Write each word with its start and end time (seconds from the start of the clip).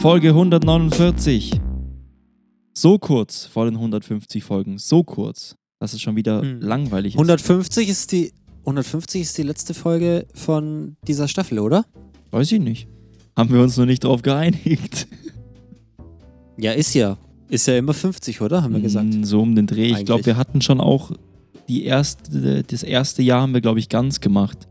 Folge 0.00 0.28
149. 0.28 1.60
So 2.74 2.98
kurz 2.98 3.46
vor 3.46 3.64
den 3.64 3.74
150 3.74 4.44
Folgen. 4.44 4.78
So 4.78 5.02
kurz, 5.02 5.56
dass 5.80 5.92
es 5.92 6.00
schon 6.00 6.14
wieder 6.16 6.40
Hm. 6.42 6.60
langweilig 6.60 7.14
ist. 7.14 7.18
150 7.18 7.88
ist 7.88 8.12
die 8.12 8.32
150 8.64 9.22
ist 9.22 9.38
die 9.38 9.42
letzte 9.42 9.74
Folge 9.74 10.26
von 10.34 10.96
dieser 11.06 11.26
Staffel, 11.26 11.58
oder? 11.58 11.84
Weiß 12.30 12.52
ich 12.52 12.60
nicht. 12.60 12.86
Haben 13.36 13.52
wir 13.52 13.60
uns 13.62 13.76
noch 13.76 13.86
nicht 13.86 14.04
drauf 14.04 14.22
geeinigt. 14.22 15.06
Ja, 16.60 16.72
ist 16.72 16.92
ja. 16.94 17.16
Ist 17.48 17.68
ja 17.68 17.78
immer 17.78 17.94
50, 17.94 18.40
oder? 18.40 18.64
Haben 18.64 18.74
wir 18.74 18.80
gesagt. 18.80 19.14
Mm, 19.14 19.22
So 19.22 19.40
um 19.42 19.54
den 19.54 19.68
Dreh. 19.68 19.84
Ich 19.86 19.92
Eigentlich. 19.92 20.06
glaube, 20.06 20.26
wir 20.26 20.36
hatten 20.36 20.60
schon 20.60 20.80
auch 20.80 21.12
die 21.68 21.84
erste, 21.84 22.64
das 22.64 22.82
erste 22.82 23.22
Jahr 23.22 23.42
haben 23.42 23.54
wir, 23.54 23.60
glaube 23.60 23.78
ich, 23.78 23.88
ganz 23.88 24.18
gemacht. 24.18 24.66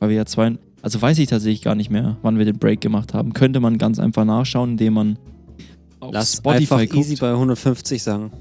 Weil 0.00 0.08
wir 0.08 0.16
ja 0.16 0.26
zwei, 0.26 0.58
also 0.82 1.00
weiß 1.00 1.18
ich 1.18 1.28
tatsächlich 1.28 1.62
gar 1.62 1.74
nicht 1.74 1.90
mehr, 1.90 2.16
wann 2.22 2.38
wir 2.38 2.44
den 2.44 2.58
Break 2.58 2.80
gemacht 2.80 3.14
haben. 3.14 3.32
Könnte 3.32 3.60
man 3.60 3.78
ganz 3.78 3.98
einfach 3.98 4.24
nachschauen, 4.24 4.72
indem 4.72 4.94
man 4.94 5.18
auf 6.00 6.12
Lass 6.12 6.36
Spotify 6.36 6.74
einfach 6.74 6.96
easy 6.96 7.10
guckt. 7.10 7.20
bei 7.20 7.30
150 7.32 8.02
sagen. 8.02 8.32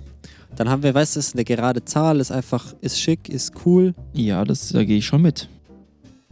Dann 0.55 0.69
haben 0.69 0.83
wir, 0.83 0.93
weißt 0.93 1.15
du, 1.15 1.19
das 1.19 1.27
ist 1.27 1.35
eine 1.35 1.43
gerade 1.43 1.85
Zahl, 1.85 2.19
ist 2.19 2.31
einfach, 2.31 2.73
ist 2.81 2.99
schick, 2.99 3.29
ist 3.29 3.53
cool. 3.65 3.93
Ja, 4.13 4.43
das, 4.43 4.69
da 4.69 4.83
gehe 4.83 4.97
ich 4.97 5.05
schon 5.05 5.21
mit. 5.21 5.47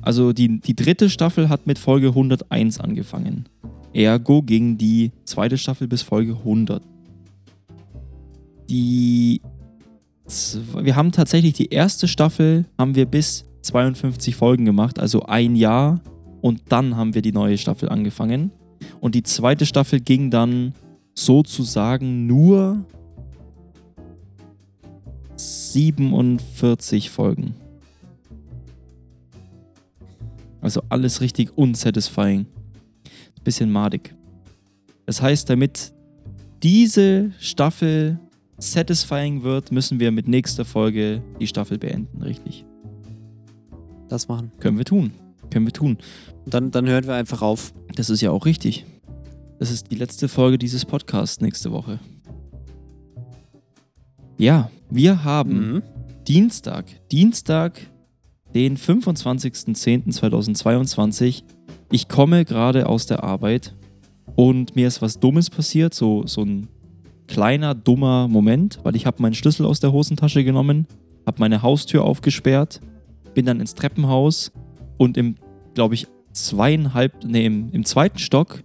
Also 0.01 0.33
die, 0.33 0.59
die 0.59 0.75
dritte 0.75 1.09
Staffel 1.09 1.49
hat 1.49 1.67
mit 1.67 1.79
Folge 1.79 2.09
101 2.09 2.79
angefangen. 2.79 3.45
Ergo 3.93 4.41
ging 4.41 4.77
die 4.77 5.11
zweite 5.25 5.57
Staffel 5.57 5.87
bis 5.87 6.01
Folge 6.01 6.33
100. 6.33 6.81
Die 8.69 9.41
wir 10.81 10.95
haben 10.95 11.11
tatsächlich 11.13 11.53
die 11.53 11.69
erste 11.69 12.07
Staffel 12.07 12.65
haben 12.77 12.95
wir 12.95 13.05
bis 13.05 13.45
52 13.67 14.35
Folgen 14.35 14.65
gemacht, 14.65 14.99
also 14.99 15.23
ein 15.23 15.55
Jahr 15.55 16.01
und 16.41 16.61
dann 16.69 16.95
haben 16.95 17.13
wir 17.13 17.21
die 17.21 17.31
neue 17.31 17.57
Staffel 17.57 17.89
angefangen 17.89 18.51
und 18.99 19.15
die 19.15 19.23
zweite 19.23 19.65
Staffel 19.65 19.99
ging 19.99 20.31
dann 20.31 20.73
sozusagen 21.13 22.27
nur 22.27 22.85
47 25.35 27.09
Folgen. 27.09 27.55
Also 30.61 30.81
alles 30.89 31.21
richtig 31.21 31.57
unsatisfying. 31.57 32.45
Bisschen 33.43 33.71
madig. 33.71 34.13
Das 35.05 35.21
heißt, 35.21 35.49
damit 35.49 35.93
diese 36.61 37.31
Staffel 37.39 38.19
satisfying 38.57 39.43
wird, 39.43 39.71
müssen 39.71 39.99
wir 39.99 40.11
mit 40.11 40.27
nächster 40.27 40.65
Folge 40.65 41.21
die 41.39 41.47
Staffel 41.47 41.77
beenden, 41.77 42.21
richtig? 42.21 42.65
Das 44.09 44.27
machen. 44.27 44.51
Können 44.59 44.77
wir 44.77 44.85
tun. 44.85 45.11
Können 45.51 45.65
wir 45.65 45.73
tun. 45.73 45.97
Dann, 46.45 46.71
dann 46.71 46.87
hören 46.87 47.05
wir 47.05 47.15
einfach 47.15 47.41
auf. 47.41 47.73
Das 47.95 48.09
ist 48.09 48.21
ja 48.21 48.31
auch 48.31 48.45
richtig. 48.45 48.85
Das 49.59 49.71
ist 49.71 49.91
die 49.91 49.95
letzte 49.95 50.27
Folge 50.27 50.57
dieses 50.57 50.85
Podcasts 50.85 51.41
nächste 51.41 51.71
Woche. 51.71 51.99
Ja, 54.37 54.69
wir 54.89 55.23
haben 55.23 55.73
Mhm. 55.73 55.83
Dienstag, 56.27 56.85
Dienstag, 57.11 57.79
den 58.53 58.77
25.10.2022. 58.77 61.43
Ich 61.91 62.07
komme 62.07 62.45
gerade 62.45 62.87
aus 62.87 63.05
der 63.05 63.23
Arbeit 63.23 63.75
und 64.35 64.75
mir 64.75 64.87
ist 64.87 65.01
was 65.01 65.19
Dummes 65.19 65.49
passiert, 65.49 65.93
so, 65.93 66.25
so 66.27 66.43
ein 66.43 66.67
kleiner, 67.27 67.75
dummer 67.75 68.27
Moment, 68.27 68.79
weil 68.83 68.95
ich 68.95 69.05
habe 69.05 69.21
meinen 69.21 69.35
Schlüssel 69.35 69.65
aus 69.65 69.79
der 69.79 69.93
Hosentasche 69.93 70.43
genommen, 70.43 70.87
habe 71.25 71.39
meine 71.39 71.61
Haustür 71.61 72.03
aufgesperrt, 72.03 72.81
bin 73.37 73.45
dann 73.45 73.59
ins 73.59 73.75
Treppenhaus 73.75 74.51
und 74.97 75.15
im, 75.15 75.35
glaube 75.75 75.93
ich, 75.93 76.07
zweieinhalb, 76.33 77.23
nee, 77.23 77.45
im, 77.45 77.69
im 77.71 77.85
zweiten 77.85 78.17
Stock 78.17 78.63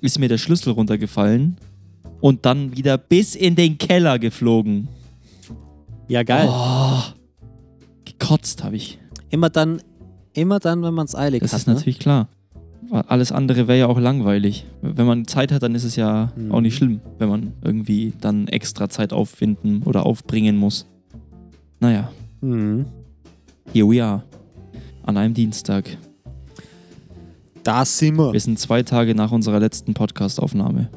ist 0.00 0.20
mir 0.20 0.28
der 0.28 0.38
Schlüssel 0.38 0.72
runtergefallen 0.74 1.56
und 2.20 2.46
dann 2.46 2.76
wieder 2.76 2.98
bis 2.98 3.34
in 3.34 3.56
den 3.56 3.78
Keller 3.78 4.20
geflogen. 4.20 4.86
Ja, 6.06 6.22
geil. 6.22 6.48
Oh, 6.48 7.00
gekotzt 8.04 8.62
habe 8.62 8.76
ich. 8.76 9.00
Immer 9.30 9.50
dann, 9.50 9.82
immer 10.34 10.60
dann, 10.60 10.84
wenn 10.84 10.94
man 10.94 11.06
es 11.06 11.16
eilig 11.16 11.42
Das 11.42 11.52
hat. 11.52 11.58
ist 11.62 11.66
natürlich 11.66 11.98
klar. 11.98 12.28
Alles 12.92 13.32
andere 13.32 13.66
wäre 13.66 13.78
ja 13.80 13.86
auch 13.88 13.98
langweilig. 13.98 14.66
Wenn 14.82 15.06
man 15.06 15.26
Zeit 15.26 15.50
hat, 15.50 15.64
dann 15.64 15.74
ist 15.74 15.82
es 15.82 15.96
ja 15.96 16.30
Mhm. 16.36 16.52
auch 16.52 16.60
nicht 16.60 16.76
schlimm, 16.76 17.00
wenn 17.18 17.28
man 17.28 17.54
irgendwie 17.64 18.12
dann 18.20 18.46
extra 18.46 18.88
Zeit 18.88 19.12
auffinden 19.12 19.82
oder 19.82 20.06
aufbringen 20.06 20.56
muss. 20.58 20.86
Naja, 21.80 22.12
Ne? 22.40 22.54
Mhm. 22.56 22.86
Here 23.72 23.86
we 23.86 24.02
are. 24.02 24.22
An 25.04 25.16
einem 25.16 25.34
Dienstag. 25.34 25.84
Da 27.62 27.84
sind 27.84 28.16
wir. 28.16 28.32
Wir 28.32 28.40
sind 28.40 28.58
zwei 28.58 28.82
Tage 28.82 29.14
nach 29.14 29.30
unserer 29.30 29.60
letzten 29.60 29.94
Podcast-Aufnahme. 29.94 30.90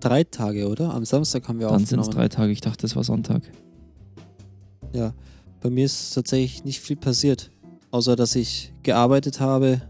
Drei 0.00 0.24
Tage, 0.24 0.68
oder? 0.68 0.94
Am 0.94 1.04
Samstag 1.04 1.48
haben 1.48 1.58
wir 1.58 1.68
Dann 1.68 1.84
sind 1.84 2.00
es 2.00 2.08
drei 2.10 2.28
Tage. 2.28 2.52
Ich 2.52 2.60
dachte, 2.60 2.86
es 2.86 2.94
war 2.94 3.02
Sonntag. 3.02 3.42
Ja. 4.92 5.12
Bei 5.60 5.70
mir 5.70 5.84
ist 5.84 6.12
tatsächlich 6.12 6.64
nicht 6.64 6.80
viel 6.80 6.96
passiert. 6.96 7.50
Außer, 7.90 8.14
dass 8.14 8.36
ich 8.36 8.72
gearbeitet 8.82 9.40
habe. 9.40 9.82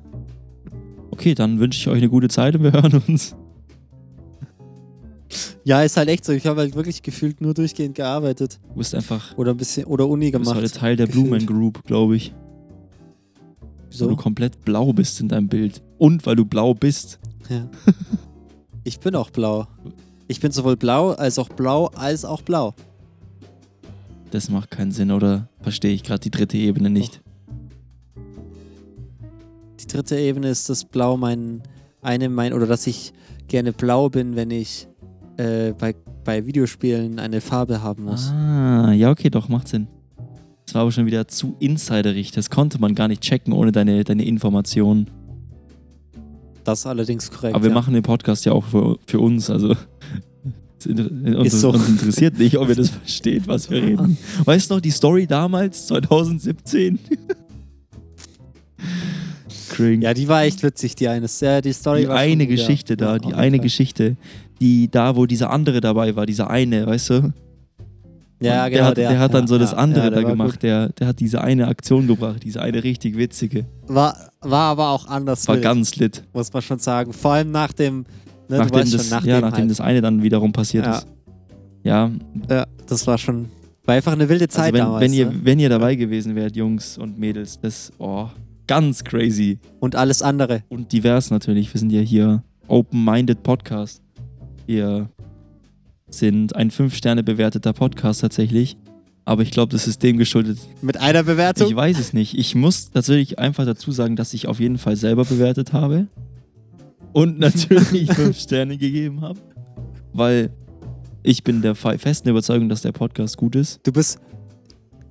Okay, 1.10 1.34
dann 1.34 1.58
wünsche 1.58 1.78
ich 1.78 1.88
euch 1.88 1.98
eine 1.98 2.08
gute 2.08 2.28
Zeit 2.28 2.54
und 2.54 2.62
wir 2.62 2.72
hören 2.72 3.02
uns. 3.06 3.34
Ja, 5.64 5.82
ist 5.82 5.96
halt 5.96 6.08
echt 6.08 6.24
so. 6.24 6.32
Ich 6.32 6.46
habe 6.46 6.60
halt 6.60 6.74
wirklich 6.74 7.02
gefühlt 7.02 7.40
nur 7.40 7.52
durchgehend 7.54 7.94
gearbeitet. 7.94 8.58
Du 8.70 8.78
bist 8.78 8.94
einfach 8.94 9.36
Oder 9.36 9.50
ein 9.52 9.56
bisschen, 9.56 9.84
oder 9.84 10.08
Uni 10.08 10.30
du 10.30 10.38
bist 10.38 10.50
gemacht. 10.50 10.64
heute 10.64 10.72
Teil 10.78 10.96
der 10.96 11.06
gefühlt. 11.06 11.26
Blumen 11.28 11.46
Group, 11.46 11.84
glaube 11.84 12.16
ich. 12.16 12.34
Weil 13.98 14.08
du 14.08 14.16
komplett 14.16 14.64
blau 14.64 14.92
bist 14.92 15.20
in 15.20 15.28
deinem 15.28 15.48
Bild. 15.48 15.82
Und 15.98 16.24
weil 16.26 16.36
du 16.36 16.44
blau 16.44 16.74
bist. 16.74 17.18
Ja. 17.48 17.68
Ich 18.84 19.00
bin 19.00 19.14
auch 19.16 19.28
blau. 19.28 19.66
Ich 20.28 20.40
bin 20.40 20.50
sowohl 20.50 20.76
blau 20.76 21.10
als 21.10 21.38
auch 21.38 21.50
blau 21.50 21.86
als 21.88 22.24
auch 22.24 22.40
blau. 22.40 22.74
Das 24.30 24.48
macht 24.48 24.70
keinen 24.70 24.92
Sinn, 24.92 25.10
oder 25.10 25.50
verstehe 25.60 25.92
ich 25.92 26.02
gerade 26.04 26.20
die 26.20 26.30
dritte 26.30 26.56
Ebene 26.56 26.88
nicht? 26.88 27.20
Die 29.80 29.86
dritte 29.86 30.18
Ebene 30.18 30.48
ist 30.48 30.70
das 30.70 30.86
Blau 30.86 31.18
mein 31.18 31.62
eine 32.00 32.30
mein 32.30 32.54
oder 32.54 32.66
dass 32.66 32.86
ich 32.86 33.12
gerne 33.48 33.72
blau 33.74 34.08
bin, 34.08 34.36
wenn 34.36 34.50
ich 34.50 34.88
äh, 35.38 35.72
bei, 35.72 35.94
bei 36.24 36.44
Videospielen 36.44 37.18
eine 37.18 37.40
Farbe 37.40 37.82
haben 37.82 38.04
muss. 38.04 38.30
Ah, 38.30 38.92
ja, 38.92 39.10
okay, 39.10 39.30
doch, 39.30 39.48
macht 39.48 39.68
Sinn. 39.68 39.86
Das 40.66 40.74
war 40.74 40.82
aber 40.82 40.92
schon 40.92 41.06
wieder 41.06 41.26
zu 41.28 41.56
insiderig. 41.60 42.32
Das 42.32 42.50
konnte 42.50 42.78
man 42.78 42.94
gar 42.94 43.08
nicht 43.08 43.22
checken 43.22 43.54
ohne 43.54 43.72
deine, 43.72 44.04
deine 44.04 44.24
Informationen. 44.24 45.08
Das 46.64 46.80
ist 46.80 46.86
allerdings 46.86 47.30
korrekt. 47.30 47.54
Aber 47.54 47.64
wir 47.64 47.70
ja. 47.70 47.74
machen 47.74 47.94
den 47.94 48.02
Podcast 48.02 48.44
ja 48.44 48.52
auch 48.52 48.64
für, 48.64 48.98
für 49.06 49.20
uns, 49.20 49.48
also. 49.48 49.74
Uns, 50.86 51.60
so. 51.60 51.70
uns 51.70 51.88
interessiert 51.88 52.38
nicht, 52.38 52.56
ob 52.56 52.68
ihr 52.68 52.76
das 52.76 52.90
versteht, 52.90 53.48
was 53.48 53.68
wir 53.68 53.82
reden. 53.82 54.16
Weißt 54.44 54.70
du 54.70 54.74
noch 54.74 54.80
die 54.80 54.92
Story 54.92 55.26
damals, 55.26 55.88
2017? 55.88 57.00
Cring. 59.70 60.02
Ja, 60.02 60.14
die 60.14 60.28
war 60.28 60.44
echt 60.44 60.62
witzig, 60.62 60.94
die 60.94 61.08
eine. 61.08 61.26
Ja, 61.40 61.60
die 61.60 61.72
Story 61.72 62.02
die 62.02 62.08
eine. 62.08 62.46
Geschichte 62.46 62.96
da, 62.96 63.14
Ja, 63.14 63.18
die 63.18 63.28
jeden 63.28 63.38
eine. 63.38 63.58
Geschichte, 63.58 64.16
die 64.60 64.90
da, 64.90 65.16
wo 65.16 65.26
dieser 65.26 65.50
andere 65.50 65.80
dabei 65.80 66.14
war, 66.16 66.26
dieser 66.26 66.50
eine, 66.50 66.86
weißt 66.86 67.10
du? 67.10 67.32
Ja, 68.40 68.66
Und 68.66 68.70
genau. 68.70 68.70
der, 68.70 68.84
hat, 68.84 68.96
der, 68.96 69.18
hat 69.18 69.34
dann 69.34 69.46
so 69.48 69.54
ja, 69.56 69.60
das 69.60 69.72
ja, 69.72 69.78
andere 69.78 70.04
ja, 70.04 70.10
der 70.10 70.22
da 70.22 70.28
gemacht. 70.28 70.62
Der, 70.62 70.88
der 70.90 71.08
hat 71.08 71.18
diese 71.20 71.40
eine 71.42 71.66
Aktion 71.66 72.06
gebracht, 72.06 72.42
diese 72.44 72.62
eine 72.62 72.84
richtig 72.84 73.16
witzige. 73.16 73.66
War, 73.88 74.16
war 74.40 74.70
aber 74.70 74.90
auch 74.90 75.08
anders. 75.08 75.48
War 75.48 75.56
wild, 75.56 75.64
ganz 75.64 75.96
lit. 75.96 76.22
Muss 76.32 76.52
man 76.52 76.62
schon 76.62 76.78
sagen. 76.78 77.12
Vor 77.12 77.32
allem 77.32 77.50
nach 77.50 77.72
dem. 77.72 78.04
Ne, 78.48 78.58
nachdem 78.58 78.90
das, 78.90 78.90
schon, 78.90 79.10
nachdem 79.10 79.30
ja, 79.30 79.40
nachdem 79.40 79.62
halt. 79.62 79.70
das 79.72 79.80
eine 79.80 80.00
dann 80.00 80.22
wiederum 80.22 80.52
passiert 80.52 80.86
Ja. 80.86 80.98
ist. 80.98 81.06
Ja, 81.82 82.10
Ja, 82.48 82.66
das 82.86 83.06
war 83.06 83.18
schon. 83.18 83.46
War 83.84 83.94
einfach 83.96 84.12
eine 84.12 84.28
wilde 84.28 84.48
Zeit 84.48 84.66
also 84.66 84.74
wenn, 84.74 84.80
damals. 84.80 85.02
wenn, 85.02 85.12
ihr, 85.12 85.26
ne? 85.26 85.40
wenn 85.42 85.58
ihr 85.58 85.68
dabei 85.68 85.94
gewesen 85.94 86.34
wärt, 86.34 86.54
Jungs 86.54 86.96
und 86.98 87.18
Mädels, 87.18 87.58
das, 87.60 87.90
oh, 87.98 88.26
ganz 88.66 89.02
crazy. 89.02 89.58
Und 89.80 89.96
alles 89.96 90.22
andere. 90.22 90.62
Und 90.68 90.92
divers 90.92 91.30
natürlich. 91.30 91.72
Wir 91.72 91.78
sind 91.78 91.90
ja 91.90 92.00
hier 92.00 92.42
Open-Minded 92.68 93.42
Podcast. 93.42 94.02
Wir 94.68 95.08
sind 96.10 96.54
ein 96.54 96.70
5-Sterne 96.70 97.22
bewerteter 97.24 97.72
Podcast 97.72 98.20
tatsächlich. 98.20 98.76
Aber 99.24 99.40
ich 99.42 99.50
glaube, 99.50 99.72
das 99.72 99.86
ist 99.88 100.02
dem 100.02 100.18
geschuldet. 100.18 100.58
Mit 100.82 100.98
einer 100.98 101.22
Bewertung. 101.22 101.68
Ich 101.68 101.74
weiß 101.74 101.98
es 101.98 102.12
nicht. 102.12 102.36
Ich 102.38 102.54
muss 102.54 102.90
tatsächlich 102.90 103.38
einfach 103.38 103.64
dazu 103.64 103.92
sagen, 103.92 104.14
dass 104.14 104.34
ich 104.34 104.46
auf 104.46 104.60
jeden 104.60 104.76
Fall 104.76 104.96
selber 104.96 105.24
bewertet 105.24 105.72
habe. 105.72 106.06
Und 107.14 107.38
natürlich 107.40 108.12
5 108.12 108.38
Sterne 108.38 108.76
gegeben 108.76 109.22
habe. 109.22 109.38
Weil 110.12 110.50
ich 111.22 111.42
bin 111.44 111.62
der 111.62 111.74
fe- 111.74 111.98
festen 111.98 112.28
Überzeugung, 112.28 112.68
dass 112.68 112.82
der 112.82 112.92
Podcast 112.92 113.38
gut 113.38 113.56
ist. 113.56 113.80
Du 113.86 113.92
bist. 113.92 114.18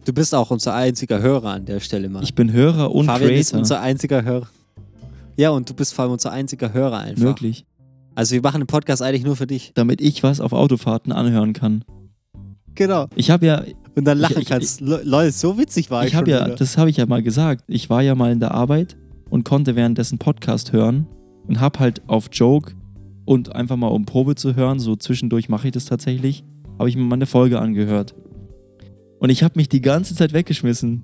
Du 0.06 0.14
bist 0.14 0.36
auch 0.36 0.52
unser 0.52 0.76
einziger 0.76 1.20
Hörer 1.20 1.50
an 1.54 1.66
der 1.66 1.80
Stelle, 1.80 2.10
Mann. 2.10 2.22
Ich 2.24 2.36
bin 2.36 2.52
Hörer 2.54 2.92
und 2.94 3.08
Fabian 3.08 3.32
ist 3.32 3.48
Creator. 3.50 3.60
unser 3.60 3.82
einziger 3.82 4.24
Hörer. 4.24 4.48
Ja, 5.36 5.50
und 5.50 5.68
du 5.68 5.74
bist 5.74 5.96
vor 5.96 6.04
allem 6.04 6.12
unser 6.14 6.32
einziger 6.32 6.74
Hörer 6.74 7.00
einfach. 7.00 7.24
Wirklich. 7.24 7.66
Also 8.18 8.34
wir 8.34 8.42
machen 8.42 8.62
den 8.62 8.68
Podcast 8.68 9.04
eigentlich 9.04 9.24
nur 9.24 9.36
für 9.36 9.46
dich. 9.46 9.74
Damit 9.76 10.02
ich 10.02 10.24
was 10.24 10.40
auf 10.42 10.52
Autofahrten 10.52 11.12
anhören 11.12 11.54
kann. 11.54 11.84
Genau. 12.74 13.06
Ich 13.16 13.30
habe 13.30 13.46
ja, 13.46 13.64
Und 13.96 14.06
dann 14.06 14.18
lachen 14.18 14.38
Ich- 14.38 14.42
ich- 14.44 14.50
kannst. 14.50 14.82
Le- 14.82 15.02
Leute, 15.04 15.32
so 15.32 15.58
witzig 15.60 15.92
war 15.92 16.02
ich, 16.04 16.10
ich 16.10 16.16
habe 16.16 16.30
schon 16.32 16.40
ja, 16.40 16.46
wieder. 16.48 16.56
das 16.56 16.78
habe 16.80 16.90
ich 16.90 16.98
ja 16.98 17.06
mal 17.06 17.22
gesagt. 17.22 17.64
Ich 17.68 17.92
war 17.92 18.02
ja 18.02 18.16
mal 18.16 18.32
in 18.32 18.40
der 18.40 18.56
Arbeit 18.56 18.98
und 19.30 19.44
konnte 19.46 19.76
währenddessen 19.76 20.18
Podcast 20.18 20.74
hören 20.74 21.06
und 21.48 21.60
hab 21.60 21.78
halt 21.80 22.02
auf 22.10 22.30
Joke 22.32 22.74
und 23.26 23.56
einfach 23.56 23.76
mal 23.76 23.88
um 23.88 24.06
Probe 24.06 24.34
zu 24.34 24.56
hören, 24.56 24.80
so 24.80 24.96
zwischendurch 24.96 25.48
mache 25.48 25.68
ich 25.68 25.74
das 25.74 25.86
tatsächlich, 25.86 26.44
habe 26.80 26.90
ich 26.90 26.96
mir 26.96 27.04
mal 27.04 27.16
eine 27.16 27.26
Folge 27.28 27.60
angehört. 27.60 28.16
Und 29.20 29.30
ich 29.30 29.44
habe 29.44 29.54
mich 29.58 29.70
die 29.70 29.82
ganze 29.82 30.16
Zeit 30.16 30.34
weggeschmissen. 30.34 31.04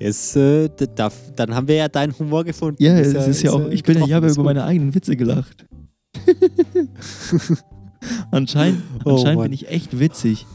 Jetzt, 0.00 0.34
äh, 0.36 0.68
d- 0.68 0.86
darf, 0.94 1.14
dann 1.36 1.54
haben 1.54 1.68
wir 1.68 1.74
ja 1.76 1.88
deinen 1.88 2.18
Humor 2.18 2.42
gefunden. 2.44 2.82
Ja, 2.82 2.98
es 2.98 3.12
ist 3.26 3.42
ja 3.42 3.52
auch, 3.52 3.68
ich 3.68 3.82
bin 3.82 3.98
ja, 3.98 4.06
ich 4.06 4.12
habe 4.14 4.26
ja 4.26 4.32
über 4.32 4.40
ist 4.40 4.44
meine 4.44 4.64
eigenen 4.64 4.94
Witze 4.94 5.14
gelacht. 5.16 5.66
anscheinend 8.30 8.82
Oh, 9.04 9.10
anscheinend 9.10 9.36
Mann. 9.38 9.44
bin 9.44 9.52
ich 9.52 9.68
echt 9.68 9.98
witzig. 9.98 10.46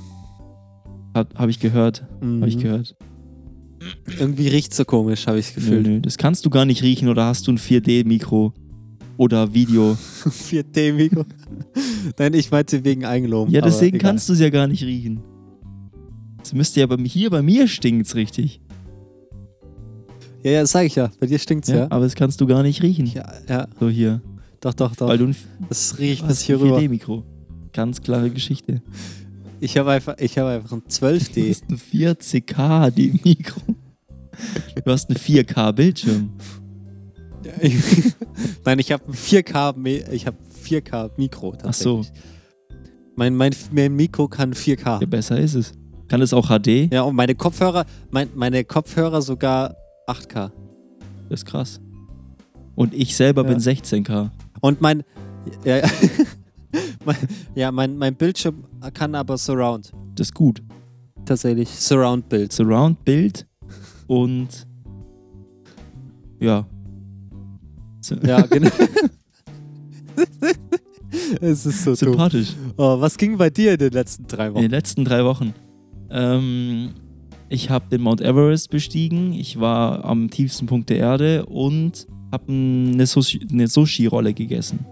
Habe 1.13 1.29
hab 1.35 1.49
ich 1.49 1.59
gehört. 1.59 2.03
Mhm. 2.21 2.41
habe 2.41 2.49
ich 2.49 2.57
gehört. 2.57 2.95
Irgendwie 4.19 4.47
riecht 4.47 4.73
so 4.73 4.83
komisch, 4.83 5.27
habe 5.27 5.37
ich 5.39 5.53
das 5.53 5.63
Nö, 5.63 5.77
Gefühl. 5.77 5.81
nö, 5.95 6.01
das 6.01 6.17
kannst 6.17 6.45
du 6.45 6.49
gar 6.49 6.65
nicht 6.65 6.81
riechen 6.81 7.07
oder 7.07 7.25
hast 7.25 7.45
du 7.47 7.51
ein 7.51 7.59
4D-Mikro 7.59 8.51
oder 9.17 9.53
Video? 9.53 9.95
4D-Mikro. 10.25 11.23
Nein, 12.17 12.33
ich 12.33 12.49
meinte 12.51 12.83
wegen 12.83 13.05
Eigenlob. 13.05 13.49
Ja, 13.49 13.61
deswegen 13.61 13.99
kannst 13.99 14.27
du 14.27 14.33
es 14.33 14.39
ja 14.39 14.49
gar 14.49 14.67
nicht 14.67 14.83
riechen. 14.83 15.21
Das 16.39 16.53
müsste 16.53 16.79
ja 16.79 16.87
bei 16.87 16.97
mir, 16.97 17.07
hier 17.07 17.29
bei 17.29 17.41
mir 17.41 17.67
stinkt's 17.67 18.15
richtig. 18.15 18.59
Ja, 20.45 20.51
ja, 20.51 20.61
das 20.61 20.71
sag 20.71 20.85
ich 20.85 20.93
ja. 20.95 21.09
Bei 21.19 21.25
dir 21.25 21.39
stinkt's 21.39 21.69
Ja, 21.69 21.75
ja. 21.75 21.87
Aber 21.89 22.03
das 22.03 22.13
kannst 22.13 22.39
du 22.39 22.45
gar 22.45 22.61
nicht 22.61 22.83
riechen. 22.83 23.07
Ja, 23.07 23.25
ja, 23.49 23.67
So 23.79 23.89
hier. 23.89 24.21
doch, 24.61 24.75
doch, 24.75 24.95
doch. 24.95 25.07
Weil 25.07 25.17
du 25.17 25.25
ein, 25.25 25.35
das 25.69 25.97
riecht 25.97 26.23
das 26.29 26.41
hier 26.41 26.57
ein 26.57 26.61
rüber. 26.61 26.77
4D-Mikro. 26.77 27.23
Ganz 27.73 27.99
klare 28.01 28.29
Geschichte. 28.29 28.81
Ich 29.59 29.75
habe 29.77 29.91
einfach, 29.91 30.15
ich 30.19 30.37
habe 30.37 30.49
einfach 30.51 30.71
ein 30.73 30.83
Du 30.87 30.87
12D. 30.87 31.49
hast 31.49 31.63
ein 31.69 31.77
40k 31.77 32.91
die 32.91 33.19
Mikro. 33.23 33.59
Du 34.85 34.91
hast 34.91 35.09
einen 35.09 35.17
4K-Bildschirm. 35.17 36.29
Nein, 38.65 38.79
ich 38.79 38.91
habe 38.91 39.03
ein 39.07 39.13
4K, 39.13 39.77
Me- 39.77 40.03
ich 40.11 40.25
habe 40.27 40.37
4K 40.63 41.11
Mikro 41.17 41.53
Ach 41.63 41.73
so. 41.73 42.03
Mein, 43.15 43.35
mein, 43.35 43.53
mein 43.71 43.95
Mikro 43.95 44.27
kann 44.27 44.53
4K. 44.53 45.01
Ja, 45.01 45.07
besser 45.07 45.39
ist 45.39 45.53
es. 45.55 45.71
Kann 46.07 46.21
es 46.21 46.33
auch 46.33 46.47
HD? 46.49 46.91
Ja, 46.91 47.03
und 47.03 47.15
meine 47.15 47.33
Kopfhörer, 47.35 47.85
mein, 48.11 48.29
meine 48.35 48.63
Kopfhörer 48.63 49.21
sogar 49.21 49.75
8K. 50.07 50.51
Das 51.29 51.39
ist 51.41 51.45
krass. 51.45 51.81
Und 52.75 52.93
ich 52.93 53.15
selber 53.15 53.43
Ja. 53.43 53.49
bin 53.49 53.59
16k. 53.59 54.29
Und 54.61 54.81
mein, 54.81 55.03
ja, 55.63 55.77
ja, 55.77 55.87
mein, 57.05 57.15
ja 57.55 57.71
mein, 57.71 57.97
mein 57.97 58.15
Bildschirm 58.15 58.63
kann 58.93 59.15
aber 59.15 59.37
Surround. 59.37 59.91
Das 60.15 60.27
ist 60.27 60.33
gut. 60.33 60.61
Tatsächlich. 61.25 61.69
Surround-Bild. 61.69 62.51
Surround-Bild 62.53 63.47
und 64.07 64.67
ja. 66.39 66.65
Ja, 68.23 68.41
genau. 68.41 68.69
es 71.41 71.65
ist 71.65 71.83
so. 71.83 71.95
Sympathisch. 71.95 72.53
Oh, 72.77 72.99
was 72.99 73.17
ging 73.17 73.37
bei 73.37 73.49
dir 73.49 73.71
in 73.73 73.79
den 73.79 73.93
letzten 73.93 74.27
drei 74.27 74.47
In 74.47 74.53
Wochen? 74.53 74.61
den 74.61 74.71
letzten 74.71 75.05
drei 75.05 75.25
Wochen. 75.25 75.53
Ähm, 76.11 76.91
ich 77.49 77.69
habe 77.69 77.85
den 77.89 78.01
Mount 78.01 78.21
Everest 78.21 78.69
bestiegen. 78.69 79.33
Ich 79.33 79.59
war 79.59 80.03
am 80.05 80.29
tiefsten 80.29 80.65
Punkt 80.65 80.89
der 80.89 80.97
Erde 80.97 81.45
und 81.45 82.07
habe 82.31 82.51
eine 82.51 83.05
Sushi- 83.05 83.49
eine 83.51 83.67
Sushi-Rolle 83.67 84.33
gegessen. 84.33 84.85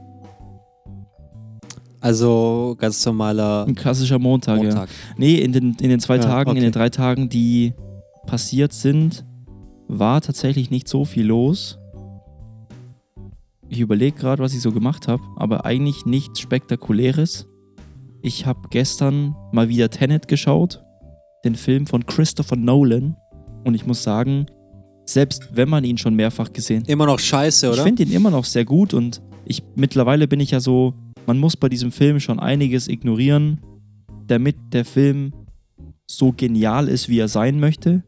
Also 2.00 2.76
ganz 2.78 3.06
normaler 3.06 3.66
Ein 3.66 3.76
klassischer 3.76 4.20
Montag, 4.20 4.58
ja. 4.58 4.64
Montag. 4.66 4.90
Nee, 5.18 5.36
in 5.36 5.54
den, 5.54 5.76
in 5.80 5.90
den 5.90 6.00
zwei 6.00 6.18
Ja, 6.18 6.24
Tagen, 6.24 6.52
in 6.52 6.58
okay. 6.58 6.66
den 6.66 6.72
drei 6.74 6.90
Tagen, 6.90 7.30
die 7.30 7.74
passiert 8.28 8.74
sind, 8.74 9.24
war 9.88 10.20
tatsächlich 10.22 10.70
nicht 10.70 10.88
so 10.90 11.06
viel 11.06 11.26
los. 11.26 11.80
Ich 13.70 13.80
überlege 13.80 14.18
gerade, 14.18 14.44
was 14.44 14.54
ich 14.54 14.62
so 14.62 14.72
gemacht 14.72 15.08
habe, 15.08 15.24
aber 15.38 15.66
eigentlich 15.66 16.06
nichts 16.06 16.40
Spektakuläres. 16.42 17.48
Ich 18.22 18.46
habe 18.46 18.68
gestern 18.70 19.36
mal 19.52 19.70
wieder 19.70 19.90
Tenet 19.90 20.28
geschaut, 20.28 20.83
den 21.44 21.56
Film 21.56 21.88
von 21.88 22.06
Christopher 22.06 22.56
Nolan. 22.56 23.16
Und 23.66 23.76
ich 23.76 23.86
muss 23.86 24.04
sagen, 24.04 24.46
selbst 25.06 25.50
wenn 25.54 25.70
man 25.70 25.84
ihn 25.84 25.98
schon 25.98 26.16
mehrfach 26.16 26.52
gesehen 26.54 26.84
Immer 26.88 27.06
noch 27.06 27.20
scheiße, 27.20 27.68
ich 27.68 27.74
oder? 27.74 27.84
finde 27.84 28.04
ihn 28.04 28.12
immer 28.12 28.30
noch 28.32 28.46
sehr 28.46 28.66
gut 28.66 28.94
und 28.94 29.22
ich 29.46 29.62
mittlerweile 29.76 30.28
bin 30.28 30.40
ich 30.40 30.52
ja 30.52 30.60
so, 30.60 30.94
man 31.28 31.38
muss 31.40 31.58
bei 31.58 31.68
diesem 31.70 31.92
Film 31.92 32.20
schon 32.20 32.40
einiges 32.40 32.88
ignorieren, 32.88 33.60
damit 34.28 34.56
der 34.72 34.86
Film 34.86 35.34
so 36.10 36.32
genial 36.36 36.88
ist, 36.88 37.10
wie 37.10 37.20
er 37.20 37.28
sein 37.28 37.60
möchte, 37.60 38.04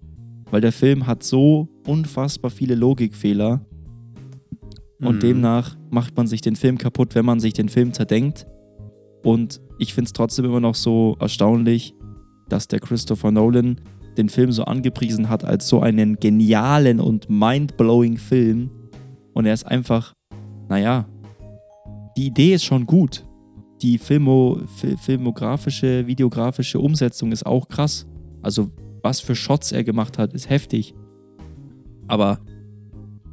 weil 0.51 0.61
der 0.61 0.71
Film 0.71 1.05
hat 1.07 1.23
so 1.23 1.67
unfassbar 1.85 2.51
viele 2.51 2.75
Logikfehler 2.75 3.65
und 5.01 5.15
Mhm. 5.17 5.19
demnach 5.19 5.75
macht 5.89 6.15
man 6.15 6.27
sich 6.27 6.39
den 6.41 6.55
Film 6.55 6.77
kaputt, 6.77 7.15
wenn 7.15 7.25
man 7.25 7.39
sich 7.41 7.53
den 7.53 7.67
Film 7.69 7.91
zerdenkt. 7.93 8.45
Und 9.23 9.59
ich 9.79 9.93
finde 9.93 10.07
es 10.07 10.13
trotzdem 10.13 10.45
immer 10.45 10.61
noch 10.61 10.75
so 10.75 11.17
erstaunlich, 11.19 11.93
dass 12.49 12.67
der 12.67 12.79
Christopher 12.79 13.31
Nolan 13.31 13.81
den 14.17 14.29
Film 14.29 14.51
so 14.51 14.63
angepriesen 14.63 15.29
hat 15.29 15.43
als 15.43 15.67
so 15.67 15.81
einen 15.81 16.19
genialen 16.19 16.99
und 16.99 17.29
mindblowing 17.29 18.17
Film. 18.17 18.69
Und 19.33 19.45
er 19.45 19.53
ist 19.53 19.65
einfach, 19.65 20.13
naja, 20.69 21.05
die 22.17 22.27
Idee 22.27 22.53
ist 22.53 22.63
schon 22.63 22.85
gut. 22.85 23.25
Die 23.81 23.97
Filmo, 23.97 24.59
Fil 24.77 24.95
filmografische, 24.97 26.07
videografische 26.07 26.79
Umsetzung 26.79 27.31
ist 27.33 27.45
auch 27.45 27.67
krass. 27.67 28.07
Also, 28.41 28.71
was 29.03 29.19
für 29.19 29.35
Shots 29.35 29.73
er 29.73 29.83
gemacht 29.83 30.17
hat, 30.17 30.33
ist 30.33 30.49
heftig. 30.49 30.93
Aber 32.07 32.39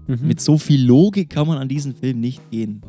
Mhm. 0.08 0.26
mit 0.26 0.40
so 0.40 0.58
viel 0.58 0.84
Logik 0.84 1.30
kann 1.30 1.46
man 1.46 1.58
an 1.58 1.68
diesen 1.68 1.94
Film 1.94 2.18
nicht 2.20 2.50
gehen. 2.50 2.80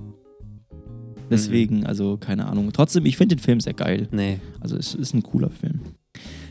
Deswegen, 1.30 1.86
also 1.86 2.18
keine 2.18 2.48
Ahnung. 2.48 2.72
Trotzdem, 2.74 3.06
ich 3.06 3.18
finde 3.18 3.36
den 3.36 3.42
Film 3.42 3.60
sehr 3.60 3.74
geil. 3.74 4.08
Nee. 4.12 4.40
Also 4.60 4.76
es 4.78 4.94
ist 4.96 5.14
ein 5.14 5.24
cooler 5.24 5.50
Film. 5.50 5.80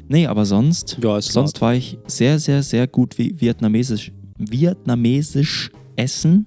Nee, 0.09 0.27
aber 0.27 0.45
sonst, 0.45 0.99
Ja, 1.03 1.21
sonst 1.21 1.61
war 1.61 1.75
ich 1.75 1.99
sehr, 2.07 2.39
sehr, 2.39 2.63
sehr 2.63 2.87
gut 2.87 3.17
wie 3.19 3.41
vietnamesisch, 3.41 4.13
vietnamesisch 4.39 5.71
essen. 5.97 6.47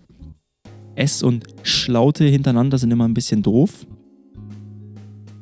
Ess 0.96 1.24
und 1.24 1.46
Schlaute 1.64 2.24
hintereinander 2.26 2.78
sind 2.78 2.92
immer 2.92 3.08
ein 3.08 3.14
bisschen 3.14 3.42
doof. 3.42 3.86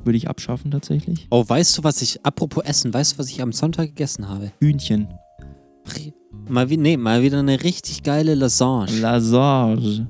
Würde 0.04 0.18
ich 0.18 0.28
abschaffen 0.28 0.72
tatsächlich. 0.72 1.28
Oh, 1.30 1.44
weißt 1.48 1.78
du, 1.78 1.84
was 1.84 2.02
ich, 2.02 2.26
apropos 2.26 2.64
Essen, 2.66 2.94
weißt 2.94 3.14
du, 3.14 3.18
was 3.20 3.30
ich 3.30 3.42
am 3.42 3.52
Sonntag 3.52 3.88
gegessen 3.88 4.28
habe? 4.28 4.52
Hühnchen. 4.60 5.08
Mal, 6.50 6.70
wie, 6.70 6.78
nee, 6.78 6.98
mal 6.98 7.22
wieder 7.24 7.40
eine 7.40 7.64
richtig 7.64 8.04
geile 8.04 8.36
Lasagne. 8.36 9.00
Lasagne. 9.00 10.08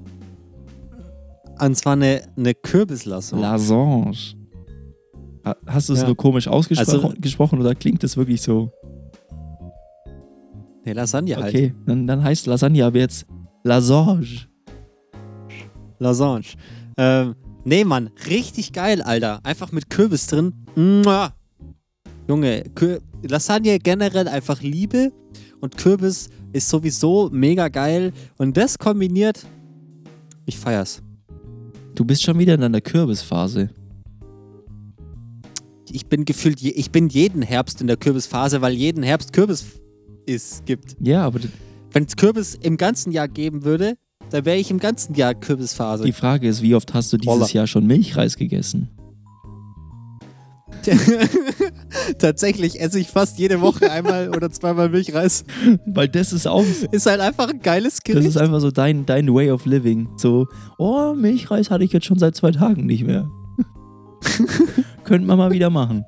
Und 1.60 1.76
zwar 1.78 1.94
eine, 1.94 2.24
eine 2.36 2.54
Kürbislasagne. 2.56 3.42
Lasagne. 3.42 4.14
Ha- 5.46 5.56
Hast 5.68 5.90
du 5.90 5.94
es 5.94 6.00
Ja. 6.02 6.08
nur 6.08 6.16
komisch 6.18 6.48
ausgesprochen 6.48 7.16
Also- 7.58 7.58
oder 7.60 7.76
klingt 7.76 8.04
es 8.04 8.16
wirklich 8.18 8.42
so? 8.42 8.72
nee, 10.86 10.94
Lasagne 10.94 11.36
halt. 11.36 11.54
Okay, 11.54 11.74
dann, 11.86 12.08
dann 12.08 12.24
heißt 12.24 12.46
Lasagne 12.48 12.86
aber 12.86 13.00
jetzt 13.00 13.26
Lasagne. 13.64 14.28
Lasagne. 16.00 16.46
Ähm, 16.98 17.36
nee, 17.64 17.84
Mann, 17.84 18.10
richtig 18.30 18.74
geil, 18.74 19.02
Alter. 19.02 19.40
Einfach 19.44 19.72
mit 19.72 19.90
Kürbis 19.90 20.28
drin. 20.28 20.54
Mua. 20.76 21.34
Junge, 22.28 22.64
Kür 22.76 23.00
Lasagne 23.22 23.80
generell 23.80 24.28
einfach 24.28 24.62
Liebe 24.62 25.12
und 25.62 25.78
Kürbis 25.78 26.30
ist 26.52 26.70
sowieso 26.70 27.30
mega 27.32 27.68
geil. 27.70 28.12
Und 28.38 28.58
das 28.58 28.78
kombiniert, 28.78 29.46
ich 30.46 30.58
feier's. 30.58 31.02
Du 31.96 32.04
bist 32.06 32.24
schon 32.24 32.38
wieder 32.40 32.56
in 32.56 32.62
deiner 32.62 32.82
Kürbisphase. 32.82 33.70
Ich 35.96 36.08
bin 36.08 36.26
gefühlt, 36.26 36.60
je, 36.60 36.72
ich 36.72 36.90
bin 36.90 37.08
jeden 37.08 37.44
Herbst 37.44 37.80
in 37.80 37.86
der 37.86 37.98
Kürbisphase, 37.98 38.62
weil 38.62 38.74
jeden 38.74 39.04
Herbst 39.04 39.32
Kürbis 39.32 39.64
ist, 40.26 40.66
gibt. 40.66 40.96
Ja, 41.00 41.24
aber 41.24 41.40
Wenn 41.92 42.06
es 42.06 42.16
Kürbis 42.16 42.56
im 42.60 42.78
ganzen 42.78 43.12
Jahr 43.12 43.28
geben 43.28 43.64
würde, 43.64 43.94
dann 44.32 44.44
wäre 44.44 44.58
ich 44.58 44.72
im 44.72 44.80
ganzen 44.80 45.14
Jahr 45.14 45.36
Kürbisphase. 45.36 46.04
die 46.04 46.12
Frage 46.12 46.48
ist, 46.48 46.64
wie 46.64 46.74
oft 46.74 46.96
hast 46.96 47.14
du 47.14 47.18
dieses 47.18 47.32
Holla. 47.32 47.48
Jahr 47.48 47.68
schon 47.68 47.86
Milchreis 47.86 48.38
gegessen? 48.38 48.90
Tatsächlich 52.18 52.82
esse 52.82 53.00
ich 53.00 53.08
fast 53.08 53.38
jede 53.38 53.62
Woche 53.62 53.92
einmal 53.92 54.30
oder 54.30 54.50
zweimal 54.50 54.90
Milchreis. 54.90 55.46
Weil 55.86 56.08
das 56.10 56.34
ist 56.34 56.48
auch, 56.48 56.66
Ist 56.92 57.06
halt 57.06 57.22
einfach 57.22 57.50
ein 57.50 57.62
geiles 57.62 57.98
das 57.98 58.04
Gericht. 58.04 58.28
ist 58.30 58.38
einfach 58.38 58.60
so 58.62 58.72
dein, 58.72 59.06
dein 59.06 59.32
Way 59.32 59.52
of 59.52 59.66
Living. 59.68 60.10
So, 60.18 60.48
oh, 60.80 61.14
Milchreis 61.14 61.70
hatte 61.70 61.84
ich 61.84 61.94
jetzt 61.94 62.08
schon 62.08 62.18
seit 62.18 62.36
zwei 62.36 62.52
Tagen 62.52 62.88
nicht 62.88 63.04
mehr. 63.06 63.30
Könnte 65.04 65.28
man 65.28 65.38
mal 65.38 65.52
wieder 65.52 65.70
machen. 65.70 66.06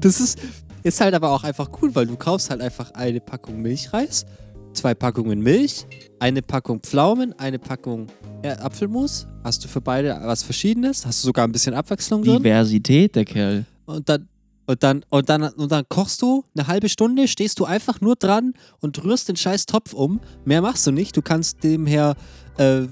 Das 0.00 0.20
ist, 0.20 0.38
ist 0.82 1.00
halt 1.00 1.14
aber 1.14 1.30
auch 1.30 1.44
einfach 1.44 1.70
cool, 1.80 1.94
weil 1.94 2.06
du 2.06 2.16
kaufst 2.16 2.50
halt 2.50 2.60
einfach 2.60 2.90
eine 2.92 3.20
Packung 3.20 3.62
Milchreis, 3.62 4.26
zwei 4.72 4.94
Packungen 4.94 5.40
Milch, 5.40 5.86
eine 6.18 6.42
Packung 6.42 6.80
Pflaumen, 6.80 7.32
eine 7.38 7.58
Packung 7.58 8.06
Apfelmus. 8.42 9.26
Hast 9.42 9.64
du 9.64 9.68
für 9.68 9.80
beide 9.80 10.18
was 10.22 10.42
Verschiedenes? 10.42 11.06
Hast 11.06 11.22
du 11.22 11.28
sogar 11.28 11.46
ein 11.46 11.52
bisschen 11.52 11.74
Abwechslung 11.74 12.22
drin? 12.22 12.38
Diversität, 12.42 13.14
der 13.16 13.24
Kerl. 13.24 13.64
Und 13.86 14.08
dann, 14.08 14.28
Und 14.66 14.82
dann, 14.82 15.04
und, 15.10 15.28
dann, 15.28 15.42
und 15.42 15.70
dann 15.70 15.84
kochst 15.88 16.22
du 16.22 16.44
eine 16.56 16.66
halbe 16.66 16.88
Stunde, 16.88 17.28
stehst 17.28 17.60
du 17.60 17.66
einfach 17.66 18.00
nur 18.00 18.16
dran 18.16 18.54
und 18.80 19.02
rührst 19.04 19.28
den 19.28 19.36
scheiß 19.36 19.66
Topf 19.66 19.92
um. 19.92 20.20
Mehr 20.44 20.62
machst 20.62 20.86
du 20.86 20.90
nicht. 20.90 21.16
Du 21.16 21.22
kannst 21.22 21.62
nebenher 21.62 22.14
äh, 22.58 22.82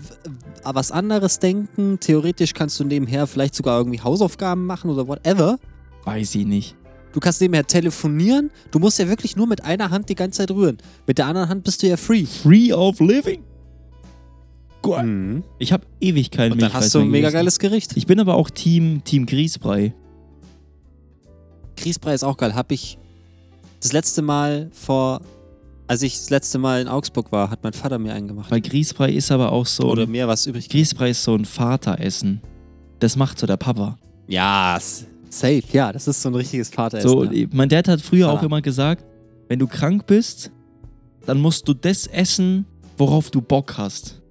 was 0.65 0.91
anderes 0.91 1.39
denken. 1.39 1.99
Theoretisch 2.01 2.55
kannst 2.55 2.79
du 2.81 2.85
nebenher 2.85 3.27
vielleicht 3.27 3.55
sogar 3.55 3.79
irgendwie 3.79 4.01
Hausaufgaben 4.01 4.67
machen 4.67 4.91
oder 4.91 5.07
whatever. 5.07 5.59
Weiß 6.05 6.35
ich 6.35 6.47
nicht. 6.47 6.77
Du 7.13 7.21
kannst 7.21 7.41
nebenher 7.41 7.67
telefonieren. 7.67 8.51
Du 8.71 8.79
musst 8.79 8.99
ja 8.99 9.09
wirklich 9.09 9.37
nur 9.37 9.47
mit 9.47 9.65
einer 9.65 9.91
Hand 9.91 10.09
die 10.09 10.15
ganze 10.15 10.39
Zeit 10.39 10.51
rühren. 10.51 10.79
Mit 11.07 11.19
der 11.19 11.27
anderen 11.27 11.49
Hand 11.49 11.65
bist 11.65 11.83
du 11.83 11.89
ja 11.89 11.97
free. 11.97 12.25
Free 12.25 12.73
of 12.73 13.01
living? 13.01 13.43
Geil. 14.83 15.07
Mhm. 15.07 15.45
Ich 15.59 15.73
habe 15.73 15.87
ewig 16.01 16.31
keinen 16.31 16.53
Und 16.53 16.63
dann 16.63 16.73
hast 16.73 16.95
du 16.95 17.01
ein 17.01 17.11
mega 17.11 17.31
geiles 17.31 17.59
Gericht. 17.59 17.97
Ich 17.97 18.07
bin 18.07 18.19
aber 18.19 18.35
auch 18.35 18.51
Team, 18.51 19.05
Team 19.05 19.27
Grießbrei. 19.27 19.95
Grießbrei 21.77 22.15
ist 22.15 22.25
auch 22.25 22.37
geil. 22.37 22.55
Hab 22.55 22.73
ich 22.73 22.99
das 23.81 23.93
letzte 23.93 24.23
Mal 24.23 24.71
vor, 24.73 25.21
als 25.93 26.01
ich 26.01 26.15
das 26.15 26.31
letzte 26.31 26.59
Mal 26.59 26.81
in 26.81 26.89
Augsburg 26.89 27.31
war, 27.33 27.51
hat 27.51 27.63
mein 27.63 27.75
Vater 27.75 27.99
mir 27.99 28.15
einen 28.15 28.27
gemacht. 28.27 28.51
Weil 28.51 28.63
Grießbrei 28.63 29.13
ist 29.13 29.31
aber 29.31 29.53
auch 29.53 29.67
so. 29.67 29.91
Oder 29.91 30.07
mir 30.07 30.27
was 30.27 30.47
übrig. 30.47 30.71
Grießbrei 30.71 31.11
ist 31.11 31.23
so 31.23 31.35
ein 31.35 31.45
Vateressen. 31.45 32.41
Das 32.99 33.15
macht 33.15 33.39
so 33.39 33.47
der 33.47 33.59
Papa. 33.59 33.99
Ja, 34.27 34.79
safe. 35.29 35.63
Ja, 35.71 35.93
das 35.93 36.09
ist 36.09 36.23
so 36.23 36.31
ein 36.31 36.35
richtiges 36.35 36.71
Vateressen. 36.71 37.11
So, 37.11 37.25
ja. 37.25 37.47
mein 37.53 37.69
Dad 37.69 37.89
hat 37.89 38.01
früher 38.01 38.29
Vater. 38.29 38.41
auch 38.41 38.43
immer 38.43 38.63
gesagt, 38.63 39.05
wenn 39.49 39.59
du 39.59 39.67
krank 39.67 40.07
bist, 40.07 40.51
dann 41.27 41.39
musst 41.39 41.69
du 41.69 41.75
das 41.75 42.07
essen, 42.07 42.65
worauf 42.97 43.31
du 43.31 43.43
Bock 43.43 43.77
hast. 43.77 44.23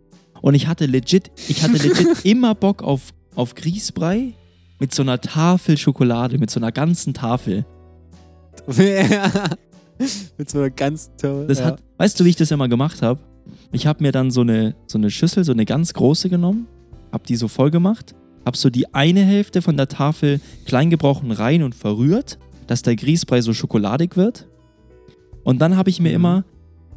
Und 0.42 0.56
ich 0.56 0.66
hatte 0.66 0.88
legit, 0.88 1.30
ich 1.48 1.62
hatte 1.62 1.74
legit 1.88 2.26
immer 2.26 2.56
Bock 2.56 2.82
auf, 2.82 3.14
auf 3.36 3.54
Grießbrei 3.54 4.34
mit 4.80 4.96
so 4.96 5.04
einer 5.04 5.22
Tafel 5.22 5.78
Schokolade, 5.78 6.40
mit 6.40 6.50
so 6.50 6.60
einer 6.60 6.72
ganzen 6.72 7.14
Tafel. 7.14 7.68
Mit 10.38 10.50
so 10.50 10.60
einer 10.60 10.70
ganz 10.70 11.12
toll. 11.22 11.46
Das 11.48 11.60
ja. 11.60 11.66
hat, 11.66 11.84
weißt 11.98 12.20
du, 12.20 12.26
wie 12.26 12.30
ich 12.30 12.36
das 12.36 12.52
immer 12.52 12.68
gemacht 12.68 13.02
habe? 13.02 13.20
Ich 13.72 13.88
habe 13.88 14.04
mir 14.04 14.12
dann 14.12 14.32
so 14.32 14.42
eine, 14.42 14.76
so 14.88 14.98
eine 14.98 15.10
Schüssel, 15.10 15.44
so 15.44 15.52
eine 15.52 15.66
ganz 15.66 15.94
große 15.94 16.30
genommen, 16.30 16.68
habe 17.12 17.24
die 17.28 17.36
so 17.36 17.48
voll 17.48 17.72
gemacht, 17.72 18.14
habe 18.46 18.58
so 18.58 18.70
die 18.70 18.94
eine 18.94 19.22
Hälfte 19.22 19.62
von 19.62 19.78
der 19.78 19.88
Tafel 19.88 20.40
klein 20.66 20.90
gebrochen 20.90 21.32
rein 21.32 21.64
und 21.64 21.76
verrührt, 21.76 22.38
dass 22.68 22.82
der 22.82 22.96
Grießbrei 22.96 23.42
so 23.42 23.54
schokoladig 23.54 24.16
wird. 24.18 24.48
Und 25.44 25.60
dann 25.60 25.76
habe 25.78 25.90
ich 25.90 26.00
mir 26.00 26.10
Mhm. 26.10 26.16
immer 26.16 26.46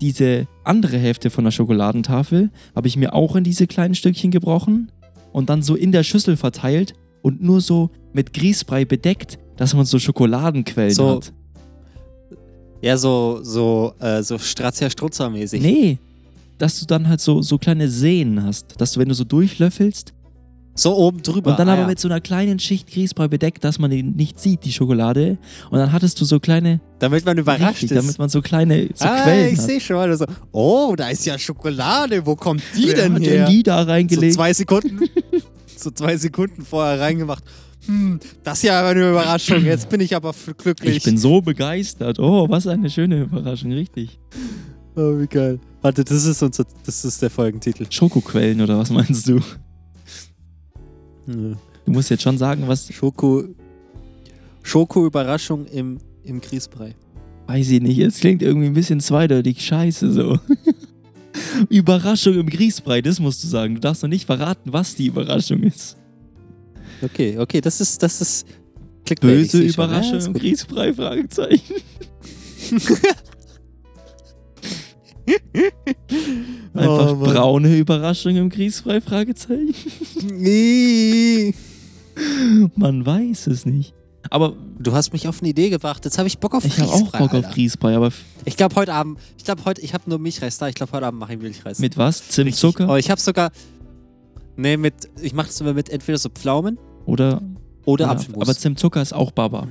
diese 0.01 0.47
andere 0.65 0.99
Hälfte 0.99 1.31
von 1.31 1.45
der 1.45 1.51
Schokoladentafel, 1.51 2.51
habe 2.75 2.89
ich 2.89 2.97
mir 2.97 3.15
auch 3.15 3.37
in 3.37 3.45
diese 3.45 3.67
kleinen 3.67 3.95
Stückchen 3.95 4.31
gebrochen 4.31 4.91
und 5.33 5.49
dann 5.49 5.63
so 5.63 5.75
in 5.77 5.93
der 5.93 6.03
Schüssel 6.03 6.37
verteilt 6.37 6.95
und 7.23 7.43
nur 7.43 7.61
so 7.61 7.91
mit 8.13 8.33
Grießbrei 8.33 8.85
bedeckt, 8.85 9.39
dass 9.57 9.75
man 9.75 9.85
so 9.85 9.99
Schokoladenquellen 9.99 10.95
So 10.95 11.17
hat. 11.17 11.33
Ja, 12.85 12.97
so, 12.99 13.41
so, 13.43 13.95
äh, 13.99 14.23
so 14.23 14.39
Strazia 14.39 14.91
Struzzer 14.91 15.31
mäßig. 15.31 15.63
Nee, 15.63 15.99
dass 16.59 16.79
du 16.79 16.87
dann 16.87 17.09
halt 17.09 17.21
so, 17.21 17.43
so 17.43 17.59
kleine 17.59 17.89
Seen 17.89 18.43
hast. 18.45 18.81
Dass 18.81 18.93
du, 18.93 19.01
wenn 19.01 19.09
du 19.09 19.15
so 19.15 19.25
durchlöffelst 19.25 20.13
So 20.75 20.95
oben 20.97 21.23
drüber. 21.23 21.53
und 21.53 21.59
dann 21.59 21.69
ah, 21.69 21.73
aber 21.73 21.83
ja. 21.83 21.87
mit 21.89 21.99
so 21.99 22.09
einer 22.09 22.21
kleinen 22.21 22.59
Schicht 22.59 22.91
Grießbrei 22.93 23.29
bedeckt, 23.29 23.65
dass 23.65 23.79
man 23.79 23.91
die 23.91 24.03
nicht 24.03 24.39
sieht, 24.39 24.65
die 24.65 24.73
Schokolade. 24.73 25.39
Und 25.71 25.79
dann 25.79 25.93
hattest 25.93 26.21
du 26.21 26.25
so 26.25 26.41
kleine, 26.41 26.81
Damit 26.99 27.25
man 27.25 27.39
überrascht 27.39 27.83
richtig, 27.83 27.93
ist. 27.93 27.97
damit 27.97 28.19
man 28.19 28.29
so 28.29 28.43
kleine 28.43 28.89
so 28.95 29.05
ah, 29.07 29.23
Quellen 29.23 29.55
ich 29.55 29.61
sehe 29.61 29.81
schon 29.81 29.97
mal 29.97 30.17
so. 30.17 30.27
Oh, 30.53 30.95
da 30.97 31.09
ist 31.09 31.25
ja 31.27 31.39
Schokolade. 31.39 32.25
Wo 32.27 32.37
kommt 32.37 32.63
die 32.77 32.89
Wer 32.89 32.95
denn 32.97 33.15
hat 33.15 33.23
her? 33.23 33.47
denn 33.47 33.51
die 33.57 33.63
da 33.63 33.83
so 33.83 33.89
reingelegt? 33.91 34.35
zwei 34.35 34.53
Sekunden. 34.53 35.01
so 35.77 35.91
zwei 35.91 36.17
Sekunden 36.17 36.63
vorher 36.63 37.01
reingemacht. 37.01 37.43
Hm, 37.87 38.21
das 38.43 38.59
ist 38.59 38.65
ja 38.65 38.81
aber 38.81 38.91
eine 38.91 39.11
Überraschung. 39.11 39.65
Jetzt 39.65 39.89
bin 39.89 40.01
ich 40.01 40.15
aber 40.17 40.35
glücklich. 40.57 40.97
ich 40.97 41.03
bin 41.03 41.19
so 41.19 41.41
begeistert. 41.41 42.19
Oh, 42.19 42.49
was 42.49 42.67
eine 42.67 42.89
schöne 42.91 43.23
Überraschung, 43.23 43.73
richtig. 43.73 44.19
Oh, 44.97 45.19
wie 45.19 45.27
geil. 45.27 45.59
Warte, 45.83 46.05
das 46.05 46.25
ist 46.25 46.43
unser, 46.43 46.65
das 46.85 47.05
ist 47.05 47.21
der 47.21 47.31
Folgentitel. 47.31 47.87
Schokoquellen 47.91 48.61
oder 48.61 48.79
was 48.79 48.91
meinst 48.91 49.29
du? 49.29 49.41
Ja. 51.27 51.57
Du 51.85 51.93
musst 51.93 52.11
jetzt 52.11 52.23
schon 52.23 52.39
sagen, 52.39 52.65
was, 52.67 52.93
Schoko. 52.93 53.45
Schoko-Überraschung 54.63 55.67
im, 55.67 55.99
im 56.23 56.41
Grießbrei. 56.41 56.95
weiß 57.47 57.71
ich 57.71 57.83
nicht, 57.83 57.99
es 57.99 58.21
klingt 58.21 58.41
irgendwie 58.41 58.69
ein 58.69 58.75
bisschen 58.75 59.01
zweideutig 59.01 59.63
scheiße 59.63 60.11
so. 60.11 60.39
Überraschung 61.69 62.35
im 62.35 62.49
Grießbrei, 62.49 63.03
das 63.03 63.21
musst 63.21 63.45
du 63.45 63.49
sagen. 63.49 63.75
Du 63.75 63.81
darfst 63.81 64.03
noch 64.03 64.09
nicht 64.09 64.25
verraten, 64.25 64.73
was 64.73 64.95
die 64.95 65.07
Überraschung 65.07 65.63
ist. 65.63 65.99
Okay, 67.03 67.39
okay, 67.39 67.61
das 67.61 67.81
ist, 67.81 68.03
das 68.03 68.21
ist. 68.21 68.47
Clickbait, 69.07 69.45
ich 69.47 69.53
Böse. 69.53 69.65
Überraschung 69.65 70.21
Ja, 70.21 70.27
im. 70.27 70.33
Grießbrei? 70.35 70.93
Fragezeichen. 70.95 71.75
Einfach 76.75 77.13
Oh, 77.13 77.17
braune 77.17 77.77
Überraschung 77.77 78.37
im 78.37 78.49
Grießbrei? 78.51 79.01
Fragezeichen. 79.01 79.75
Nee. 80.33 81.55
Man 82.77 83.05
weiß 83.05 83.47
es 83.49 83.65
nicht. 83.67 83.95
Aber 84.31 84.57
Du 84.79 84.93
hast 84.93 85.13
mich 85.13 85.29
auf 85.29 85.41
eine 85.41 85.51
Idee 85.51 85.71
gebracht. 85.71 86.05
Jetzt 86.05 86.19
habe 86.19 86.27
ich 86.29 86.39
Bock 86.39 86.55
auf 86.55 86.65
ich 86.65 86.79
habe 86.79 86.91
auch 86.91 87.13
Bock 87.13 87.33
Alter. 87.35 87.49
auf 87.49 87.55
Grießbrei. 87.55 87.95
Aber 87.97 88.11
Ich 88.45 88.57
glaube 88.57 88.75
heute 88.77 88.93
Abend, 88.93 89.19
ich 89.39 89.45
glaube 89.45 89.65
heute, 89.65 89.81
ich 89.83 89.95
habe 89.95 90.05
nur 90.11 90.19
Milchreis 90.19 90.59
da. 90.59 90.69
Ich 90.69 90.75
glaube 90.75 90.93
heute 90.93 91.07
Abend 91.07 91.21
mache 91.21 91.35
ich 91.35 91.39
Milchreis. 91.41 91.79
mit 91.79 91.97
was? 91.97 92.29
Zimt, 92.29 92.49
Richtig. 92.49 92.61
Zucker? 92.61 92.85
Aber 92.85 92.99
ich 92.99 93.11
habe 93.11 93.21
sogar, 93.21 93.51
nee, 94.57 94.77
mit, 94.77 94.95
ich 95.21 95.33
mache 95.35 95.47
das 95.49 95.61
immer 95.61 95.73
mit 95.75 95.89
entweder 95.91 96.19
so 96.19 96.29
Pflaumen 96.29 96.79
Oder, 97.07 97.41
oder 97.85 98.05
oder 98.05 98.11
Apfelmus. 98.11 98.43
Aber 98.43 98.55
Zimtzucker 98.57 99.03
ist 99.03 99.13
auch 99.13 99.31
Baba. 99.31 99.69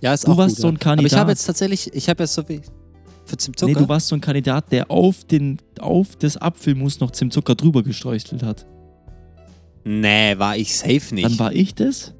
ja, 0.00 0.14
ist 0.14 0.26
du 0.26 0.32
auch 0.32 0.36
warst 0.36 0.56
gut, 0.56 0.62
so 0.62 0.68
ja. 0.68 0.72
ein 0.74 0.78
Kandidat. 0.78 0.98
Aber 0.98 1.06
ich 1.14 1.20
habe 1.20 1.30
jetzt 1.32 1.44
tatsächlich, 1.44 1.92
ich 1.94 2.08
habe 2.08 2.22
jetzt 2.22 2.34
so 2.34 2.48
wie 2.48 2.60
für 3.24 3.36
Zimtzucker. 3.36 3.72
Nee, 3.72 3.78
du 3.78 3.88
warst 3.88 4.08
so 4.08 4.14
ein 4.14 4.20
Kandidat, 4.20 4.70
der 4.72 4.90
auf, 4.90 5.24
den, 5.24 5.58
auf 5.80 6.16
das 6.16 6.36
Apfelmus 6.36 7.00
noch 7.00 7.10
Zimtzucker 7.10 7.54
drüber 7.54 7.82
gestreuselt 7.82 8.42
hat. 8.42 8.66
nee, 9.84 10.38
war 10.38 10.56
ich 10.56 10.76
safe 10.76 11.14
nicht. 11.14 11.24
Dann 11.24 11.38
war 11.38 11.52
ich 11.52 11.74
das? 11.74 12.12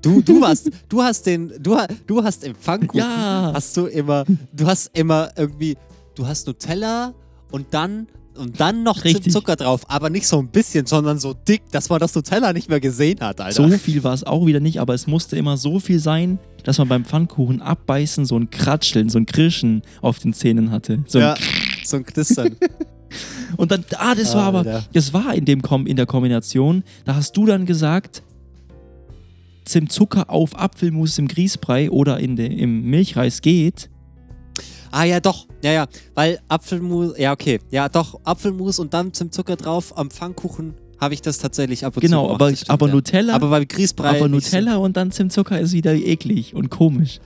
Du, 0.00 0.22
du 0.22 0.40
warst, 0.40 0.70
du 0.88 1.02
hast 1.02 1.26
den, 1.26 1.52
du, 1.60 1.76
du 2.06 2.22
hast 2.22 2.44
im 2.44 2.54
Pfannkuchen, 2.54 3.00
Ja. 3.00 3.50
hast 3.52 3.76
du 3.76 3.86
immer, 3.86 4.24
du 4.52 4.66
hast 4.66 4.96
immer 4.96 5.30
irgendwie, 5.36 5.76
du 6.14 6.24
hast 6.26 6.46
Nutella 6.46 7.12
und 7.50 7.66
dann 7.74 8.06
und 8.38 8.60
dann 8.60 8.82
noch 8.82 9.04
Richtig. 9.04 9.32
Zucker 9.32 9.56
drauf, 9.56 9.82
aber 9.88 10.10
nicht 10.10 10.26
so 10.26 10.38
ein 10.38 10.48
bisschen, 10.48 10.86
sondern 10.86 11.18
so 11.18 11.34
dick, 11.34 11.62
dass 11.70 11.88
man 11.88 12.00
das 12.00 12.14
Nutella 12.14 12.52
nicht 12.52 12.68
mehr 12.68 12.80
gesehen 12.80 13.20
hat, 13.20 13.40
Alter. 13.40 13.70
So 13.70 13.76
viel 13.76 14.02
war 14.04 14.14
es 14.14 14.24
auch 14.24 14.46
wieder 14.46 14.60
nicht, 14.60 14.80
aber 14.80 14.94
es 14.94 15.06
musste 15.06 15.36
immer 15.36 15.56
so 15.56 15.80
viel 15.80 15.98
sein, 15.98 16.38
dass 16.64 16.78
man 16.78 16.88
beim 16.88 17.04
Pfannkuchen 17.04 17.60
abbeißen 17.60 18.24
so 18.24 18.36
ein 18.36 18.50
Kratscheln, 18.50 19.08
so 19.08 19.18
ein 19.18 19.26
Krischen 19.26 19.82
auf 20.00 20.18
den 20.18 20.32
Zähnen 20.32 20.70
hatte. 20.70 21.04
So 21.06 21.18
ja, 21.18 21.34
ein 21.34 21.40
so 21.84 21.96
ein 21.96 22.04
Knistern. 22.04 22.56
Und 23.56 23.70
dann, 23.70 23.84
ah, 23.96 24.14
das 24.14 24.34
war 24.34 24.44
aber, 24.44 24.58
Alter. 24.58 24.84
das 24.92 25.12
war 25.14 25.34
in, 25.34 25.44
dem 25.44 25.62
Kom 25.62 25.86
in 25.86 25.96
der 25.96 26.06
Kombination, 26.06 26.84
da 27.04 27.14
hast 27.14 27.36
du 27.36 27.46
dann 27.46 27.64
gesagt, 27.64 28.22
Zimtzucker 29.64 30.30
auf 30.30 30.58
Apfelmus 30.58 31.18
im 31.18 31.28
Grießbrei 31.28 31.90
oder 31.90 32.18
in 32.18 32.36
de, 32.36 32.46
im 32.46 32.84
Milchreis 32.84 33.42
geht. 33.42 33.90
Ah 34.90 35.04
ja, 35.04 35.20
doch, 35.20 35.46
ja, 35.62 35.72
ja, 35.72 35.86
weil 36.14 36.38
Apfelmus, 36.48 37.18
ja 37.18 37.32
okay, 37.32 37.60
ja 37.70 37.88
doch, 37.88 38.20
Apfelmus 38.24 38.78
und 38.78 38.94
dann 38.94 39.12
zum 39.12 39.30
Zucker 39.32 39.56
drauf 39.56 39.96
am 39.96 40.10
Pfannkuchen 40.10 40.74
habe 41.00 41.14
ich 41.14 41.22
das 41.22 41.38
tatsächlich 41.38 41.84
ab 41.84 41.96
und 41.96 42.02
zu 42.02 42.08
Genau, 42.08 42.24
gemacht, 42.24 42.40
aber, 42.42 42.56
stimmt, 42.56 42.70
aber 42.70 42.86
ja. 42.88 42.94
Nutella, 42.94 43.34
aber 43.34 43.46
aber, 43.46 43.58
bei 43.60 43.64
Grießbrei 43.64 44.20
nicht 44.20 44.30
Nutella 44.30 44.76
und 44.76 44.96
dann 44.96 45.12
Zimtzucker 45.12 45.60
ist 45.60 45.72
wieder 45.72 45.94
eklig 45.94 46.54
und 46.54 46.70
komisch. 46.70 47.20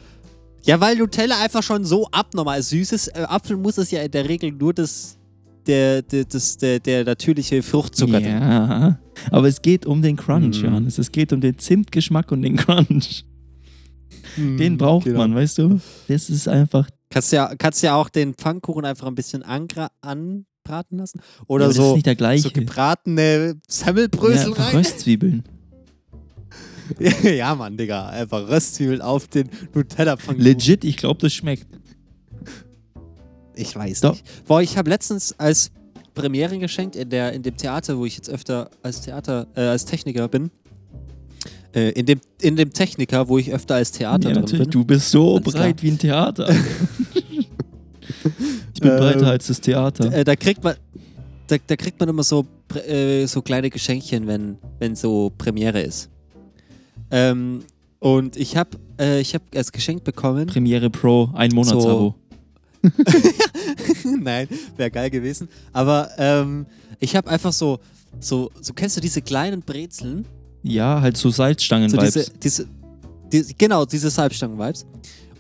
So. 0.61 0.71
Ja, 0.71 0.81
weil 0.81 0.97
Nutella 0.97 1.41
einfach 1.43 1.63
schon 1.63 1.85
so 1.85 2.07
abnormal 2.13 2.63
süß 2.63 2.93
ist. 2.93 3.09
Äh, 3.09 3.23
Apfelmus 3.23 3.79
ist 3.79 3.91
ja 3.91 4.03
in 4.03 4.11
der 4.11 4.29
Regel 4.29 4.53
nur 4.53 4.73
das 4.73 5.19
der, 5.67 6.03
der, 6.03 6.25
das, 6.25 6.57
der, 6.57 6.81
der 6.81 7.05
natürliche 7.05 7.63
Fruchtzucker. 7.63 8.21
Ja, 8.21 8.99
aber 9.31 9.49
es 9.49 9.63
geht 9.63 9.87
um 9.87 10.03
den 10.03 10.17
Crunch, 10.17 10.59
Mhm. 10.59 10.65
Johannes. 10.65 10.99
Es 10.99 11.13
geht 11.13 11.33
um 11.33 11.41
den 11.41 11.59
Zimtgeschmack 11.59 12.33
und 12.33 12.43
den 12.43 12.57
Crunch. 12.57 13.25
Den 14.37 14.79
braucht 14.79 15.05
genau. 15.05 15.19
man, 15.19 15.35
weißt 15.35 15.59
du? 15.59 15.81
Das 16.09 16.31
ist 16.31 16.49
einfach. 16.49 16.89
Kannst 17.13 17.31
ja, 17.31 17.55
kannst 17.59 17.83
ja 17.83 17.95
auch 17.95 18.09
den 18.09 18.33
Pfannkuchen 18.33 18.87
einfach 18.87 19.07
ein 19.07 19.15
bisschen 19.15 19.43
anbraten 19.43 20.47
lassen. 20.99 21.21
Oder 21.47 21.67
das 21.67 21.77
so, 21.77 21.99
so 22.37 22.51
gebratene 22.51 23.61
Semmelbrösel 23.69 24.55
ja, 24.57 24.63
rein. 24.65 24.77
Röstzwiebeln. 24.77 25.45
ja, 27.23 27.55
Mann, 27.55 27.77
Digga. 27.77 28.09
Einfach 28.09 28.49
Röstzwiebeln 28.49 29.03
auf 29.03 29.29
den 29.29 29.51
Nutella-Pfannkuchen. 29.75 30.43
Legit, 30.43 30.85
ich 30.85 30.97
glaube, 30.97 31.21
das 31.21 31.35
schmeckt. 31.35 31.67
Ich 33.55 33.77
weiß 33.77 34.01
Doch. 34.01 34.13
nicht. 34.13 34.47
Boah, 34.47 34.63
ich 34.63 34.79
habe 34.79 34.89
letztens 34.89 35.39
als 35.39 35.71
Premiere 36.15 36.59
geschenkt 36.59 36.97
in, 36.97 37.11
der, 37.11 37.35
in 37.35 37.43
dem 37.43 37.59
Theater, 37.59 37.99
wo 37.99 38.07
ich 38.07 38.17
jetzt 38.17 38.31
öfter 38.31 38.71
als 38.83 39.03
Theater, 39.03 39.49
äh, 39.55 39.61
als 39.61 39.85
Techniker 39.85 40.29
bin. 40.29 40.51
Äh, 41.75 41.91
in, 41.91 42.07
dem, 42.07 42.21
in 42.41 42.57
dem 42.57 42.73
Techniker, 42.73 43.29
wo 43.29 43.39
ich 43.39 43.53
öfter 43.53 43.77
als 43.77 43.93
Theater 43.93 44.31
ja, 44.31 44.41
drin 44.41 44.59
bin. 44.59 44.71
Du 44.71 44.85
bist 44.85 45.11
so 45.11 45.41
breit 45.41 45.83
wie 45.83 45.91
ein 45.91 45.99
Theater. 45.99 46.55
Bin 48.83 48.97
breiter 48.97 49.27
als 49.29 49.47
das 49.47 49.61
Theater. 49.61 50.13
Äh, 50.13 50.25
da 50.25 50.37
kriegt 50.37 50.63
man. 50.63 50.75
Da, 51.49 51.57
da 51.67 51.77
kriegt 51.77 51.99
man 52.01 52.09
immer 52.09 52.23
so, 52.23 52.47
äh, 52.87 53.27
so 53.27 53.43
kleine 53.43 53.69
Geschenkchen, 53.69 54.27
wenn, 54.27 54.59
wenn 54.79 54.95
so 54.97 55.31
Premiere 55.37 55.81
ist. 55.83 56.09
Ähm, 57.11 57.65
Und 57.99 58.37
ich 58.37 58.57
habe 58.57 58.71
äh, 58.99 59.21
ich 59.21 59.35
hab 59.35 59.43
als 59.55 59.71
Geschenk 59.73 60.05
bekommen. 60.05 60.47
Premiere 60.47 60.89
Pro, 60.91 61.31
ein 61.35 61.51
Monatsabo. 61.53 62.15
Nein, 64.21 64.49
wäre 64.77 64.91
geil 64.91 65.11
gewesen. 65.11 65.49
Aber 65.73 66.11
ähm, 66.19 66.67
ich 67.01 67.15
habe 67.17 67.31
einfach 67.31 67.53
so, 67.53 67.79
so, 68.21 68.51
so, 68.61 68.73
kennst 68.73 68.97
du 68.97 69.01
diese 69.01 69.23
kleinen 69.23 69.63
Brezeln? 69.63 70.25
Ja, 70.63 71.01
halt 71.01 71.17
so 71.17 71.29
So 71.31 71.37
Salzstangen-Vibes. 71.37 72.13
diese, 72.15 72.31
diese, 72.39 72.67
die, 73.33 73.55
genau, 73.57 73.85
diese 73.85 74.11
Salbstangen-Vibes. 74.11 74.87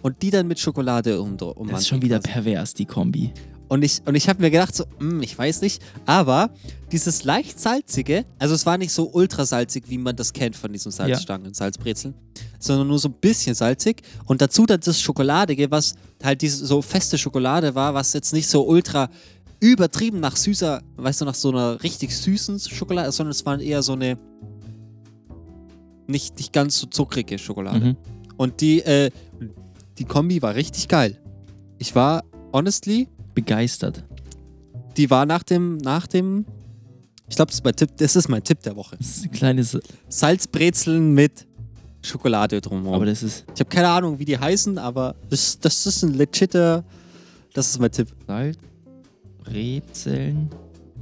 Und 0.02 0.20
die 0.22 0.30
dann 0.30 0.48
mit 0.48 0.58
Schokolade 0.58 1.20
um, 1.20 1.36
um 1.36 1.68
das 1.68 1.82
ist 1.82 1.88
schon 1.88 2.02
wieder 2.02 2.18
pervers, 2.18 2.74
die 2.74 2.86
Kombi. 2.86 3.32
Und 3.68 3.82
ich, 3.82 4.02
und 4.04 4.14
ich 4.16 4.28
habe 4.28 4.42
mir 4.42 4.50
gedacht, 4.50 4.76
so, 4.76 4.84
hm, 4.98 5.22
ich 5.22 5.38
weiß 5.38 5.62
nicht, 5.62 5.82
aber 6.04 6.50
dieses 6.90 7.24
leicht 7.24 7.58
salzige, 7.58 8.26
also 8.38 8.54
es 8.54 8.66
war 8.66 8.76
nicht 8.76 8.92
so 8.92 9.10
ultra 9.10 9.46
salzig, 9.46 9.84
wie 9.88 9.96
man 9.96 10.14
das 10.14 10.34
kennt 10.34 10.56
von 10.56 10.70
diesen 10.72 10.92
Salzstangen, 10.92 11.54
Salzbrezeln, 11.54 12.12
sondern 12.58 12.88
nur 12.88 12.98
so 12.98 13.08
ein 13.08 13.14
bisschen 13.14 13.54
salzig. 13.54 14.02
Und 14.26 14.42
dazu 14.42 14.66
dann 14.66 14.80
das 14.80 15.00
Schokoladige, 15.00 15.70
was 15.70 15.94
halt 16.22 16.42
diese 16.42 16.66
so 16.66 16.82
feste 16.82 17.16
Schokolade 17.16 17.74
war, 17.74 17.94
was 17.94 18.12
jetzt 18.12 18.34
nicht 18.34 18.46
so 18.46 18.66
ultra 18.66 19.08
übertrieben 19.60 20.20
nach 20.20 20.36
süßer, 20.36 20.82
weißt 20.96 21.22
du, 21.22 21.24
nach 21.24 21.34
so 21.34 21.48
einer 21.48 21.82
richtig 21.82 22.14
süßen 22.14 22.60
Schokolade, 22.60 23.10
sondern 23.10 23.30
es 23.30 23.46
war 23.46 23.58
eher 23.58 23.82
so 23.82 23.92
eine 23.92 24.18
nicht, 26.08 26.36
nicht 26.36 26.52
ganz 26.52 26.78
so 26.78 26.86
zuckrige 26.88 27.38
Schokolade. 27.38 27.86
Mhm. 27.86 27.96
Und 28.36 28.60
die, 28.60 28.80
äh, 28.80 29.10
die 29.98 30.04
Kombi 30.04 30.40
war 30.42 30.54
richtig 30.54 30.88
geil. 30.88 31.18
Ich 31.78 31.94
war, 31.94 32.22
honestly, 32.52 33.08
Begeistert. 33.34 34.04
die 34.96 35.10
war 35.10 35.26
nach 35.26 35.42
dem, 35.42 35.78
nach 35.78 36.06
dem, 36.06 36.44
ich 37.28 37.36
glaube, 37.36 37.48
das, 37.50 37.56
ist 37.56 37.64
mein 37.64 37.74
Tipp- 37.76 37.96
das 37.96 38.16
ist 38.16 38.28
mein 38.28 38.44
Tipp 38.44 38.60
der 38.62 38.76
Woche. 38.76 38.96
Das 38.98 39.08
ist 39.18 39.24
ein 39.24 39.30
kleines, 39.30 39.78
Salzbrezeln 40.08 41.12
mit 41.14 41.46
Schokolade 42.02 42.60
drumherum. 42.60 42.94
aber 42.94 43.06
das 43.06 43.22
ist 43.22 43.44
ich 43.54 43.60
habe 43.60 43.70
keine 43.70 43.88
Ahnung, 43.88 44.18
wie 44.18 44.24
die 44.24 44.36
heißen, 44.38 44.76
aber 44.78 45.14
das, 45.30 45.58
das 45.60 45.86
ist 45.86 46.02
ein 46.02 46.14
legitter, 46.14 46.84
das 47.54 47.70
ist 47.70 47.78
mein 47.80 47.92
Tipp. 47.92 48.08
Salzbrezeln 49.44 50.50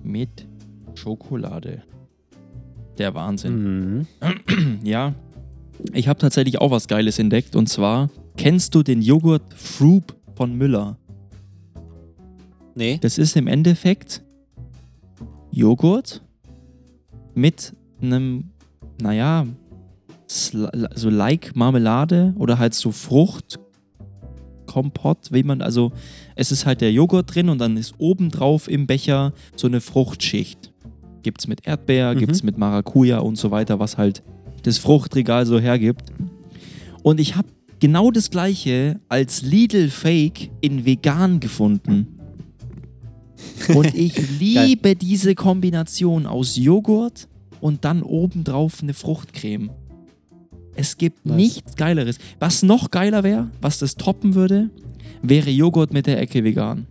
mit 0.02 0.46
Schokolade. 0.94 1.82
Der 2.98 3.14
Wahnsinn. 3.14 4.06
Mhm. 4.18 4.78
Ja, 4.82 5.14
ich 5.94 6.06
habe 6.08 6.18
tatsächlich 6.18 6.60
auch 6.60 6.70
was 6.70 6.86
Geiles 6.88 7.18
entdeckt. 7.18 7.56
Und 7.56 7.68
zwar, 7.68 8.10
kennst 8.40 8.74
du 8.74 8.82
den 8.82 9.02
Joghurt 9.02 9.42
Froop 9.54 10.16
von 10.34 10.54
Müller? 10.56 10.96
Nee. 12.74 12.98
Das 13.00 13.18
ist 13.18 13.36
im 13.36 13.46
Endeffekt 13.46 14.22
Joghurt 15.50 16.22
mit 17.34 17.74
einem, 18.00 18.44
naja, 19.00 19.46
so 20.26 21.10
like 21.10 21.54
Marmelade 21.56 22.34
oder 22.38 22.58
halt 22.58 22.74
so 22.74 22.92
Fruchtkompott, 22.92 25.32
wie 25.32 25.42
man, 25.42 25.60
also 25.60 25.92
es 26.36 26.52
ist 26.52 26.64
halt 26.66 26.80
der 26.80 26.92
Joghurt 26.92 27.34
drin 27.34 27.48
und 27.48 27.58
dann 27.58 27.76
ist 27.76 27.94
obendrauf 27.98 28.68
im 28.68 28.86
Becher 28.86 29.32
so 29.56 29.66
eine 29.66 29.80
Fruchtschicht. 29.80 30.72
Gibt's 31.22 31.46
mit 31.48 31.66
Erdbeer, 31.66 32.14
Mhm. 32.14 32.18
gibt's 32.18 32.42
mit 32.42 32.56
Maracuja 32.56 33.18
und 33.18 33.36
so 33.36 33.50
weiter, 33.50 33.78
was 33.80 33.98
halt 33.98 34.22
das 34.62 34.78
Fruchtregal 34.78 35.44
so 35.46 35.58
hergibt. 35.58 36.12
Und 37.02 37.18
ich 37.20 37.36
habe 37.36 37.48
genau 37.80 38.10
das 38.10 38.30
gleiche 38.30 39.00
als 39.08 39.42
Lidl 39.42 39.88
Fake 39.88 40.50
in 40.60 40.84
vegan 40.84 41.40
gefunden. 41.40 42.06
Und 43.74 43.94
ich 43.94 44.16
liebe 44.38 44.94
diese 44.94 45.34
Kombination 45.34 46.26
aus 46.26 46.56
Joghurt 46.56 47.28
und 47.60 47.84
dann 47.84 48.02
obendrauf 48.02 48.82
eine 48.82 48.94
Fruchtcreme. 48.94 49.70
Es 50.74 50.96
gibt 50.96 51.26
Nice. 51.26 51.36
nichts 51.36 51.76
Geileres. 51.76 52.18
Was 52.38 52.62
noch 52.62 52.90
geiler 52.90 53.22
wäre, 53.22 53.50
was 53.60 53.78
das 53.78 53.96
toppen 53.96 54.34
würde, 54.34 54.70
wäre 55.22 55.50
Joghurt 55.50 55.92
mit 55.92 56.06
der 56.06 56.20
Ecke 56.20 56.44
vegan. 56.44 56.86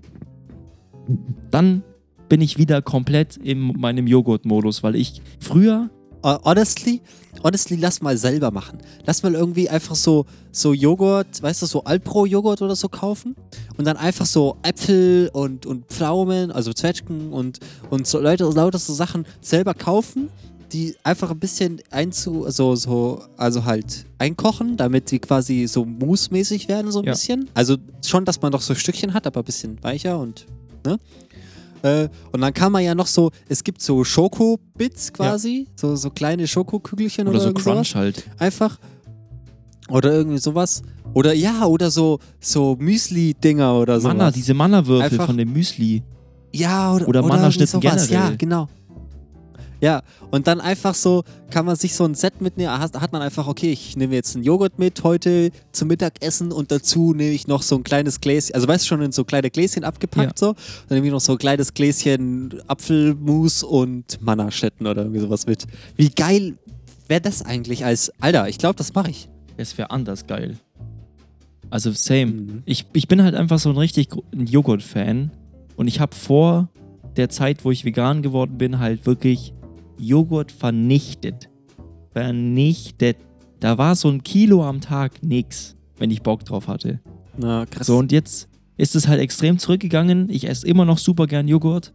Dann 1.50 1.84
bin 2.28 2.42
ich 2.42 2.58
wieder 2.58 2.82
komplett 2.82 3.38
in 3.38 3.60
meinem 3.80 4.06
Joghurt-Modus, 4.06 4.84
weil 4.84 4.96
ich 4.96 5.22
früher 5.40 5.90
honestly, 6.24 7.02
honestly, 7.44 7.78
lass 7.78 8.02
mal 8.02 8.18
selber 8.18 8.52
machen. 8.52 8.80
Lass 9.06 9.24
mal 9.24 9.34
irgendwie 9.34 9.70
einfach 9.70 9.96
so, 9.96 10.26
so 10.52 10.74
Joghurt, 10.74 11.42
weißt 11.42 11.62
du, 11.62 11.66
so 11.66 11.84
Alpro-Joghurt 11.84 12.62
oder 12.62 12.76
so 12.76 12.90
kaufen 12.90 13.36
und 13.78 13.86
dann 13.86 13.98
einfach 13.98 14.26
so 14.26 14.58
Äpfel 14.64 15.30
und, 15.34 15.66
und 15.66 15.86
Pflaumen, 15.88 16.52
also 16.52 16.74
Zwetschgen 16.74 17.32
und, 17.32 17.60
und 17.90 18.08
so 18.08 18.20
Leute, 18.20 18.44
lauter 18.46 18.80
so 18.80 18.94
Sachen 18.94 19.26
selber 19.42 19.74
kaufen, 19.74 20.30
die 20.72 20.96
einfach 21.04 21.32
ein 21.32 21.40
bisschen 21.40 21.82
einzu, 21.90 22.46
also, 22.46 22.76
so, 22.76 23.24
also 23.38 23.66
halt 23.66 24.06
einkochen, 24.20 24.78
damit 24.78 25.10
die 25.10 25.18
quasi 25.20 25.66
so 25.68 25.84
mousse-mäßig 25.84 26.68
werden, 26.68 26.92
so 26.92 27.00
ein 27.00 27.06
Ja. 27.06 27.14
bisschen. 27.14 27.50
Also 27.56 27.78
schon, 28.06 28.24
dass 28.26 28.42
man 28.42 28.52
doch 28.52 28.62
so 28.62 28.76
Stückchen 28.76 29.14
hat, 29.14 29.26
aber 29.26 29.42
ein 29.42 29.46
bisschen 29.46 29.82
weicher 29.84 30.20
und, 30.20 30.46
ne? 30.86 30.98
Äh, 31.82 32.10
und 32.32 32.42
dann 32.42 32.54
kann 32.54 32.72
man 32.72 32.84
ja 32.84 32.94
noch 32.96 33.08
so, 33.08 33.32
es 33.48 33.64
gibt 33.64 33.82
so 33.82 34.04
Schokobits 34.04 35.14
quasi, 35.14 35.68
so, 35.76 35.96
so 35.96 36.10
kleine 36.10 36.48
Schokokügelchen 36.48 37.28
oder, 37.28 37.40
oder 37.40 37.40
so 37.40 37.50
sowas. 37.50 37.64
Crunch 37.64 37.96
halt. 37.96 38.24
Einfach. 38.38 38.78
Oder 39.90 40.12
irgendwie 40.12 40.38
sowas. 40.38 40.82
Oder 41.14 41.34
ja, 41.34 41.66
oder 41.66 41.90
so, 41.90 42.20
so 42.40 42.76
Müsli-Dinger 42.80 43.76
oder 43.76 44.00
so. 44.00 44.08
Manna, 44.08 44.32
diese 44.32 44.54
Manna-Würfel 44.54 45.20
von 45.20 45.38
dem 45.38 45.52
Müsli. 45.54 46.04
Ja, 46.54 46.94
oder, 46.94 47.08
Oder 47.08 47.20
oder 47.20 47.30
Mannerschnitten 47.30 47.82
sowas. 47.82 48.10
Ja, 48.10 48.20
generell. 48.22 48.38
genau. 48.38 48.68
Ja, 49.82 50.02
und 50.30 50.48
dann 50.48 50.60
einfach 50.60 50.94
so, 50.94 51.24
kann 51.50 51.66
man 51.66 51.76
sich 51.76 51.96
so 51.96 52.04
ein 52.04 52.16
Set 52.16 52.42
mitnehmen. 52.42 52.78
Hat, 52.78 53.00
hat 53.00 53.12
man 53.12 53.22
einfach, 53.22 53.48
okay, 53.48 53.72
ich 53.72 53.96
nehme 53.96 54.14
jetzt 54.14 54.36
einen 54.36 54.44
Joghurt 54.44 54.78
mit 54.78 55.04
heute 55.04 55.52
zum 55.72 55.88
Mittagessen 55.88 56.52
und 56.52 56.72
dazu 56.72 57.14
nehme 57.14 57.32
ich 57.32 57.48
noch 57.48 57.62
so 57.62 57.76
ein 57.76 57.84
kleines 57.84 58.20
Gläschen, 58.20 58.56
also 58.56 58.68
weißt 58.68 58.84
du 58.84 58.88
schon, 58.88 59.02
in 59.02 59.12
so 59.12 59.24
kleine 59.24 59.50
Gläschen 59.50 59.84
abgepackt 59.84 60.38
so. 60.38 60.54
Dann 60.88 60.98
nehme 60.98 61.08
ich 61.08 61.14
noch 61.14 61.22
so 61.22 61.34
ein 61.34 61.38
kleines 61.38 61.74
Gläschen 61.74 62.62
Apfelmus 62.68 63.64
und 63.64 64.22
Mannerschnitten 64.22 64.86
oder 64.86 65.04
irgendwie 65.04 65.22
sowas 65.22 65.48
mit. 65.48 65.66
Wie 65.96 66.10
geil 66.10 66.58
wäre 67.08 67.22
das 67.22 67.42
eigentlich 67.42 67.86
als, 67.86 68.12
Alter, 68.20 68.48
ich 68.50 68.58
glaube, 68.58 68.76
das 68.76 68.94
mache 68.94 69.12
ich. 69.12 69.30
Es 69.58 69.78
wäre 69.78 69.92
anders 69.92 70.28
geil. 70.28 70.58
Also 71.70 71.92
same. 71.92 72.26
Mhm. 72.26 72.64
Ich, 72.66 72.86
ich 72.94 73.08
bin 73.08 73.24
halt 73.24 73.36
einfach 73.36 73.60
so 73.60 73.70
ein 73.70 73.78
richtig 73.78 74.10
Joghurt-Fan. 74.34 75.32
Und 75.76 75.88
ich 75.88 76.00
habe 76.00 76.16
vor 76.16 76.70
der 77.16 77.30
Zeit, 77.30 77.66
wo 77.66 77.72
ich 77.72 77.86
vegan 77.86 78.22
geworden 78.22 78.58
bin, 78.58 78.80
halt 78.80 79.06
wirklich 79.06 79.54
Joghurt 80.00 80.52
vernichtet. 80.52 81.50
Vernichtet. 82.14 83.18
Da 83.60 83.78
war 83.78 83.96
so 83.96 84.10
ein 84.10 84.24
Kilo 84.24 84.64
am 84.64 84.82
Tag 84.82 85.22
nix, 85.22 85.76
wenn 85.98 86.12
ich 86.12 86.22
Bock 86.22 86.46
drauf 86.46 86.68
hatte. 86.68 87.00
Na, 87.38 87.66
krass. 87.66 87.88
So, 87.88 87.98
und 87.98 88.12
jetzt 88.12 88.48
ist 88.78 88.96
es 88.96 89.08
halt 89.08 89.20
extrem 89.20 89.60
zurückgegangen. 89.60 90.30
Ich 90.30 90.48
esse 90.48 90.66
immer 90.66 90.86
noch 90.86 90.98
super 90.98 91.28
gern 91.28 91.48
Joghurt. 91.48 91.94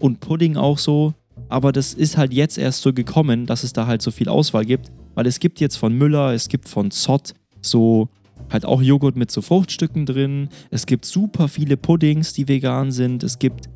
Und 0.00 0.20
Pudding 0.20 0.56
auch 0.56 0.78
so. 0.78 1.14
Aber 1.48 1.72
das 1.72 1.94
ist 1.94 2.16
halt 2.16 2.32
jetzt 2.32 2.58
erst 2.58 2.82
so 2.82 2.92
gekommen, 2.92 3.46
dass 3.46 3.62
es 3.62 3.72
da 3.72 3.86
halt 3.86 4.02
so 4.02 4.10
viel 4.10 4.28
Auswahl 4.28 4.64
gibt. 4.64 4.90
Weil 5.14 5.26
es 5.26 5.40
gibt 5.40 5.60
jetzt 5.60 5.76
von 5.76 5.94
Müller, 5.94 6.32
es 6.34 6.48
gibt 6.48 6.68
von 6.68 6.90
Zott 6.90 7.34
so 7.60 8.08
halt 8.50 8.64
auch 8.64 8.82
Joghurt 8.82 9.16
mit 9.16 9.30
so 9.30 9.42
Fruchtstücken 9.42 10.06
drin. 10.06 10.48
Es 10.70 10.86
gibt 10.86 11.04
super 11.04 11.48
viele 11.48 11.76
Puddings, 11.76 12.32
die 12.32 12.48
vegan 12.48 12.92
sind. 12.92 13.22
Es 13.22 13.38
gibt 13.38 13.68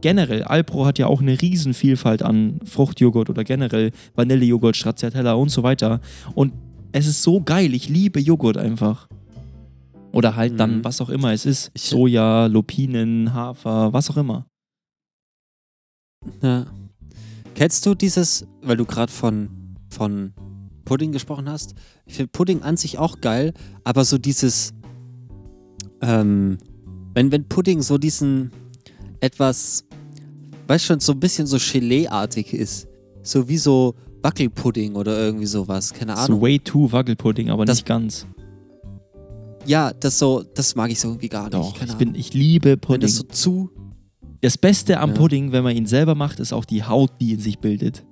generell, 0.00 0.42
Alpro 0.44 0.86
hat 0.86 0.98
ja 0.98 1.06
auch 1.06 1.20
eine 1.20 1.40
Riesenvielfalt 1.40 2.22
an 2.22 2.60
Fruchtjoghurt 2.64 3.30
oder 3.30 3.44
generell 3.44 3.90
Vanillejoghurt, 4.14 4.76
Stracciatella 4.76 5.32
und 5.34 5.50
so 5.50 5.62
weiter. 5.62 6.00
Und 6.34 6.52
es 6.92 7.06
ist 7.06 7.22
so 7.22 7.40
geil. 7.40 7.74
Ich 7.74 7.88
liebe 7.88 8.20
Joghurt 8.20 8.56
einfach. 8.56 9.08
Oder 10.12 10.36
halt 10.36 10.58
dann, 10.58 10.78
Mhm. 10.78 10.84
was 10.84 11.00
auch 11.00 11.10
immer 11.10 11.32
es 11.32 11.44
ist. 11.44 11.70
Ich- 11.74 11.82
Soja, 11.82 12.46
Lupinen, 12.46 13.34
Hafer, 13.34 13.92
was 13.92 14.08
auch 14.10 14.16
immer. 14.16 14.46
Ja. 16.42 16.66
Kennst 17.54 17.84
du 17.86 17.94
dieses, 17.94 18.46
weil 18.62 18.76
du 18.76 18.84
gerade 18.84 19.12
von, 19.12 19.48
von 19.90 20.32
Pudding 20.84 21.12
gesprochen 21.12 21.48
hast? 21.48 21.74
Ich 22.06 22.14
finde 22.14 22.30
Pudding 22.30 22.62
an 22.62 22.76
sich 22.76 22.98
auch 22.98 23.20
geil, 23.20 23.52
aber 23.84 24.04
so 24.04 24.16
dieses, 24.16 24.72
ähm, 26.00 26.58
wenn, 27.14 27.32
wenn 27.32 27.48
Pudding 27.48 27.82
so 27.82 27.98
diesen 27.98 28.52
etwas, 29.20 29.84
weißt 30.68 30.84
schon, 30.84 31.00
so 31.00 31.12
ein 31.12 31.20
bisschen 31.20 31.46
so 31.46 31.56
Gelee-artig 31.58 32.52
ist, 32.54 32.86
so 33.22 33.48
wie 33.48 33.58
so 33.58 33.94
Wackelpudding 34.22 34.94
oder 34.96 35.18
irgendwie 35.18 35.46
sowas, 35.46 35.92
keine 35.92 36.14
So 36.16 36.22
Ahnung. 36.22 36.40
way 36.42 36.58
too 36.58 36.90
Wackelpudding, 36.92 37.50
aber 37.50 37.64
Das- 37.64 37.78
nicht 37.78 37.86
ganz. 37.86 38.26
ja, 39.66 39.92
das 39.92 40.18
so, 40.18 40.42
das 40.54 40.74
mag 40.74 40.90
ich 40.90 41.00
so 41.00 41.08
irgendwie 41.08 41.28
gar 41.28 41.44
nicht. 41.44 41.54
Doch, 41.54 41.74
ich, 41.82 41.94
bin, 41.94 42.14
ich 42.14 42.34
liebe 42.34 42.70
wenn 42.70 42.80
Pudding. 42.80 43.00
das 43.00 43.16
so 43.16 43.22
zu, 43.24 43.70
Das 44.40 44.56
Beste 44.56 45.00
am 45.00 45.10
Ja. 45.10 45.16
Pudding, 45.16 45.50
wenn 45.50 45.64
man 45.64 45.74
ihn 45.76 45.86
selber 45.86 46.14
macht, 46.14 46.38
ist 46.38 46.52
auch 46.52 46.64
die 46.64 46.84
Haut, 46.84 47.10
die 47.20 47.32
in 47.32 47.40
sich 47.40 47.58
bildet. 47.58 48.04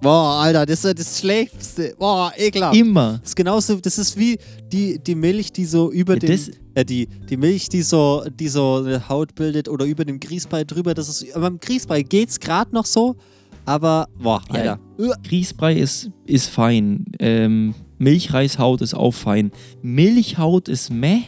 Boah, 0.00 0.42
Alter, 0.42 0.66
das 0.66 0.84
ist 0.84 0.98
das 0.98 1.18
Schlechteste, 1.20 1.94
boah, 1.98 2.32
ekelhaft. 2.36 2.76
Immer. 2.76 3.18
Das 3.20 3.30
ist 3.30 3.36
genauso, 3.36 3.76
das 3.76 3.98
ist 3.98 4.16
wie 4.18 4.38
die, 4.72 4.98
die 4.98 5.14
Milch, 5.14 5.52
die 5.52 5.64
so 5.64 5.90
über 5.90 6.14
Ja, 6.14 6.20
dem, 6.20 6.40
äh, 6.74 6.84
die, 6.84 7.08
die 7.28 7.36
Milch, 7.36 7.68
die 7.68 7.82
so, 7.82 8.24
die 8.28 8.48
so 8.48 8.82
eine 8.84 9.08
Haut 9.08 9.34
bildet 9.34 9.68
oder 9.68 9.84
über 9.84 10.04
dem 10.04 10.20
Grießbrei 10.20 10.64
drüber, 10.64 10.94
das 10.94 11.08
ist, 11.08 11.34
beim 11.34 11.58
Grießbrei 11.58 12.02
geht's 12.02 12.38
gerade 12.40 12.74
noch 12.74 12.86
so, 12.86 13.16
aber, 13.64 14.06
boah, 14.22 14.42
Ja, 14.52 14.54
Alter. 14.54 14.80
Uah. 14.98 15.16
Grießbrei 15.26 15.74
ist, 15.74 16.10
ist 16.24 16.48
fein. 16.48 17.04
Ähm, 17.18 17.74
Milchreishaut 17.98 18.80
ist 18.82 18.94
auch 18.94 19.12
fein. 19.12 19.50
Milchhaut 19.82 20.68
ist 20.68 20.90
meh, 20.90 21.22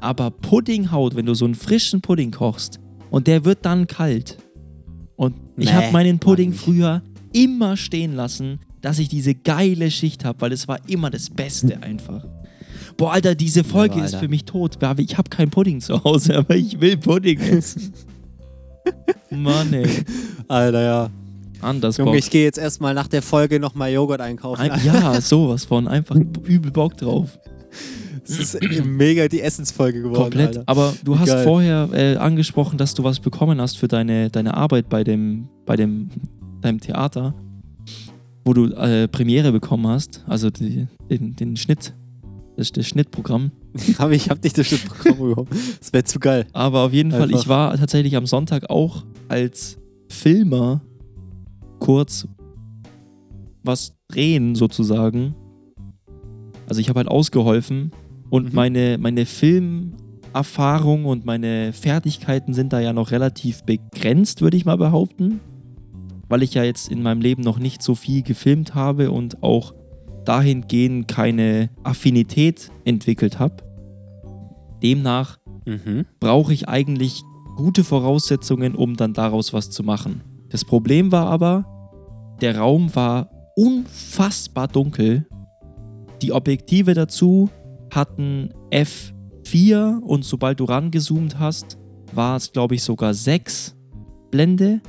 aber 0.00 0.30
Puddinghaut, 0.30 1.16
wenn 1.16 1.26
du 1.26 1.34
so 1.34 1.44
einen 1.44 1.54
frischen 1.54 2.00
Pudding 2.00 2.30
kochst 2.30 2.80
und 3.10 3.26
der 3.26 3.44
wird 3.44 3.64
dann 3.64 3.86
kalt. 3.86 4.38
Und 5.16 5.34
ich 5.58 5.72
habe 5.74 5.92
meinen 5.92 6.18
Pudding 6.18 6.54
früher 6.54 7.02
immer 7.32 7.76
stehen 7.76 8.14
lassen, 8.14 8.60
dass 8.80 8.98
ich 8.98 9.08
diese 9.08 9.34
geile 9.34 9.90
Schicht 9.90 10.24
habe, 10.24 10.40
weil 10.40 10.52
es 10.52 10.68
war 10.68 10.78
immer 10.88 11.10
das 11.10 11.30
Beste 11.30 11.82
einfach. 11.82 12.24
Boah, 12.96 13.12
Alter, 13.12 13.34
diese 13.34 13.64
Folge 13.64 13.98
Ja, 13.98 14.04
ist 14.04 14.14
Alter. 14.14 14.24
für 14.26 14.28
mich 14.28 14.44
tot. 14.44 14.78
Ich 14.98 15.16
habe 15.18 15.30
keinen 15.30 15.50
Pudding 15.50 15.80
zu 15.80 16.02
Hause, 16.04 16.36
aber 16.38 16.56
ich 16.56 16.80
will 16.80 16.96
Pudding 16.96 17.40
essen. 17.40 17.92
Mann, 19.30 19.72
ey. 19.72 19.88
Alter, 20.48 20.82
ja. 20.82 21.10
Anders 21.62 21.98
Junge, 21.98 22.12
Bock. 22.12 22.18
ich 22.18 22.30
gehe 22.30 22.44
jetzt 22.44 22.58
erstmal 22.58 22.94
nach 22.94 23.06
der 23.06 23.20
Folge 23.22 23.60
nochmal 23.60 23.92
Joghurt 23.92 24.20
einkaufen. 24.20 24.60
Ein, 24.62 24.80
ja, 24.84 25.20
sowas 25.20 25.66
von. 25.66 25.88
Einfach 25.88 26.16
übel 26.16 26.70
Bock 26.70 26.96
drauf. 26.96 27.38
Es 28.24 28.38
ist 28.54 28.84
mega 28.84 29.28
die 29.28 29.40
Essensfolge 29.40 30.02
geworden, 30.02 30.22
Komplett. 30.22 30.48
Alter. 30.48 30.62
Aber 30.66 30.94
du 31.04 31.18
hast 31.18 31.28
geil. 31.28 31.44
vorher 31.44 31.88
äh, 31.92 32.16
angesprochen, 32.16 32.78
dass 32.78 32.94
du 32.94 33.02
was 33.04 33.20
bekommen 33.20 33.60
hast 33.60 33.76
für 33.78 33.88
deine, 33.88 34.30
deine 34.30 34.54
Arbeit 34.56 34.88
bei 34.88 35.04
dem, 35.04 35.48
bei 35.66 35.76
dem 35.76 36.08
deinem 36.60 36.80
Theater, 36.80 37.34
wo 38.44 38.52
du 38.52 38.66
äh, 38.66 39.08
Premiere 39.08 39.52
bekommen 39.52 39.86
hast, 39.86 40.24
also 40.26 40.50
die, 40.50 40.86
den, 41.10 41.36
den 41.36 41.56
Schnitt, 41.56 41.94
das, 42.56 42.72
das 42.72 42.86
Schnittprogramm. 42.86 43.50
Aber 43.98 44.12
ich 44.12 44.30
hab 44.30 44.42
nicht 44.42 44.56
das 44.58 44.66
Schnittprogramm 44.66 45.18
bekommen. 45.28 45.48
Das 45.78 45.92
wäre 45.92 46.04
zu 46.04 46.18
geil. 46.18 46.46
Aber 46.52 46.80
auf 46.80 46.92
jeden 46.92 47.10
Fall, 47.10 47.22
Einfach. 47.24 47.40
ich 47.40 47.48
war 47.48 47.76
tatsächlich 47.76 48.16
am 48.16 48.26
Sonntag 48.26 48.68
auch 48.70 49.04
als 49.28 49.76
Filmer 50.08 50.80
kurz 51.78 52.26
was 53.62 53.94
drehen 54.08 54.54
sozusagen. 54.54 55.34
Also 56.66 56.80
ich 56.80 56.88
habe 56.88 56.98
halt 57.00 57.08
ausgeholfen 57.08 57.90
und 58.30 58.50
Mhm. 58.50 58.54
meine, 58.54 58.98
meine 58.98 59.26
Filmerfahrung 59.26 61.04
und 61.04 61.24
meine 61.24 61.72
Fertigkeiten 61.72 62.54
sind 62.54 62.72
da 62.72 62.80
ja 62.80 62.92
noch 62.92 63.10
relativ 63.10 63.62
begrenzt, 63.64 64.40
würde 64.40 64.56
ich 64.56 64.64
mal 64.64 64.76
behaupten. 64.76 65.40
Weil 66.30 66.42
ich 66.42 66.54
ja 66.54 66.64
jetzt 66.64 66.90
in 66.90 67.02
meinem 67.02 67.20
Leben 67.20 67.42
noch 67.42 67.58
nicht 67.58 67.82
so 67.82 67.94
viel 67.94 68.22
gefilmt 68.22 68.74
habe 68.74 69.10
und 69.10 69.42
auch 69.42 69.74
dahingehend 70.24 71.08
keine 71.08 71.68
Affinität 71.82 72.70
entwickelt 72.84 73.38
habe. 73.38 73.56
Demnach 74.82 75.38
Mhm. 75.66 76.06
brauche 76.18 76.52
ich 76.52 76.68
eigentlich 76.68 77.22
gute 77.56 77.84
Voraussetzungen, 77.84 78.74
um 78.74 78.96
dann 78.96 79.12
daraus 79.12 79.52
was 79.52 79.70
zu 79.70 79.82
machen. 79.82 80.22
Das 80.48 80.64
Problem 80.64 81.12
war 81.12 81.26
aber, 81.26 81.64
der 82.40 82.58
Raum 82.58 82.94
war 82.94 83.30
unfassbar 83.56 84.68
dunkel. 84.68 85.26
Die 86.22 86.32
Objektive 86.32 86.94
dazu 86.94 87.50
hatten 87.92 88.50
F4 88.70 90.00
und 90.00 90.24
sobald 90.24 90.60
du 90.60 90.64
rangezoomt 90.64 91.38
hast, 91.38 91.78
war 92.12 92.36
es 92.36 92.52
glaube 92.52 92.74
ich 92.76 92.82
sogar 92.82 93.14
6 93.14 93.76
Blende. 94.30 94.80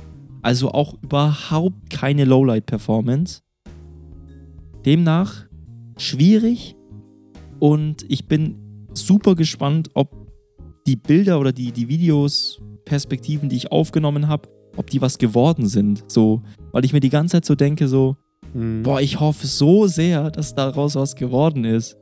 Also 0.42 0.72
auch 0.72 0.94
überhaupt 1.02 1.90
keine 1.90 2.24
Lowlight-Performance. 2.24 3.42
Demnach 4.84 5.46
schwierig 5.96 6.74
und 7.60 8.04
ich 8.08 8.26
bin 8.26 8.56
super 8.92 9.36
gespannt, 9.36 9.90
ob 9.94 10.10
die 10.86 10.96
Bilder 10.96 11.38
oder 11.38 11.52
die, 11.52 11.70
die 11.70 11.88
Videos, 11.88 12.60
Perspektiven, 12.84 13.48
die 13.48 13.56
ich 13.56 13.70
aufgenommen 13.70 14.26
habe, 14.26 14.48
ob 14.76 14.90
die 14.90 15.00
was 15.00 15.18
geworden 15.18 15.68
sind. 15.68 16.02
So, 16.10 16.42
weil 16.72 16.84
ich 16.84 16.92
mir 16.92 16.98
die 17.00 17.08
ganze 17.08 17.34
Zeit 17.36 17.44
so 17.44 17.54
denke, 17.54 17.86
so, 17.86 18.16
Mhm. 18.54 18.82
boah, 18.82 19.00
ich 19.00 19.18
hoffe 19.20 19.46
so 19.46 19.86
sehr, 19.86 20.30
dass 20.30 20.54
daraus 20.54 20.94
was 20.94 21.14
geworden 21.16 21.64
ist. 21.64 21.96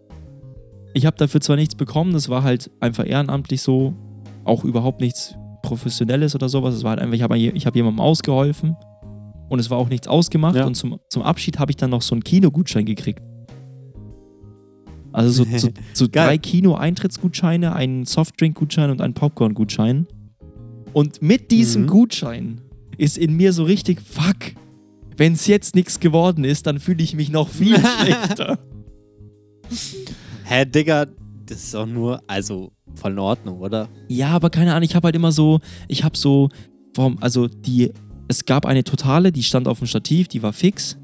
Ich 0.94 1.07
habe 1.07 1.16
dafür 1.16 1.40
zwar 1.40 1.57
nichts 1.57 1.74
bekommen, 1.76 2.12
das 2.12 2.29
war 2.29 2.42
halt 2.42 2.70
einfach 2.81 3.07
ehrenamtlich 3.07 3.62
so, 3.62 3.94
auch 4.44 4.64
überhaupt 4.64 5.00
nichts 5.00 5.37
Professionelles 5.70 6.35
oder 6.35 6.48
sowas. 6.48 6.74
Es 6.74 6.83
war 6.83 6.90
halt 6.90 7.00
einfach, 7.00 7.14
ich 7.14 7.22
habe 7.22 7.37
hab 7.38 7.76
jemandem 7.76 8.00
ausgeholfen 8.00 8.74
und 9.48 9.59
es 9.61 9.70
war 9.70 9.78
auch 9.78 9.88
nichts 9.88 10.09
ausgemacht 10.09 10.56
Ja. 10.56 10.66
und 10.66 10.74
zum, 10.74 10.98
zum 11.09 11.22
Abschied 11.22 11.61
habe 11.61 11.70
ich 11.70 11.76
dann 11.76 11.90
noch 11.90 12.02
so 12.02 12.14
einen 12.16 12.24
Kinogutschein 12.24 12.85
gekriegt. 12.85 13.22
Also 15.12 15.44
so, 15.44 15.59
so, 15.59 15.68
so 15.92 16.06
drei 16.11 16.38
Kino-Eintrittsgutscheine, 16.38 17.72
einen 17.74 18.04
Softdrink-Gutschein 18.04 18.90
und 18.90 19.00
einen 19.00 19.14
Popcorn-Gutschein. 19.14 20.06
Und 20.92 21.22
mit 21.22 21.52
diesem 21.52 21.83
Mhm. 21.83 21.87
Gutschein 21.87 22.61
ist 22.98 23.16
in 23.16 23.37
mir 23.37 23.52
so 23.52 23.62
richtig, 23.62 24.00
fuck, 24.00 24.37
wenn 25.16 25.35
es 25.35 25.46
jetzt 25.46 25.76
nichts 25.76 26.00
geworden 26.00 26.42
ist, 26.44 26.66
dann 26.66 26.80
fühle 26.80 27.02
ich 27.04 27.14
mich 27.14 27.30
noch 27.30 27.48
viel 27.48 27.76
schlechter. 28.00 28.59
Hä, 30.44 30.64
Digga, 30.64 31.06
das 31.46 31.59
ist 31.62 31.74
doch 31.74 31.87
nur, 31.87 32.20
also 32.26 32.72
voll 32.94 33.12
in 33.12 33.18
Ordnung, 33.18 33.59
oder? 33.61 33.88
Ja, 34.09 34.29
aber 34.29 34.50
keine 34.50 34.72
Ahnung, 34.72 34.85
ich 34.85 34.94
habe 34.94 35.07
halt 35.07 35.16
immer 35.16 35.33
so, 35.33 35.61
ich 35.88 36.05
habe 36.05 36.16
so, 36.16 36.48
vom, 36.94 37.18
also 37.20 37.46
die, 37.46 37.92
es 38.29 38.44
gab 38.44 38.66
eine 38.66 38.85
totale, 38.85 39.33
die 39.33 39.42
stand 39.42 39.68
auf 39.68 39.79
dem 39.79 39.87
Stativ, 39.87 40.29
die 40.29 40.42
war 40.42 40.53
fix. 40.53 40.96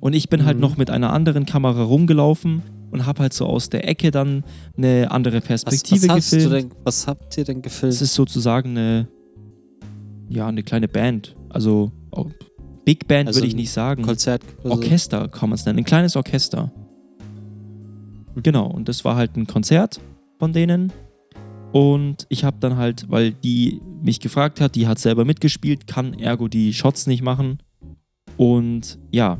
Und 0.00 0.14
ich 0.14 0.28
bin 0.28 0.44
halt 0.44 0.56
Mhm. 0.56 0.62
noch 0.62 0.76
mit 0.76 0.90
einer 0.90 1.12
anderen 1.12 1.46
Kamera 1.46 1.82
rumgelaufen 1.82 2.62
und 2.90 3.06
habe 3.06 3.22
halt 3.22 3.32
so 3.32 3.46
aus 3.46 3.70
der 3.70 3.88
Ecke 3.88 4.10
dann 4.10 4.44
eine 4.76 5.10
andere 5.10 5.36
Was, 5.38 5.44
Perspektive 5.64 6.08
was, 6.08 6.16
hast 6.16 6.32
du 6.32 6.36
gefilmt. 6.38 6.72
denn, 6.72 6.78
was 6.84 7.06
habt 7.06 7.38
ihr 7.38 7.44
denn 7.44 7.62
gefilmt? 7.62 7.94
Es 7.94 8.02
ist 8.02 8.14
sozusagen 8.14 8.70
eine, 8.70 9.08
ja, 10.28 10.46
eine 10.48 10.62
kleine 10.62 10.88
Band. 10.88 11.34
Also 11.48 11.92
oh, 12.10 12.26
Big 12.84 13.06
Band 13.06 13.28
Also 13.28 13.38
würde 13.38 13.48
ich 13.48 13.54
nicht 13.54 13.70
sagen. 13.70 14.02
Konzert. 14.02 14.42
Also, 14.58 14.70
Orchester 14.70 15.28
kann 15.28 15.48
man 15.50 15.54
es 15.58 15.64
nennen. 15.64 15.78
Ein 15.78 15.84
kleines 15.84 16.16
Orchester. 16.16 16.72
Mhm. 18.34 18.42
Genau, 18.42 18.66
und 18.66 18.88
das 18.88 19.04
war 19.04 19.16
halt 19.16 19.36
ein 19.36 19.46
Konzert 19.46 20.00
von 20.42 20.52
denen. 20.52 20.92
Und 21.70 22.26
ich 22.28 22.42
habe 22.42 22.56
dann 22.58 22.76
halt, 22.76 23.08
weil 23.08 23.30
die 23.30 23.80
mich 24.02 24.18
gefragt 24.18 24.60
hat, 24.60 24.74
die 24.74 24.88
hat 24.88 24.98
selber 24.98 25.24
mitgespielt, 25.24 25.86
kann 25.86 26.14
ergo 26.14 26.48
die 26.48 26.74
Shots 26.74 27.06
nicht 27.06 27.22
machen. 27.22 27.58
Und 28.36 28.98
ja, 29.12 29.38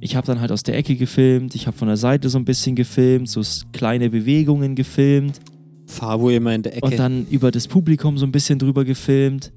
ich 0.00 0.14
habe 0.14 0.26
dann 0.26 0.42
halt 0.42 0.52
aus 0.52 0.62
der 0.62 0.76
Ecke 0.76 0.96
gefilmt, 0.96 1.54
ich 1.54 1.66
habe 1.66 1.74
von 1.74 1.88
der 1.88 1.96
Seite 1.96 2.28
so 2.28 2.36
ein 2.36 2.44
bisschen 2.44 2.76
gefilmt, 2.76 3.30
so 3.30 3.40
kleine 3.72 4.10
Bewegungen 4.10 4.74
gefilmt 4.74 5.40
Fabo 5.86 6.28
immer 6.28 6.54
in 6.54 6.62
der 6.62 6.76
Ecke. 6.76 6.84
und 6.84 6.98
dann 6.98 7.26
über 7.30 7.50
das 7.50 7.66
Publikum 7.66 8.18
so 8.18 8.26
ein 8.26 8.32
bisschen 8.32 8.58
drüber 8.58 8.84
gefilmt. 8.84 9.54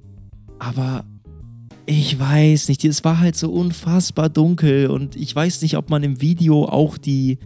Aber 0.59 1.03
ich 1.85 2.17
weiß 2.17 2.69
nicht, 2.69 2.85
es 2.85 3.03
war 3.03 3.19
halt 3.19 3.35
so 3.35 3.51
unfassbar 3.51 4.29
dunkel 4.29 4.87
und 4.87 5.17
ich 5.17 5.35
weiß 5.35 5.61
nicht, 5.61 5.75
ob 5.75 5.89
man 5.89 6.03
im 6.03 6.21
Video 6.21 6.63
auch 6.63 6.97
die, 6.97 7.37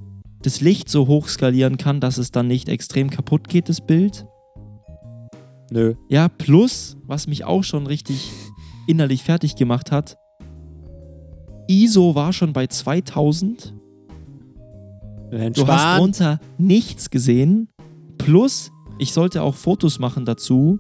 das 0.42 0.62
Licht 0.62 0.90
so 0.90 1.08
hoch 1.08 1.28
skalieren 1.28 1.78
kann, 1.78 2.00
dass 2.00 2.18
es 2.18 2.32
dann 2.32 2.48
nicht 2.48 2.70
extrem 2.70 3.10
kaputt 3.10 3.48
geht, 3.48 3.70
das 3.70 3.82
Bild. 3.82 4.26
Nö. 5.72 5.96
Ja, 6.10 6.28
plus, 6.28 6.98
was 7.06 7.28
mich 7.28 7.46
auch 7.46 7.64
schon 7.64 7.88
richtig 7.88 8.30
innerlich 8.88 9.24
fertig 9.24 9.56
gemacht 9.56 9.92
hat, 9.92 10.18
ISO 11.68 12.16
war 12.16 12.34
schon 12.34 12.54
bei 12.54 12.68
2000 12.68 13.74
Du 15.54 15.66
hast 15.66 15.98
drunter 15.98 16.42
nichts 16.58 17.10
gesehen. 17.10 17.70
Plus, 18.18 18.70
ich 19.00 19.14
sollte 19.14 19.44
auch 19.44 19.56
Fotos 19.56 19.98
machen 19.98 20.26
dazu. 20.26 20.80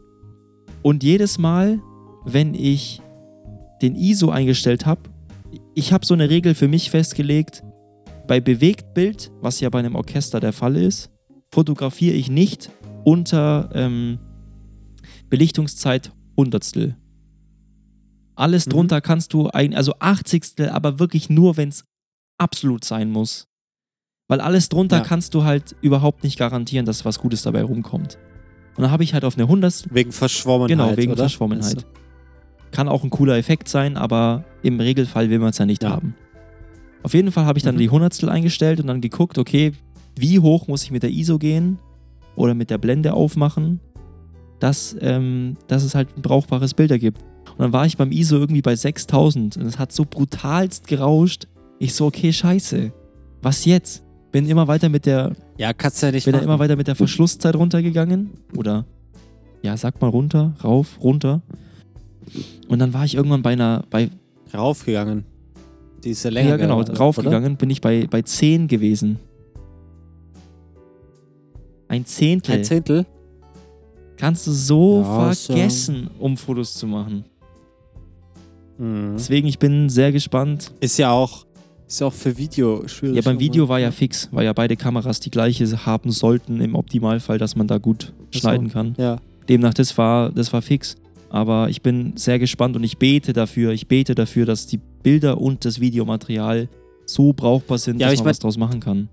Und 0.82 1.04
jedes 1.04 1.38
Mal, 1.38 1.80
wenn 2.26 2.54
ich 2.54 3.02
den 3.82 3.95
ISO 3.95 4.30
eingestellt 4.30 4.86
habe, 4.86 5.04
ich 5.74 5.93
habe 5.93 6.06
so 6.06 6.13
eine 6.13 6.30
Regel 6.30 6.54
für 6.54 6.67
mich 6.67 6.91
festgelegt, 6.91 7.63
bei 8.31 8.39
Bewegtbild, 8.39 9.29
was 9.41 9.59
ja 9.59 9.69
bei 9.69 9.79
einem 9.79 9.93
Orchester 9.95 10.39
der 10.39 10.53
Fall 10.53 10.77
ist, 10.77 11.09
fotografiere 11.53 12.15
ich 12.15 12.29
nicht 12.29 12.71
unter 13.03 13.69
ähm, 13.73 14.19
Belichtungszeit 15.29 16.13
Hundertstel. 16.37 16.95
Alles 18.35 18.67
Mhm. 18.67 18.69
drunter 18.71 19.01
kannst 19.01 19.33
du, 19.33 19.49
ein, 19.49 19.75
also 19.75 19.95
Achtzigstel, 19.99 20.69
aber 20.69 20.97
wirklich 20.97 21.29
nur, 21.29 21.57
wenn 21.57 21.67
es 21.67 21.83
absolut 22.37 22.85
sein 22.85 23.11
muss. 23.11 23.49
Weil 24.29 24.39
alles 24.39 24.69
drunter 24.69 24.99
Ja. 24.99 25.03
kannst 25.03 25.33
du 25.33 25.43
halt 25.43 25.75
überhaupt 25.81 26.23
nicht 26.23 26.39
garantieren, 26.39 26.85
dass 26.85 27.03
was 27.03 27.19
Gutes 27.19 27.41
dabei 27.41 27.63
rumkommt. 27.63 28.17
Und 28.77 28.83
dann 28.83 28.91
habe 28.91 29.03
ich 29.03 29.13
halt 29.13 29.25
auf 29.25 29.35
eine 29.37 29.49
Hundertstel, 29.49 29.93
Wegen 29.93 30.13
Verschwommenheit. 30.13 30.69
genau, 30.69 30.95
wegen 30.95 31.11
oder? 31.11 31.23
Verschwommenheit. 31.23 31.75
Also, 31.75 31.87
Kann 32.71 32.87
auch 32.87 33.03
ein 33.03 33.09
cooler 33.09 33.35
Effekt 33.37 33.67
sein, 33.67 33.97
aber 33.97 34.45
im 34.63 34.79
Regelfall 34.79 35.29
will 35.29 35.39
man 35.39 35.49
es 35.49 35.57
ja 35.57 35.65
nicht 35.65 35.83
Ja. 35.83 35.89
haben. 35.89 36.15
Auf 37.03 37.13
jeden 37.13 37.31
Fall 37.31 37.45
habe 37.45 37.57
ich 37.57 37.63
dann 37.63 37.75
Mhm. 37.75 37.79
die 37.79 37.89
Hundertstel 37.89 38.29
eingestellt 38.29 38.79
und 38.79 38.87
dann 38.87 39.01
geguckt, 39.01 39.37
okay, 39.37 39.71
wie 40.17 40.39
hoch 40.39 40.67
muss 40.67 40.83
ich 40.83 40.91
mit 40.91 41.03
der 41.03 41.09
ISO 41.11 41.37
gehen 41.39 41.79
oder 42.35 42.53
mit 42.53 42.69
der 42.69 42.77
Blende 42.77 43.13
aufmachen, 43.13 43.79
dass, 44.59 44.95
ähm, 45.01 45.57
dass 45.67 45.83
es 45.83 45.95
halt 45.95 46.09
ein 46.15 46.21
brauchbares 46.21 46.73
Bild 46.73 46.91
ergibt. 46.91 47.21
Und 47.49 47.59
dann 47.59 47.73
war 47.73 47.85
ich 47.85 47.97
beim 47.97 48.11
ISO 48.11 48.37
irgendwie 48.37 48.61
bei 48.61 48.75
6000 48.75 49.57
und 49.57 49.65
es 49.65 49.79
hat 49.79 49.91
so 49.91 50.05
brutalst 50.09 50.87
gerauscht. 50.87 51.47
Ich 51.79 51.93
so, 51.95 52.05
okay, 52.05 52.31
scheiße. 52.31 52.91
Was 53.41 53.65
jetzt? 53.65 54.03
Bin 54.31 54.47
immer 54.47 54.67
weiter 54.67 54.87
mit 54.87 55.05
der, 55.05 55.33
ja, 55.57 55.73
kannst 55.73 56.01
ja 56.03 56.11
nicht 56.11 56.25
bin 56.25 56.33
dann 56.33 56.43
immer 56.43 56.59
weiter 56.59 56.75
mit 56.75 56.87
der 56.87 56.95
Verschlusszeit 56.95 57.55
runtergegangen. 57.55 58.29
Oder, 58.55 58.85
ja, 59.61 59.75
sag 59.75 59.99
mal 59.99 60.07
runter, 60.07 60.53
rauf, 60.63 60.99
runter. 61.01 61.41
Und 62.69 62.79
dann 62.79 62.93
war 62.93 63.03
ich 63.03 63.15
irgendwann 63.15 63.41
bei 63.41 63.53
einer, 63.53 63.83
bei, 63.89 64.09
Raufgegangen. 64.53 65.25
Die 66.03 66.11
ist 66.11 66.23
ja 66.23 66.31
länger. 66.31 66.49
ja, 66.49 66.57
genau, 66.57 66.79
geworden, 66.79 66.95
draufgegangen, 66.95 67.57
bin 67.57 67.69
ich 67.69 67.81
bei, 67.81 68.07
bei 68.09 68.21
10 68.21 68.67
gewesen. 68.67 69.19
Ein 71.87 72.05
Zehntel. 72.05 72.55
Ein 72.55 72.63
Zehntel. 72.63 73.05
Kannst 74.17 74.47
du 74.47 74.51
so 74.51 75.01
Ja, 75.01 75.33
vergessen, 75.33 76.09
um 76.19 76.37
Fotos 76.37 76.73
zu 76.75 76.87
machen. 76.87 77.25
Mhm. 78.77 79.13
Deswegen, 79.17 79.47
ich 79.47 79.59
bin 79.59 79.89
sehr 79.89 80.11
gespannt. 80.11 80.71
Ist 80.79 80.97
ja 80.97 81.11
auch, 81.11 81.45
ist 81.87 81.99
ja 81.99 82.07
auch 82.07 82.13
für 82.13 82.37
Video 82.37 82.87
schwierig. 82.87 83.17
Ja, 83.17 83.21
beim. 83.23 83.39
Video 83.39 83.67
war 83.67 83.79
ja 83.79 83.91
fix, 83.91 84.29
weil 84.31 84.45
ja 84.45 84.53
beide 84.53 84.75
Kameras 84.77 85.19
die 85.19 85.31
gleiche 85.31 85.85
haben 85.85 86.11
sollten 86.11 86.61
im 86.61 86.75
Optimalfall, 86.75 87.37
dass 87.37 87.55
man 87.55 87.67
da 87.67 87.77
gut 87.77 88.13
so. 88.31 88.39
schneiden 88.39 88.69
kann. 88.69 88.95
Ja. 88.97 89.17
Demnach, 89.49 89.73
das 89.73 89.97
war, 89.97 90.31
das 90.31 90.53
war 90.53 90.61
fix. 90.61 90.95
Aber 91.33 91.69
ich 91.69 91.81
bin 91.81 92.17
sehr 92.17 92.39
gespannt 92.39 92.75
und 92.75 92.83
ich 92.83 92.97
bete 92.97 93.31
dafür, 93.31 93.71
ich 93.71 93.87
bete 93.87 94.15
dafür, 94.15 94.45
dass 94.45 94.67
die 94.67 94.77
Bilder 94.77 95.39
und 95.39 95.63
das 95.63 95.79
Videomaterial 95.79 96.67
so 97.05 97.31
brauchbar 97.31 97.77
sind, 97.77 98.01
Ja, 98.01 98.07
dass 98.07 98.15
ich 98.15 98.19
man 98.19 98.25
mein- 98.25 98.29
was 98.31 98.39
draus 98.39 98.57
machen 98.57 98.81
kann. 98.81 99.07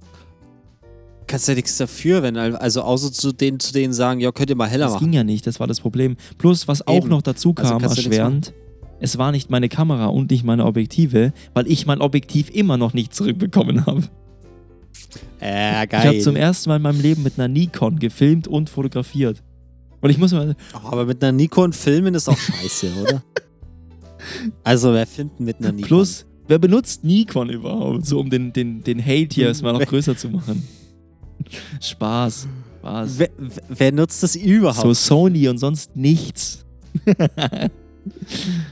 Kannst 1.28 1.46
ja 1.46 1.54
nichts 1.54 1.76
dafür, 1.76 2.22
wenn, 2.22 2.36
also 2.36 2.80
außer 2.82 3.12
zu 3.12 3.32
denen, 3.32 3.60
zu 3.60 3.72
denen 3.72 3.92
sagen, 3.92 4.18
ja, 4.20 4.32
könnt 4.32 4.50
ihr 4.50 4.56
mal 4.56 4.66
heller 4.68 4.86
Das 4.86 4.94
machen. 4.94 5.04
ging 5.04 5.12
ja 5.12 5.24
nicht, 5.24 5.46
das 5.46 5.60
war 5.60 5.66
das 5.66 5.80
Problem. 5.80 6.16
Plus, 6.38 6.66
was 6.66 6.86
auch 6.88 6.96
Eben. 6.96 7.08
noch 7.08 7.22
dazu 7.22 7.54
Also 7.56 7.70
kam, 7.72 7.82
nichts 7.82 7.96
erschwerend, 7.98 8.52
es 8.98 9.16
war 9.18 9.30
nicht 9.30 9.48
meine 9.50 9.68
Kamera 9.68 10.06
und 10.06 10.30
nicht 10.30 10.42
meine 10.42 10.64
Objektive, 10.64 11.32
weil 11.54 11.70
ich 11.70 11.86
mein 11.86 12.00
Objektiv 12.00 12.50
immer 12.50 12.78
noch 12.78 12.94
nicht 12.94 13.14
zurückbekommen 13.14 13.86
habe. 13.86 14.02
Äh, 15.40 15.84
Ich 15.84 15.90
geil. 15.90 16.06
habe 16.08 16.18
zum 16.18 16.34
ersten 16.34 16.70
Mal 16.70 16.76
in 16.76 16.82
meinem 16.82 17.00
Leben 17.00 17.22
mit 17.22 17.38
einer 17.38 17.46
Nikon 17.48 17.98
gefilmt 17.98 18.48
und 18.48 18.70
fotografiert. 18.70 19.42
Und 20.00 20.10
ich 20.10 20.18
muss 20.18 20.32
mal, 20.32 20.54
Oh, 20.74 20.88
aber 20.88 21.06
mit 21.06 21.22
einer 21.22 21.32
Nikon 21.32 21.72
filmen 21.72 22.14
ist 22.14 22.28
auch 22.28 22.36
scheiße, 22.38 22.90
oder? 23.02 23.22
Also, 24.64 24.92
wer 24.92 25.06
filmt 25.06 25.40
mit 25.40 25.58
einer 25.58 25.72
Nikon? 25.72 25.88
plus, 25.88 26.26
wer 26.46 26.58
benutzt 26.58 27.04
Nikon 27.04 27.50
überhaupt, 27.50 28.06
so 28.06 28.20
um 28.20 28.30
den, 28.30 28.52
den, 28.52 28.82
den 28.82 29.00
Hate 29.00 29.28
hier 29.34 29.48
erstmal 29.48 29.72
noch 29.72 29.84
größer 29.86 30.16
zu 30.16 30.28
machen? 30.30 30.66
Spaß, 31.80 32.46
Spaß. 32.80 33.18
Wer, 33.18 33.30
wer- 33.38 33.62
wer 33.68 33.92
nutzt 33.92 34.22
das 34.22 34.36
überhaupt? 34.36 34.82
So 34.82 34.94
Sony 34.94 35.48
und 35.48 35.58
sonst 35.58 35.96
nichts. 35.96 36.64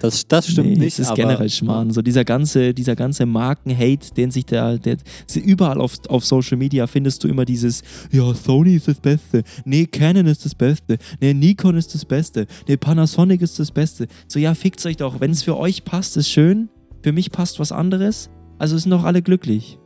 das, 0.01 0.27
das 0.27 0.49
stimmt 0.49 0.71
nee, 0.71 0.77
nicht. 0.77 0.99
Es 0.99 1.09
ist 1.09 1.15
generell 1.15 1.49
Schmarrn. 1.51 1.91
So 1.91 2.03
dieser 2.03 2.25
ganze, 2.25 2.73
dieser 2.75 2.97
ganze 2.97 3.27
Marken-Hate, 3.27 4.15
den 4.17 4.31
sich 4.31 4.47
der, 4.47 4.79
der 4.79 4.97
überall 5.37 5.81
auf, 5.81 5.95
auf 6.09 6.25
Social 6.25 6.57
Media 6.57 6.87
findest 6.87 7.23
du 7.25 7.29
immer 7.29 7.45
dieses, 7.45 7.83
ja, 8.13 8.33
Sony 8.35 8.77
ist 8.77 8.89
das 8.89 9.01
Beste, 9.01 9.43
nee, 9.65 9.87
Canon 9.87 10.27
ist 10.27 10.45
das 10.45 10.55
Beste, 10.55 10.99
nee, 11.21 11.35
Nikon 11.35 11.77
ist 11.77 11.95
das 11.95 12.05
Beste, 12.05 12.47
nee, 12.69 12.77
Panasonic 12.77 13.43
ist 13.43 13.59
das 13.59 13.71
Beste. 13.71 14.07
So, 14.29 14.39
ja, 14.39 14.55
fickt 14.55 14.85
euch 14.87 14.97
doch. 14.97 15.21
Wenn 15.21 15.31
es 15.31 15.43
für 15.43 15.57
euch 15.57 15.85
passt, 15.85 16.17
ist 16.17 16.29
schön. 16.31 16.69
Für 17.03 17.13
mich 17.13 17.31
passt 17.31 17.61
was 17.61 17.73
anderes. 17.73 18.31
Also 18.59 18.77
sind 18.79 18.91
doch 18.91 19.05
alle 19.05 19.23
glücklich. 19.23 19.79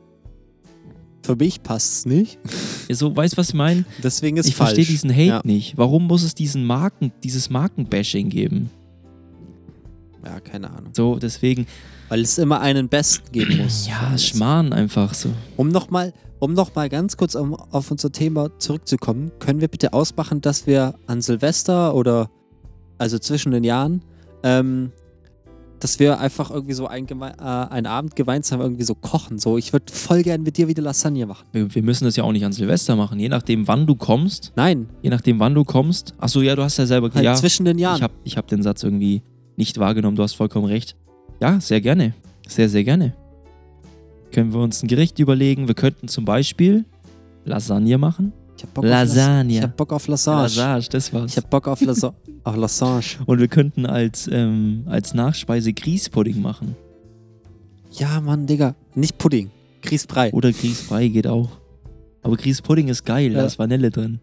Für 1.22 1.36
mich 1.36 1.62
passt 1.62 1.92
es 1.92 2.06
nicht. 2.06 2.38
So, 2.90 3.14
weißt 3.14 3.34
du, 3.34 3.36
was 3.38 3.50
ich 3.50 3.54
meine? 3.54 3.84
Deswegen 4.02 4.38
ist 4.38 4.48
Ich 4.48 4.54
falsch. 4.54 4.70
verstehe 4.74 4.86
diesen 4.86 5.10
Hate 5.10 5.22
Ja. 5.26 5.40
nicht. 5.44 5.76
Warum 5.76 6.06
muss 6.06 6.22
es 6.22 6.34
diesen 6.34 6.64
Marken, 6.64 7.12
dieses 7.22 7.50
Markenbashing 7.50 8.30
geben? 8.30 8.70
Ja, 10.24 10.40
keine 10.40 10.70
Ahnung. 10.70 10.92
So, 10.94 11.18
deswegen, 11.18 11.66
Weil 12.09 12.20
es 12.20 12.38
immer 12.38 12.61
einen 12.61 12.88
Besten 12.88 13.30
geben 13.33 13.59
muss. 13.59 13.88
ja, 13.88 14.16
Schmarrn 14.18 14.72
einfach 14.72 15.14
so. 15.14 15.30
Um 15.56 15.68
nochmal 15.68 16.12
um 16.40 16.54
noch 16.54 16.74
mal 16.74 16.88
ganz 16.88 17.16
kurz 17.16 17.35
um, 17.35 17.54
auf 17.54 17.90
unser 17.90 18.11
Thema 18.11 18.50
zurückzukommen, 18.59 19.30
können 19.38 19.61
wir 19.61 19.68
bitte 19.68 19.92
ausmachen, 19.92 20.40
dass 20.40 20.66
wir 20.66 20.94
an 21.06 21.20
Silvester 21.20 21.94
oder 21.94 22.30
also 22.98 23.18
zwischen 23.18 23.52
den 23.52 23.62
Jahren, 23.62 24.02
ähm, 24.42 24.90
dass 25.78 25.98
wir 25.98 26.18
einfach 26.18 26.50
irgendwie 26.50 26.74
so 26.74 26.87
ein, 26.87 27.06
äh, 27.09 27.24
einen 27.42 27.87
Abend 27.87 28.16
gemeinsam 28.16 28.61
irgendwie 28.61 28.85
so 28.85 28.94
kochen. 28.94 29.38
So, 29.38 29.56
ich 29.56 29.72
würde 29.72 29.92
voll 29.92 30.22
gern 30.22 30.42
mit 30.42 30.56
dir 30.59 30.68
wieder 30.68 30.83
Lasagne 30.83 31.26
machen. 31.26 31.46
Wir, 31.52 31.74
wir 31.74 31.83
müssen 31.83 32.04
das 32.04 32.16
ja 32.16 32.24
auch 32.24 32.33
nicht 32.33 32.44
an 32.44 32.52
Silvester 32.52 32.96
machen. 32.96 33.18
Je 33.18 33.28
nachdem, 33.28 33.68
wann 33.68 33.87
du 33.87 33.94
kommst, 33.94 34.52
Nein, 34.56 34.88
je 35.02 35.11
nachdem, 35.11 35.38
wann 35.40 35.54
du 35.54 35.64
kommst. 35.64 36.14
Achso, 36.18 36.40
ja, 36.40 36.56
du 36.56 36.62
hast 36.62 36.76
ja 36.76 36.87
selber 36.87 37.11
halt 37.14 37.24
ja, 37.24 37.35
zwischen 37.35 37.64
den 37.64 37.78
Jahren. 37.78 37.96
Ich 37.96 38.02
habe 38.02 38.14
ich 38.24 38.37
hab 38.37 38.46
den 38.48 38.62
Satz 38.62 38.83
irgendwie 38.83 39.22
nicht 39.60 39.78
wahrgenommen. 39.78 40.16
Du 40.16 40.22
hast 40.24 40.34
vollkommen 40.34 40.66
recht. 40.66 40.96
Ja, 41.40 41.60
sehr 41.60 41.80
gerne. 41.80 42.14
Sehr, 42.48 42.68
sehr 42.68 42.82
gerne. 42.82 43.14
Können 44.32 44.52
wir 44.52 44.60
uns 44.60 44.82
ein 44.82 44.88
Gericht 44.88 45.18
überlegen. 45.20 45.68
Wir 45.68 45.74
könnten 45.74 46.08
zum 46.08 46.24
Beispiel 46.24 46.84
Lasagne 47.44 47.98
machen. 47.98 48.32
Ich 48.56 48.64
hab 48.64 48.74
Bock 48.74 48.84
Auf 48.84 48.90
Las 48.90 49.08
Lasagne. 49.14 49.54
ich 49.56 49.62
hab 49.62 49.76
Bock 49.76 49.92
auf 49.92 50.08
Lasagne. 50.08 50.42
Lasagne, 50.42 50.88
das 50.90 51.12
war's. 51.12 51.30
Ich 51.32 51.36
hab 51.36 51.48
Bock 51.50 51.68
auf, 51.68 51.80
Lasa 51.80 52.14
auf 52.44 52.56
Lasagne. 52.56 53.02
Und 53.26 53.38
wir 53.38 53.48
könnten 53.48 53.86
als, 53.86 54.28
ähm, 54.32 54.84
als 54.86 55.14
Nachspeise 55.14 55.72
Grießpudding 55.72 56.40
machen. 56.42 56.74
Ja, 57.92 58.20
Mann, 58.20 58.46
Digga. 58.46 58.74
Nicht 58.94 59.18
Pudding. 59.18 59.50
Grießbrei. 59.82 60.32
Oder 60.32 60.52
Grießbrei 60.52 61.08
geht 61.08 61.26
auch. 61.26 61.48
Aber 62.22 62.36
Grießpudding 62.36 62.88
ist 62.88 63.04
geil, 63.04 63.32
Ja. 63.32 63.40
da 63.40 63.46
ist 63.46 63.58
Vanille 63.58 63.90
drin. 63.90 64.20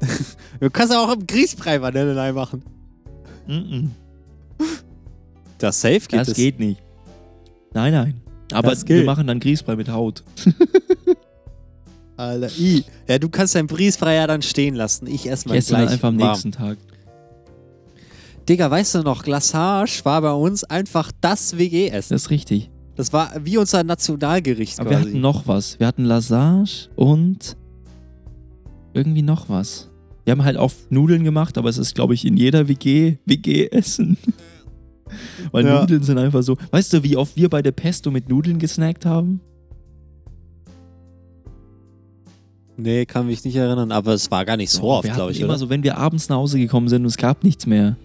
Du 0.60 0.70
kannst 0.70 0.94
auch 0.94 1.12
im 1.12 1.26
Grießbrei 1.26 1.80
Vanille 1.82 2.32
machen. 2.32 2.62
Mm-mm. 3.48 3.88
Das 5.58 5.80
safe 5.80 6.00
geht 6.00 6.12
Das 6.20 6.28
es. 6.28 6.34
geht 6.34 6.58
nicht. 6.58 6.82
Nein, 7.72 7.92
nein. 7.92 8.20
Aber 8.52 8.70
Das 8.70 8.86
wir 8.88 9.04
machen 9.04 9.26
dann 9.28 9.38
Grießbrei 9.40 9.76
mit 9.76 9.88
Haut. 9.88 10.24
Alter, 12.16 12.50
i. 12.58 12.84
Ja, 13.08 13.18
du 13.18 13.28
kannst 13.28 13.54
dein 13.54 13.66
Grießbrei 13.66 14.14
ja 14.16 14.26
dann 14.26 14.42
stehen 14.42 14.74
lassen. 14.74 15.06
Ich 15.06 15.28
esse 15.30 15.44
Ich 15.46 15.46
mal 15.46 15.56
esse 15.56 15.68
gleich 15.68 15.84
dann 15.84 15.88
einfach 15.92 16.08
am 16.08 16.20
warm. 16.20 16.30
nächsten 16.32 16.52
Tag. 16.52 16.78
Digga, 18.48 18.70
weißt 18.70 18.96
du 18.96 19.02
noch, 19.02 19.22
Glassage 19.22 20.00
war 20.04 20.20
bei 20.20 20.32
uns 20.32 20.64
einfach 20.64 21.12
das 21.20 21.56
WG-Essen. 21.56 22.12
Das 22.14 22.22
ist 22.22 22.30
richtig. 22.30 22.68
Das 22.96 23.12
war 23.12 23.30
wie 23.42 23.56
unser 23.56 23.84
Nationalgericht 23.84 24.80
Aber 24.80 24.90
wir 24.90 24.96
quasi. 24.98 25.10
hatten 25.10 25.20
noch 25.20 25.46
was. 25.46 25.78
Wir 25.80 25.86
hatten 25.86 26.04
Lasagne 26.04 26.66
und 26.96 27.56
irgendwie 28.94 29.22
noch 29.22 29.48
was. 29.48 29.88
Wir 30.24 30.32
haben 30.32 30.44
halt 30.44 30.56
auch 30.56 30.72
Nudeln 30.90 31.24
gemacht, 31.24 31.58
aber 31.58 31.68
es 31.68 31.78
ist, 31.78 31.94
glaube 31.94 32.14
ich, 32.14 32.24
in 32.24 32.36
jeder 32.36 32.68
WG 32.68 33.16
WG-Essen. 33.26 34.16
Weil 35.52 35.66
Ja. 35.66 35.80
Nudeln 35.80 36.02
sind 36.02 36.18
einfach 36.18 36.42
so. 36.42 36.56
Weißt 36.70 36.92
du, 36.92 37.02
wie 37.02 37.16
oft 37.16 37.36
wir 37.36 37.48
bei 37.50 37.60
der 37.60 37.72
Pesto 37.72 38.10
mit 38.10 38.28
Nudeln 38.28 38.58
gesnackt 38.58 39.04
haben? 39.06 39.40
nee, 42.76 43.06
kann 43.06 43.26
mich 43.26 43.44
nicht 43.44 43.54
erinnern, 43.54 43.92
aber 43.92 44.14
es 44.14 44.30
war 44.30 44.44
gar 44.44 44.56
nicht 44.56 44.70
so 44.70 44.82
oft, 44.84 45.12
glaube 45.12 45.30
ich, 45.30 45.40
immer 45.40 45.50
oder? 45.50 45.58
so, 45.58 45.70
wenn 45.70 45.82
wir 45.84 45.98
abends 45.98 46.28
nach 46.28 46.36
Hause 46.36 46.58
gekommen 46.58 46.88
sind 46.88 47.02
und 47.02 47.08
es 47.08 47.16
gab 47.16 47.44
nichts 47.44 47.66
mehr, 47.66 47.96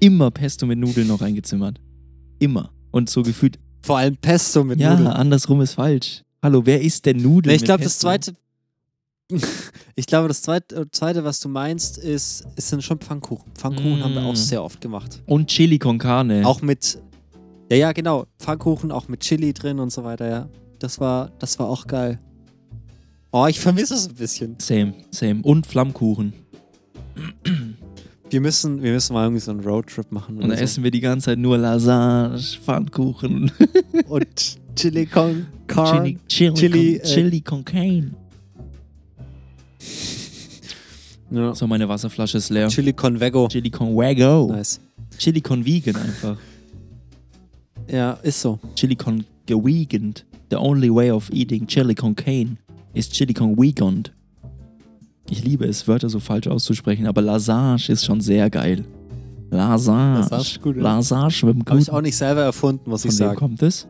immer 0.00 0.30
Pesto 0.32 0.66
mit 0.66 0.78
Nudeln 0.78 1.06
noch 1.06 1.20
reingezimmert. 1.20 1.80
Immer. 2.40 2.70
Und 2.90 3.08
so 3.08 3.22
gefühlt, 3.22 3.58
Vor 3.82 3.98
allem 3.98 4.16
Pesto 4.16 4.64
mit 4.64 4.80
ja, 4.80 4.90
Nudeln. 4.94 5.08
andersrum 5.08 5.60
ist 5.60 5.74
falsch. 5.74 6.22
Hallo, 6.42 6.62
wer 6.64 6.80
isst 6.80 7.06
denn 7.06 7.18
Nudeln? 7.18 7.52
Nee, 7.52 7.56
ich 7.56 7.64
glaube, 7.64 7.84
das 7.84 7.98
zweite. 7.98 8.34
Ich 9.96 10.06
glaube, 10.06 10.28
das 10.28 10.42
zweite, 10.42 10.88
zweite, 10.92 11.24
was 11.24 11.40
du 11.40 11.48
meinst, 11.48 11.98
ist, 11.98 12.46
ist 12.56 12.68
sind 12.68 12.82
schon 12.84 12.98
Pfannkuchen. 12.98 13.52
Pfannkuchen 13.54 14.02
haben 14.04 14.14
wir 14.14 14.22
auch 14.24 14.32
Mm. 14.32 14.36
sehr 14.36 14.62
oft 14.62 14.80
gemacht. 14.80 15.20
Und 15.26 15.48
Chili 15.48 15.78
con 15.78 15.98
Carne. 15.98 16.46
Auch 16.46 16.62
mit. 16.62 16.98
Ja, 17.70 17.76
ja, 17.76 17.92
genau. 17.92 18.26
Pfannkuchen 18.38 18.92
auch 18.92 19.08
mit 19.08 19.20
Chili 19.20 19.52
drin 19.52 19.80
und 19.80 19.90
so 19.90 20.04
weiter, 20.04 20.28
ja. 20.28 20.48
Das 20.78 21.00
war, 21.00 21.30
das 21.38 21.58
war 21.58 21.68
auch 21.68 21.86
geil. 21.86 22.20
Oh, 23.32 23.46
ich 23.48 23.58
vermisse 23.58 23.94
es 23.94 24.08
ein 24.08 24.14
bisschen. 24.14 24.56
Same, 24.60 24.94
same. 25.10 25.40
Und 25.42 25.66
Flammkuchen. 25.66 26.32
Wir 28.30 28.40
müssen, 28.40 28.82
wir 28.82 28.92
müssen 28.92 29.12
mal 29.12 29.24
irgendwie 29.24 29.40
so 29.40 29.50
einen 29.52 29.60
Roadtrip 29.60 30.10
machen. 30.12 30.36
Und 30.36 30.48
dann 30.48 30.58
essen 30.58 30.84
wir 30.84 30.90
die 30.90 31.00
ganze 31.00 31.26
Zeit 31.26 31.38
nur 31.38 31.58
Lasagne, 31.58 32.38
Pfannkuchen, 32.64 33.50
so. 33.92 34.14
Und 34.14 34.58
Chili 34.76 35.06
con 35.06 35.46
Carne. 35.66 36.16
Chili, 36.28 36.54
Chili, 36.54 36.54
Chili, 36.54 36.98
con, 36.98 37.00
äh, 37.00 37.14
Chili 37.14 37.40
con 37.40 37.64
Cane. 37.64 38.10
Ja. 41.30 41.54
So, 41.54 41.66
meine 41.66 41.88
Wasserflasche 41.88 42.38
ist 42.38 42.50
leer. 42.50 42.68
Chili 42.68 42.92
con 42.92 43.18
Vego. 43.18 43.48
Chili 43.48 43.70
con 43.70 43.96
Wago. 43.96 44.52
Nice. 44.54 44.80
Chili 45.18 45.40
con 45.40 45.64
Vegan 45.64 45.96
einfach. 45.96 46.36
Ja, 47.90 48.12
ist 48.22 48.40
so. 48.40 48.58
Chili 48.74 48.96
con 48.96 49.24
gewegant. 49.46 50.24
The 50.50 50.56
only 50.56 50.88
way 50.94 51.10
of 51.10 51.28
eating 51.32 51.66
Chili 51.66 51.94
con 51.94 52.14
Cane 52.14 52.58
is 52.94 53.08
Chili 53.08 53.32
con 53.34 53.56
Weekend. 53.58 54.12
Ich 55.28 55.42
liebe 55.42 55.66
es, 55.66 55.88
Wörter 55.88 56.08
so 56.08 56.20
falsch 56.20 56.46
auszusprechen, 56.46 57.06
aber 57.06 57.20
Lasagne 57.20 57.80
ist 57.88 58.04
schon 58.04 58.20
sehr 58.20 58.48
geil. 58.48 58.84
Lasagne 59.50 60.20
ist 60.38 60.62
gut, 60.62 60.76
ja. 60.76 60.82
Lasagne 60.82 61.30
schwimmt 61.32 61.68
Habe 61.68 61.80
ich 61.80 61.90
auch 61.90 62.00
nicht 62.00 62.16
selber 62.16 62.42
erfunden, 62.42 62.88
muss 62.90 63.02
Von 63.02 63.10
ich 63.10 63.18
wem 63.18 63.26
sagen. 63.26 63.36
kommt 63.36 63.62
es? 63.62 63.88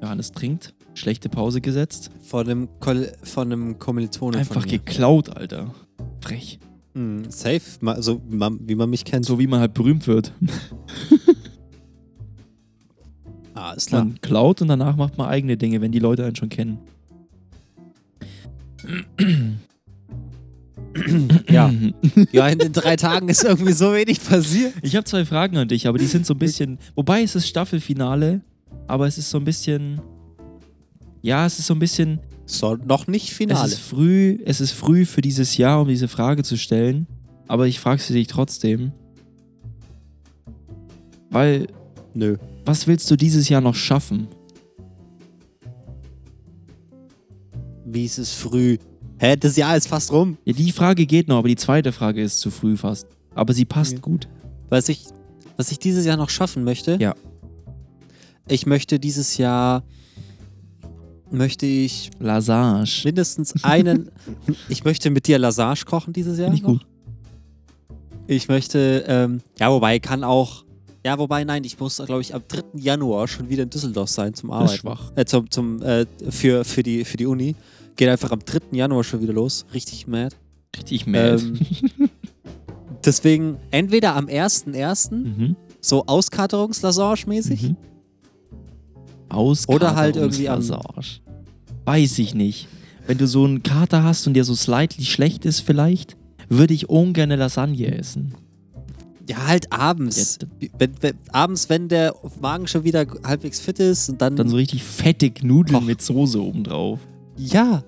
Johannes 0.00 0.30
trinkt, 0.30 0.72
schlechte 1.00 1.28
Pause 1.28 1.60
gesetzt. 1.60 2.10
Von 2.22 2.46
einem, 2.46 2.68
Kol 2.78 3.10
von 3.22 3.50
einem 3.50 3.78
Kommilitonen 3.78 4.38
Einfach 4.38 4.66
geklaut, 4.66 5.36
Alter. 5.36 5.74
Frech. 6.20 6.58
Mhm, 6.94 7.30
safe, 7.30 7.60
so 7.98 8.20
wie 8.28 8.36
man, 8.36 8.58
wie 8.68 8.74
man 8.74 8.90
mich 8.90 9.04
kennt. 9.04 9.24
So 9.24 9.38
wie 9.38 9.46
man 9.46 9.60
halt 9.60 9.74
berühmt 9.74 10.06
wird. 10.06 10.32
ah, 13.54 13.72
ist 13.72 13.88
klar. 13.88 14.04
Man 14.04 14.20
klaut 14.20 14.62
und 14.62 14.68
danach 14.68 14.96
macht 14.96 15.18
man 15.18 15.28
eigene 15.28 15.56
Dinge, 15.56 15.80
wenn 15.80 15.92
die 15.92 15.98
Leute 15.98 16.24
einen 16.24 16.36
schon 16.36 16.48
kennen. 16.48 16.78
Ja. 21.48 21.72
ja, 22.32 22.48
in 22.48 22.58
den 22.58 22.72
drei 22.72 22.96
Tagen 22.96 23.28
ist 23.28 23.44
irgendwie 23.44 23.72
so 23.72 23.94
wenig 23.94 24.22
passiert. 24.22 24.74
Ich 24.82 24.96
habe 24.96 25.04
zwei 25.04 25.24
Fragen 25.24 25.56
an 25.56 25.68
dich, 25.68 25.86
aber 25.86 25.98
die 25.98 26.06
sind 26.06 26.26
so 26.26 26.34
ein 26.34 26.38
bisschen. 26.38 26.78
Wobei 26.96 27.22
es 27.22 27.36
ist 27.36 27.46
Staffelfinale. 27.46 28.40
aber 28.88 29.06
es 29.06 29.16
ist 29.16 29.30
so 29.30 29.38
ein 29.38 29.44
bisschen. 29.44 30.00
Ja, 31.22 31.46
es 31.46 31.58
ist 31.58 31.66
so 31.66 31.74
ein 31.74 31.78
bisschen. 31.78 32.20
So, 32.46 32.74
noch 32.76 33.06
nicht 33.06 33.30
Es 33.30 33.36
Finale. 33.36 33.68
ist 33.68 33.78
früh, 33.78 34.38
es 34.44 34.60
ist 34.60 34.72
früh 34.72 35.04
für 35.06 35.20
dieses 35.20 35.56
Jahr, 35.56 35.80
um 35.82 35.88
diese 35.88 36.08
Frage 36.08 36.42
zu 36.42 36.56
stellen. 36.56 37.06
Aber 37.46 37.66
ich 37.66 37.78
frage 37.80 38.00
sie 38.02 38.14
dich 38.14 38.26
trotzdem. 38.26 38.92
Weil, 41.30 41.68
Nö. 42.14 42.36
was 42.64 42.86
willst 42.86 43.08
du 43.10 43.16
dieses 43.16 43.48
Jahr 43.48 43.60
noch 43.60 43.74
schaffen? 43.76 44.26
Wie 47.84 48.04
ist 48.04 48.18
es 48.18 48.32
früh? 48.32 48.78
Hä, 49.18 49.36
das 49.36 49.56
Jahr 49.56 49.76
ist 49.76 49.88
fast 49.88 50.12
rum. 50.12 50.38
Ja, 50.44 50.52
die 50.52 50.72
Frage 50.72 51.06
geht 51.06 51.28
noch, 51.28 51.38
aber 51.38 51.48
die 51.48 51.56
zweite 51.56 51.92
Frage 51.92 52.22
ist 52.22 52.40
zu 52.40 52.50
früh 52.50 52.76
fast. 52.76 53.06
Aber 53.34 53.52
sie 53.52 53.64
passt 53.64 53.92
Okay. 53.92 54.00
gut. 54.00 54.28
Was 54.68 54.88
ich, 54.88 55.04
was 55.56 55.70
ich 55.72 55.78
dieses 55.78 56.04
Jahr 56.06 56.16
noch 56.16 56.30
schaffen 56.30 56.64
möchte. 56.64 56.96
Ja. 57.00 57.14
Ich 58.48 58.66
möchte 58.66 58.98
dieses 58.98 59.36
Jahr 59.36 59.84
möchte 61.30 61.66
ich 61.66 62.10
Lasage. 62.18 63.02
mindestens 63.04 63.62
einen. 63.64 64.10
ich 64.68 64.84
möchte 64.84 65.10
mit 65.10 65.26
dir 65.26 65.38
Lasage 65.38 65.84
kochen 65.84 66.12
dieses 66.12 66.38
Jahr. 66.38 66.50
Finde 66.50 66.56
ich 66.56 66.62
noch. 66.62 66.80
gut. 66.80 66.86
Ich 68.26 68.48
möchte, 68.48 69.04
ähm, 69.08 69.40
ja, 69.58 69.70
wobei 69.70 69.98
kann 69.98 70.22
auch. 70.24 70.64
Ja, 71.04 71.18
wobei, 71.18 71.44
nein, 71.44 71.64
ich 71.64 71.80
muss, 71.80 71.96
glaube 71.96 72.20
ich, 72.20 72.34
am 72.34 72.42
3. 72.46 72.62
Januar 72.78 73.26
schon 73.26 73.48
wieder 73.48 73.62
in 73.62 73.70
Düsseldorf 73.70 74.10
sein 74.10 74.34
zum 74.34 74.50
Das 74.50 74.58
ist 74.58 74.62
Arbeiten. 74.62 74.80
schwach. 74.80 75.12
Äh, 75.16 75.24
zum, 75.24 75.50
zum, 75.50 75.82
äh, 75.82 76.04
für, 76.28 76.64
für, 76.64 76.82
die, 76.82 77.04
für 77.04 77.16
die 77.16 77.26
Uni. 77.26 77.54
Geht 77.96 78.08
einfach 78.08 78.30
am 78.30 78.40
3. 78.44 78.76
Januar 78.76 79.02
schon 79.02 79.22
wieder 79.22 79.32
los. 79.32 79.64
Richtig 79.72 80.06
mad. 80.06 80.36
Richtig 80.76 81.06
mad. 81.06 81.42
Ähm, 81.42 81.58
deswegen 83.04 83.56
entweder 83.70 84.14
am 84.14 84.26
1.1. 84.26 85.10
mhm. 85.12 85.56
so 85.80 86.04
Auskaterungs-Lasage-mäßig. 86.06 87.62
Mhm. 87.62 87.76
Aus 89.30 89.68
Oder 89.68 89.96
halt 89.96 90.16
irgendwie 90.16 90.48
am-. 90.48 90.62
Weiß 91.84 92.18
ich 92.18 92.34
nicht. 92.34 92.68
Wenn 93.06 93.18
du 93.18 93.26
so 93.26 93.44
einen 93.44 93.62
Kater 93.62 94.04
hast 94.04 94.26
und 94.26 94.34
der 94.34 94.44
so 94.44 94.54
slightly 94.54 95.04
schlecht 95.04 95.44
ist 95.44 95.60
vielleicht, 95.60 96.16
würde 96.48 96.74
ich 96.74 96.88
ungern 96.88 97.24
eine 97.32 97.36
Lasagne 97.36 97.96
essen. 97.98 98.34
Ja, 99.28 99.46
halt 99.46 99.72
abends. 99.72 100.38
Ja, 100.60 100.68
wenn, 100.78 100.92
wenn, 101.00 101.14
abends, 101.32 101.68
wenn 101.68 101.88
der 101.88 102.14
Magen 102.40 102.66
schon 102.66 102.84
wieder 102.84 103.06
halbwegs 103.24 103.60
fit 103.60 103.78
ist 103.78 104.08
und 104.10 104.20
dann. 104.20 104.36
Dann 104.36 104.48
so 104.48 104.56
richtig 104.56 104.82
fettig 104.82 105.42
Nudeln 105.44 105.76
Och. 105.76 105.82
mit 105.86 106.02
Soße 106.02 106.40
obendrauf. 106.42 106.98
ja. 107.36 107.82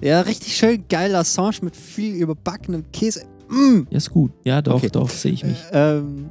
Ja, 0.00 0.20
richtig 0.20 0.56
schön 0.56 0.84
geil 0.88 1.10
Lassange 1.10 1.56
mit 1.62 1.74
viel 1.74 2.14
überbackenem 2.14 2.84
Käse. 2.92 3.24
Mm. 3.48 3.80
Ja, 3.90 3.96
ist 3.96 4.10
gut. 4.10 4.30
Ja, 4.44 4.62
doch, 4.62 4.74
Okay. 4.76 4.90
doch, 4.92 5.10
sehe 5.10 5.32
ich 5.32 5.42
mich. 5.44 5.56
Ähm, 5.72 6.26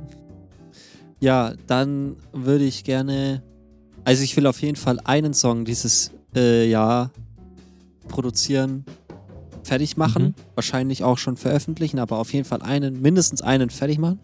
ja, 1.20 1.54
dann 1.68 2.16
würde 2.32 2.64
ich 2.64 2.86
gerne. 2.86 3.44
Also, 4.08 4.24
ich 4.24 4.38
will 4.38 4.48
auf 4.48 4.62
jeden 4.62 4.78
Fall 4.78 5.02
einen 5.04 5.34
Song 5.34 5.66
dieses 5.66 6.12
äh, 6.34 6.66
Jahr 6.70 7.12
produzieren, 8.08 8.86
fertig 9.64 9.98
machen. 9.98 10.24
Mhm. 10.24 10.34
Wahrscheinlich 10.56 11.04
auch 11.04 11.18
schon 11.18 11.36
veröffentlichen, 11.36 12.00
aber 12.00 12.18
auf 12.18 12.32
jeden 12.32 12.46
Fall 12.46 12.62
einen, 12.62 13.02
mindestens 13.02 13.42
einen 13.42 13.70
fertig 13.70 13.98
machen. 13.98 14.22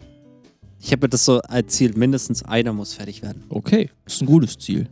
Ich 0.80 0.90
habe 0.90 1.04
mir 1.04 1.10
das 1.10 1.26
so 1.26 1.38
als 1.40 1.74
Ziel, 1.74 1.92
mindestens 1.94 2.42
einer 2.42 2.72
muss 2.72 2.94
fertig 2.94 3.20
werden. 3.20 3.44
Okay, 3.50 3.90
ist 4.06 4.22
ein 4.22 4.26
gutes 4.26 4.56
Ziel. 4.56 4.88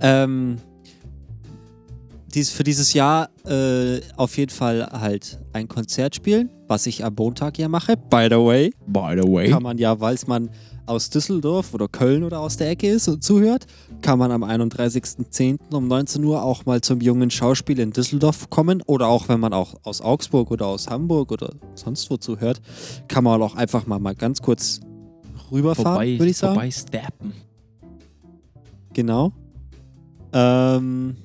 Ähm, 0.00 0.58
dies, 2.32 2.50
für 2.50 2.62
dieses 2.62 2.92
Jahr 2.92 3.28
äh, 3.44 4.02
auf 4.16 4.36
jeden 4.36 4.52
Fall 4.52 4.86
halt 4.92 5.40
ein 5.52 5.66
Konzert 5.66 6.14
spielen, 6.14 6.48
was 6.68 6.86
ich 6.86 7.04
am 7.04 7.16
Montag 7.18 7.58
ja 7.58 7.66
mache. 7.66 7.96
By 7.96 8.28
the 8.30 8.36
way, 8.36 8.72
By 8.86 9.20
the 9.20 9.26
way. 9.26 9.50
kann 9.50 9.64
man 9.64 9.78
ja, 9.78 9.96
falls 9.96 10.28
man 10.28 10.48
aus 10.86 11.10
Düsseldorf 11.10 11.74
oder 11.74 11.88
Köln 11.88 12.24
oder 12.24 12.40
aus 12.40 12.56
der 12.56 12.70
Ecke 12.70 12.88
ist 12.88 13.08
und 13.08 13.22
zuhört, 13.22 13.66
kann 14.00 14.18
man 14.18 14.32
am 14.32 14.42
31.10. 14.42 15.58
um 15.72 15.88
19 15.88 16.24
Uhr 16.24 16.42
auch 16.42 16.66
mal 16.66 16.80
zum 16.80 17.00
jungen 17.00 17.30
Schauspiel 17.30 17.78
in 17.78 17.92
Düsseldorf 17.92 18.50
kommen. 18.50 18.82
Oder 18.86 19.08
auch 19.08 19.28
wenn 19.28 19.40
man 19.40 19.52
auch 19.52 19.74
aus 19.84 20.00
Augsburg 20.00 20.50
oder 20.50 20.66
aus 20.66 20.88
Hamburg 20.88 21.32
oder 21.32 21.54
sonst 21.74 22.10
wo 22.10 22.16
zuhört, 22.16 22.60
kann 23.08 23.24
man 23.24 23.40
auch 23.42 23.54
einfach 23.54 23.86
mal, 23.86 23.98
mal 23.98 24.14
ganz 24.14 24.42
kurz 24.42 24.80
rüberfahren, 25.50 25.92
vorbei, 25.92 26.18
würde 26.18 26.30
ich 26.30 26.36
sagen. 26.36 26.54
vorbei 26.54 26.70
stappen. 26.70 27.32
Genau. 28.92 29.32
Ähm, 30.32 31.16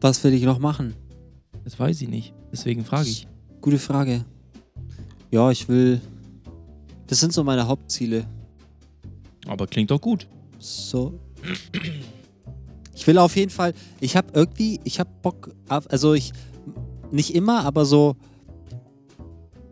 was 0.00 0.22
will 0.24 0.34
ich 0.34 0.42
noch 0.42 0.58
machen? 0.58 0.94
Das 1.64 1.78
weiß 1.78 2.02
ich 2.02 2.08
nicht. 2.08 2.34
Deswegen 2.50 2.84
frage 2.84 3.08
ich. 3.08 3.28
Gute 3.60 3.78
Frage. 3.78 4.24
Ja, 5.30 5.50
ich 5.50 5.68
will. 5.68 6.00
Das 7.12 7.20
sind 7.20 7.34
so 7.34 7.44
meine 7.44 7.68
Hauptziele. 7.68 8.24
Aber 9.46 9.66
klingt 9.66 9.90
doch 9.90 10.00
gut. 10.00 10.26
So. 10.58 11.20
Ich 12.94 13.06
will 13.06 13.18
auf 13.18 13.36
jeden 13.36 13.50
Fall. 13.50 13.74
Ich 14.00 14.16
habe 14.16 14.28
irgendwie. 14.32 14.80
Ich 14.84 14.98
habe 14.98 15.10
Bock. 15.20 15.54
Also 15.68 16.14
ich. 16.14 16.32
Nicht 17.10 17.34
immer, 17.34 17.66
aber 17.66 17.84
so. 17.84 18.16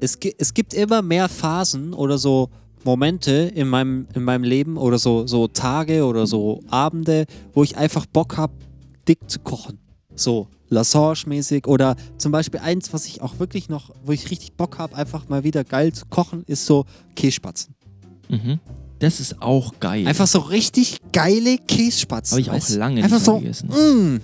Es, 0.00 0.18
es 0.36 0.52
gibt 0.52 0.74
immer 0.74 1.00
mehr 1.00 1.30
Phasen 1.30 1.94
oder 1.94 2.18
so 2.18 2.50
Momente 2.84 3.50
in 3.54 3.68
meinem, 3.68 4.06
in 4.14 4.22
meinem 4.22 4.44
Leben 4.44 4.76
oder 4.76 4.98
so, 4.98 5.26
so 5.26 5.48
Tage 5.48 6.04
oder 6.04 6.26
so 6.26 6.60
Abende, 6.68 7.24
wo 7.54 7.62
ich 7.62 7.74
einfach 7.74 8.04
Bock 8.04 8.36
habe, 8.36 8.52
dick 9.08 9.30
zu 9.30 9.38
kochen. 9.38 9.79
So, 10.20 10.48
Lassange-mäßig 10.68 11.66
oder 11.66 11.96
zum 12.18 12.30
Beispiel 12.30 12.60
eins, 12.60 12.92
was 12.92 13.06
ich 13.06 13.22
auch 13.22 13.38
wirklich 13.38 13.68
noch, 13.68 13.90
wo 14.04 14.12
ich 14.12 14.30
richtig 14.30 14.52
Bock 14.52 14.78
habe, 14.78 14.94
einfach 14.94 15.28
mal 15.28 15.44
wieder 15.44 15.64
geil 15.64 15.92
zu 15.92 16.04
kochen, 16.06 16.44
ist 16.46 16.66
so 16.66 16.84
Kässpatzen. 17.16 17.74
Mhm. 18.28 18.60
Das 18.98 19.18
ist 19.18 19.40
auch 19.40 19.72
geil. 19.80 20.06
Einfach 20.06 20.26
so 20.26 20.40
richtig 20.40 20.98
geile 21.12 21.56
Kässpatzen. 21.56 22.32
Habe 22.32 22.58
ich 22.58 22.64
auch 22.64 22.68
lange 22.76 23.02
Einfach 23.02 23.16
nicht 23.16 23.24
so, 23.24 23.32
mehr 23.32 23.40
gegessen. 23.40 23.68
mm, 23.70 24.20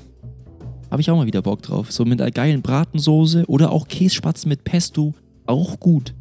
Habe 0.90 1.00
ich 1.00 1.10
auch 1.10 1.16
mal 1.16 1.26
wieder 1.26 1.40
Bock 1.42 1.62
drauf. 1.62 1.90
So 1.90 2.04
mit 2.04 2.20
einer 2.20 2.30
geilen 2.30 2.60
Bratensoße 2.60 3.46
oder 3.46 3.72
auch 3.72 3.88
Kässpatzen 3.88 4.50
mit 4.50 4.64
Pesto. 4.64 5.14
Auch 5.46 5.80
gut. 5.80 6.14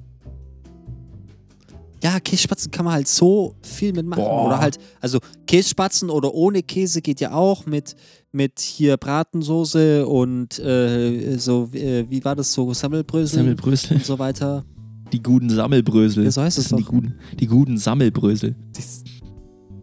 ja, 2.03 2.19
Kässpatzen 2.19 2.71
kann 2.71 2.85
man 2.85 2.93
halt 2.93 3.07
so 3.07 3.55
viel 3.61 3.91
mitmachen. 3.91 4.23
Boah. 4.23 4.45
Oder 4.47 4.59
halt, 4.59 4.77
also 5.01 5.19
Kässpatzen 5.47 6.09
oder 6.09 6.33
ohne 6.33 6.61
Käse 6.63 7.01
geht 7.01 7.19
ja 7.19 7.33
auch 7.33 7.65
mit, 7.65 7.95
mit 8.35 8.59
hier 8.59 8.97
Bratensoße 8.97 10.05
und 10.05 10.59
äh, 10.59 11.37
so, 11.37 11.69
äh, 11.73 12.05
wie 12.09 12.23
war 12.23 12.35
das 12.35 12.53
so, 12.53 12.71
Sammelbrösel 12.73 13.39
Sammelbrösel. 13.39 13.97
und 13.97 14.05
so 14.05 14.19
weiter. 14.19 14.65
Die 15.13 15.23
guten 15.23 15.49
Sammelbrösel. 15.49 16.25
Ja, 16.25 16.31
so 16.31 16.41
heißt 16.41 16.57
das 16.57 16.65
es 16.65 16.69
sind 16.69 16.79
die 16.79 16.83
doch. 16.83 16.91
guten, 16.91 17.15
die 17.39 17.47
guten 17.47 17.77
Sammelbrösel. 17.77 18.55
Die, 18.75 18.81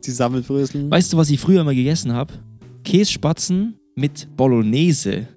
die 0.05 0.11
Sammelbrösel. 0.11 0.91
Weißt 0.91 1.13
du, 1.13 1.17
was 1.17 1.31
ich 1.31 1.41
früher 1.41 1.65
mal 1.65 1.75
gegessen 1.75 2.13
habe? 2.13 2.35
Kässpatzen 2.85 3.77
mit 3.97 4.29
Bolognese. 4.37 5.29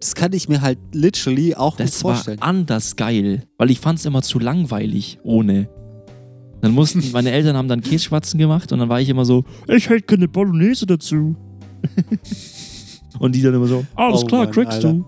Das 0.00 0.14
kann 0.14 0.32
ich 0.32 0.48
mir 0.48 0.62
halt 0.62 0.78
literally 0.92 1.54
auch 1.54 1.76
gut 1.76 1.86
Das 1.86 2.02
war 2.02 2.14
vorstellen. 2.14 2.40
anders 2.42 2.96
geil, 2.96 3.44
weil 3.58 3.70
ich 3.70 3.78
fand 3.80 3.98
es 3.98 4.06
immer 4.06 4.22
zu 4.22 4.38
langweilig 4.38 5.18
ohne. 5.22 5.68
Dann 6.62 6.72
mussten, 6.72 7.02
meine 7.12 7.30
Eltern 7.30 7.56
haben 7.56 7.68
dann 7.68 7.80
Kässpatzen 7.80 8.38
gemacht 8.38 8.70
und 8.72 8.78
dann 8.80 8.88
war 8.88 9.00
ich 9.00 9.08
immer 9.08 9.24
so, 9.24 9.44
ich 9.66 9.88
hätte 9.88 10.02
keine 10.02 10.28
Bolognese 10.28 10.86
dazu. 10.86 11.34
und 13.18 13.34
die 13.34 13.42
dann 13.42 13.54
immer 13.54 13.66
so, 13.66 13.84
alles 13.94 14.22
Oh 14.22 14.26
klar, 14.26 14.44
Mann, 14.44 14.52
kriegst 14.52 14.72
Alter. 14.74 14.92
du. 14.92 15.04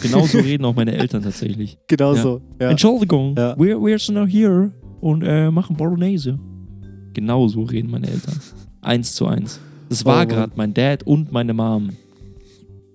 Genauso 0.00 0.38
reden 0.38 0.64
auch 0.64 0.74
meine 0.76 0.92
Eltern 0.92 1.22
tatsächlich. 1.22 1.76
Genau 1.88 2.14
Ja. 2.14 2.22
so. 2.22 2.40
Ja. 2.60 2.70
Entschuldigung, 2.70 3.34
Ja. 3.36 3.58
wir, 3.58 3.80
wir 3.82 3.98
sind 3.98 4.14
noch 4.14 4.26
hier 4.28 4.72
und 5.00 5.22
äh, 5.22 5.50
machen 5.50 5.76
Bolognese. 5.76 6.38
Genau 7.14 7.48
so 7.48 7.62
reden 7.62 7.90
meine 7.90 8.06
Eltern. 8.08 8.38
Eins 8.80 9.14
zu 9.14 9.26
eins. 9.26 9.60
Das 9.88 10.02
Oh 10.04 10.08
war 10.08 10.16
Mann. 10.18 10.28
gerade 10.28 10.52
mein 10.56 10.72
Dad 10.74 11.02
und 11.02 11.32
meine 11.32 11.52
Mom. 11.52 11.90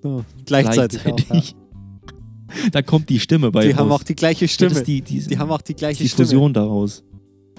So, 0.02 0.24
gleichzeitig. 0.46 1.02
Gleichzeitig. 1.04 1.56
Auch, 1.56 2.70
da 2.72 2.82
kommt 2.82 3.10
die 3.10 3.20
Stimme 3.20 3.52
bei 3.52 3.62
ja. 3.62 3.66
Die 3.68 3.72
raus. 3.74 3.80
haben 3.82 3.92
auch 3.92 4.04
die 4.04 4.16
gleiche 4.16 4.46
Ja, 4.46 4.50
Stimme. 4.50 4.82
die, 4.84 5.02
die, 5.02 5.20
die 5.20 5.38
haben 5.38 5.52
auch 5.52 5.62
die 5.62 5.74
gleiche 5.76 6.04
die 6.04 6.10
Stimme. 6.10 6.26
Fusion 6.28 6.54
daraus. 6.54 7.04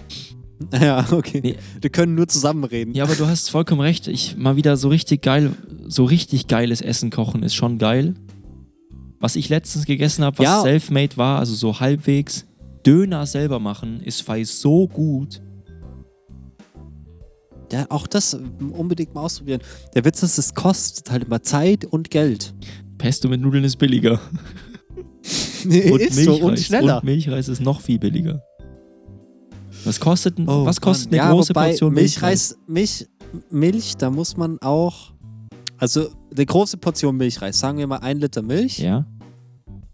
Ja, 0.73 1.07
okay. 1.12 1.40
Nee. 1.42 1.57
Wir 1.81 1.90
können 1.90 2.16
nur 2.16 2.27
zusammen 2.27 2.64
reden. 2.64 2.93
Ja, 2.93 3.05
aber 3.05 3.14
du 3.14 3.26
hast 3.28 3.49
vollkommen 3.49 3.80
recht. 3.80 4.09
Ich 4.09 4.37
mal 4.37 4.57
wieder 4.57 4.76
so 4.76 4.89
richtig 4.89 5.22
geil, 5.22 5.53
so 5.87 6.05
richtig 6.05 6.49
geiles 6.49 6.80
Essen 6.80 7.11
kochen 7.11 7.45
ist 7.45 7.55
schon 7.55 7.78
geil. 7.78 8.14
Was 9.20 9.37
ich 9.37 9.49
letztens 9.49 9.87
gegessen 9.87 10.24
habe, 10.24 10.39
was 10.39 10.45
Ja. 10.45 10.62
self-made 10.62 11.16
war, 11.16 11.39
also 11.39 11.55
so 11.55 11.78
halbwegs, 11.78 12.45
Döner 12.85 13.26
selber 13.26 13.61
machen, 13.61 14.01
ist 14.01 14.22
fei 14.22 14.43
so 14.43 14.89
gut. 14.89 15.41
Ja, 17.70 17.87
auch 17.91 18.07
das 18.07 18.35
unbedingt 18.72 19.14
mal 19.14 19.22
ausprobieren. 19.22 19.61
Der 19.95 20.05
Witz 20.05 20.22
ist, 20.22 20.39
es 20.39 20.55
kostet 20.55 21.11
halt 21.11 21.24
immer 21.24 21.43
Zeit 21.43 21.85
und 21.85 22.11
Geld. 22.11 22.55
Pesto 22.97 23.28
mit 23.28 23.41
Nudeln 23.41 23.62
ist 23.64 23.76
billiger. 23.76 24.20
Nee, 25.64 25.91
Und 25.91 26.01
ist 26.01 26.14
Milchreis. 26.16 26.39
so 26.41 26.47
und 26.47 26.59
schneller. 26.59 26.97
Und 26.99 27.05
Milchreis 27.05 27.49
ist 27.49 27.61
noch 27.61 27.80
viel 27.80 27.99
billiger. 27.99 28.43
Was 29.89 29.99
kostet, 30.01 30.39
Oh, 30.47 30.64
was 30.64 30.80
kostet 30.80 31.11
Mann. 31.11 31.20
eine 31.20 31.28
ja, 31.30 31.34
große 31.34 31.53
Portion 31.53 31.93
Milchreis? 31.95 32.59
Milch, 32.66 33.07
Milch, 33.51 33.97
da 33.97 34.11
muss 34.11 34.36
man 34.36 34.59
auch. 34.61 35.12
Also 35.78 36.09
eine 36.34 36.45
große 36.47 36.76
Portion 36.76 37.16
Milchreis, 37.16 37.59
sagen 37.59 37.78
wir 37.78 37.86
mal 37.86 37.99
ein 37.99 38.18
Liter 38.18 38.43
Milch, 38.43 38.78
Ja. 38.80 39.07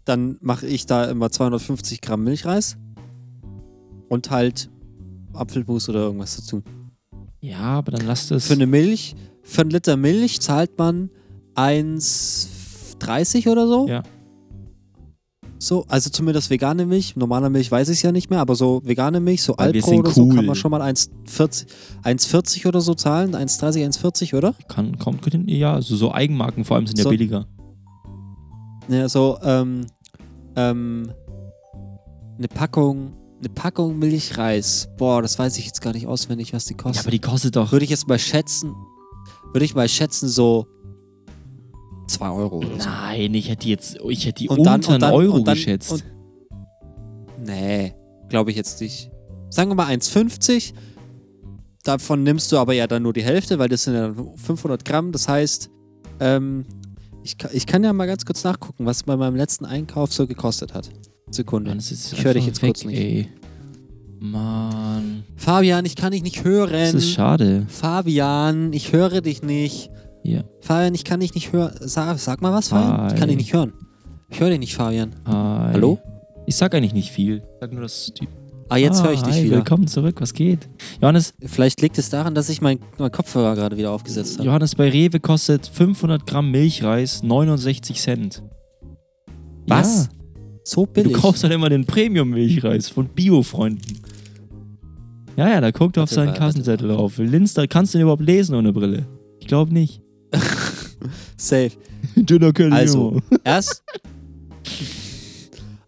dann 0.03 0.37
mache 0.41 0.67
ich 0.67 0.85
da 0.85 1.05
immer 1.05 1.29
250 1.31 2.01
Gramm 2.01 2.23
Milchreis 2.23 2.75
und 4.09 4.29
halt 4.31 4.69
Apfelmus 5.33 5.87
oder 5.89 5.99
irgendwas 6.01 6.35
dazu. 6.37 6.61
Ja, 7.41 7.59
aber 7.59 7.91
dann 7.91 8.05
lasst 8.07 8.31
es. 8.31 8.47
Für 8.47 8.53
eine 8.53 8.65
Milch, 8.67 9.15
für 9.43 9.61
einen 9.61 9.69
Liter 9.71 9.95
Milch 9.97 10.41
zahlt 10.41 10.77
man 10.77 11.09
1,30 11.55 13.47
oder 13.49 13.67
so. 13.67 13.87
Ja. 13.87 14.03
So, 15.57 15.85
also 15.87 16.09
zumindest 16.09 16.49
vegane 16.49 16.85
Milch. 16.85 17.15
Normale 17.15 17.49
Milch 17.49 17.71
weiß 17.71 17.89
ich 17.89 18.03
ja 18.03 18.11
nicht 18.11 18.29
mehr, 18.29 18.39
aber 18.39 18.55
so 18.55 18.81
vegane 18.83 19.19
Milch, 19.19 19.41
so 19.41 19.53
Weil 19.57 19.71
Alpro 19.73 19.91
oder 19.99 20.11
so, 20.11 20.23
cool. 20.25 20.35
kann 20.35 20.45
man 20.45 20.55
schon 20.55 20.69
mal 20.71 20.81
1,40 20.81 21.65
1,40 22.03 22.67
oder 22.67 22.81
so 22.81 22.93
zahlen. 22.93 23.35
1,30, 23.35 23.85
1,40, 23.85 24.35
oder? 24.35 24.53
Kann, 24.67 24.99
kommt 24.99 25.21
gut 25.21 25.31
hin. 25.31 25.47
Ja, 25.47 25.73
also 25.73 25.95
so 25.95 26.11
Eigenmarken 26.13 26.65
vor 26.65 26.75
allem 26.77 26.87
sind 26.87 26.97
ja 26.97 27.03
So- 27.03 27.09
billiger. 27.09 27.47
Ja, 28.89 29.09
so, 29.09 29.39
ähm, 29.43 29.87
ähm, 30.55 31.09
eine 32.37 32.47
Packung, 32.47 33.13
eine 33.39 33.49
Packung 33.49 33.97
Milchreis. 33.97 34.89
Boah, 34.97 35.21
das 35.21 35.39
weiß 35.39 35.57
ich 35.57 35.65
jetzt 35.65 35.81
gar 35.81 35.93
nicht 35.93 36.05
auswendig, 36.05 36.53
was 36.53 36.65
die 36.65 36.73
Ja, 36.73 36.77
kostet. 36.83 37.03
aber 37.05 37.11
die 37.11 37.19
kostet 37.19 37.55
doch. 37.55 37.71
würde 37.71 37.85
ich 37.85 37.89
jetzt 37.91 38.07
mal 38.07 38.19
schätzen, 38.19 38.73
würde 39.53 39.65
ich 39.65 39.73
mal 39.73 39.87
schätzen, 39.89 40.27
so 40.29 40.67
2 42.07 42.29
Euro 42.29 42.57
oder 42.57 42.79
so. 42.79 42.89
Nein, 42.89 43.33
ich 43.33 43.49
hätte 43.49 43.67
jetzt, 43.67 43.97
ich 44.09 44.25
hätte 44.25 44.43
die 44.43 44.49
Und 44.49 44.59
unter 44.59 44.77
dann- 44.77 44.91
einen 44.91 44.99
dann- 45.01 45.13
Euro 45.13 45.39
dann- 45.39 45.53
geschätzt. 45.55 45.91
und- 45.91 46.03
Nee, 47.45 47.93
glaube 48.29 48.51
ich 48.51 48.57
jetzt 48.57 48.81
nicht. 48.81 49.11
Sagen 49.49 49.69
wir 49.69 49.75
mal 49.75 49.87
1,50. 49.87 50.73
Davon 51.83 52.23
nimmst 52.23 52.51
du 52.51 52.57
aber 52.57 52.73
ja 52.73 52.87
dann 52.87 53.03
nur 53.03 53.13
die 53.13 53.23
Hälfte, 53.23 53.59
weil 53.59 53.69
das 53.69 53.83
sind 53.83 53.93
ja 53.93 54.13
500 54.35 54.83
Gramm. 54.85 55.11
Das 55.11 55.27
heißt, 55.27 55.69
ähm, 56.19 56.65
ich, 57.23 57.35
ich 57.53 57.65
kann 57.67 57.83
ja 57.83 57.93
mal 57.93 58.07
ganz 58.07 58.25
kurz 58.25 58.43
nachgucken, 58.43 58.85
was 58.85 59.03
bei 59.03 59.15
meinem 59.15 59.35
letzten 59.35 59.65
Einkauf 59.65 60.11
so 60.13 60.25
gekostet 60.25 60.73
hat. 60.73 60.89
Sekunde. 61.29 61.69
Mann, 61.69 61.79
Ich 61.79 62.23
höre 62.23 62.33
dich 62.33 62.45
jetzt 62.47 62.61
kurz 62.61 62.81
weg, 62.85 62.87
nicht. 62.91 62.99
Ey. 62.99 63.27
Mann. 64.19 65.23
Fabian, 65.35 65.85
ich 65.85 65.95
kann 65.95 66.11
dich 66.11 66.23
nicht 66.23 66.43
hören. 66.43 66.71
Das 66.71 66.93
ist 66.93 67.11
schade. 67.11 67.65
Fabian, 67.69 68.73
ich 68.73 68.91
höre 68.93 69.21
dich 69.21 69.43
nicht. 69.43 69.91
Hier. 70.25 70.43
Fabian, 70.61 70.95
ich 70.95 71.03
kann 71.03 71.19
dich 71.19 71.35
nicht 71.35 71.53
hören. 71.53 71.75
Sag, 71.81 72.17
sag 72.17 72.41
mal 72.41 72.51
was, 72.51 72.69
Fabian. 72.69 73.07
Ich 73.07 73.13
kann 73.13 73.21
Hi. 73.21 73.27
dich 73.27 73.37
nicht 73.37 73.53
hören. 73.53 73.73
Ich 74.29 74.39
höre 74.39 74.49
dich 74.49 74.59
nicht, 74.59 74.75
Fabian. 74.75 75.11
Hi. 75.27 75.73
Hallo? 75.73 75.99
Ich 76.47 76.55
sag 76.55 76.73
eigentlich 76.73 76.93
nicht 76.93 77.11
viel. 77.11 77.37
Ich 77.37 77.43
sag 77.61 77.71
nur, 77.71 77.83
dass 77.83 78.11
die. 78.19 78.27
Ah, 78.69 78.77
jetzt 78.77 79.01
ah, 79.01 79.05
höre 79.05 79.13
ich 79.13 79.21
dich 79.21 79.35
hi, 79.35 79.43
wieder. 79.43 79.57
Willkommen 79.57 79.85
zurück. 79.85 80.19
Was 80.19 80.33
geht? 80.33 80.67
Johannes, 80.99 81.35
Vielleicht 81.45 81.79
liegt 81.83 81.99
es 81.99 82.09
daran, 82.09 82.33
dass 82.33 82.49
ich 82.49 82.59
mein, 82.59 82.79
mein 82.97 83.11
Kopfhörer 83.11 83.53
gerade 83.53 83.77
wieder 83.77 83.91
aufgesetzt 83.91 84.39
habe. 84.39 84.47
Johannes 84.47 84.73
bei 84.73 84.89
Rewe 84.89 85.19
kostet 85.19 85.67
500 85.67 86.25
Gramm 86.25 86.49
Milchreis 86.49 87.21
69 87.21 88.01
Cent. 88.01 88.41
Was? 89.67 90.09
So 90.63 90.81
Ja, 90.81 90.85
du 90.87 90.93
billig. 91.03 91.13
kaufst 91.13 91.43
halt 91.43 91.53
immer 91.53 91.69
den 91.69 91.85
Premium-Milchreis 91.85 92.89
von 92.89 93.07
Bio-Freunden. 93.09 93.99
Ja, 95.37 95.49
ja, 95.49 95.61
da 95.61 95.69
guckt 95.69 95.97
er 95.97 96.03
auf 96.03 96.09
seinen 96.09 96.33
Kassenzettel 96.33 96.87
drauf. 96.87 97.19
Linz, 97.19 97.53
da 97.53 97.67
kannst 97.67 97.93
du 97.93 97.99
den 97.99 98.03
überhaupt 98.03 98.23
lesen 98.23 98.55
ohne 98.55 98.73
Brille. 98.73 99.05
Ich 99.39 99.47
glaube 99.47 99.71
nicht. 99.71 100.01
Safe. 101.37 101.71
Dünner 102.15 102.53
Kelly. 102.53 102.71
Also, 102.73 103.21
erst 103.43 103.83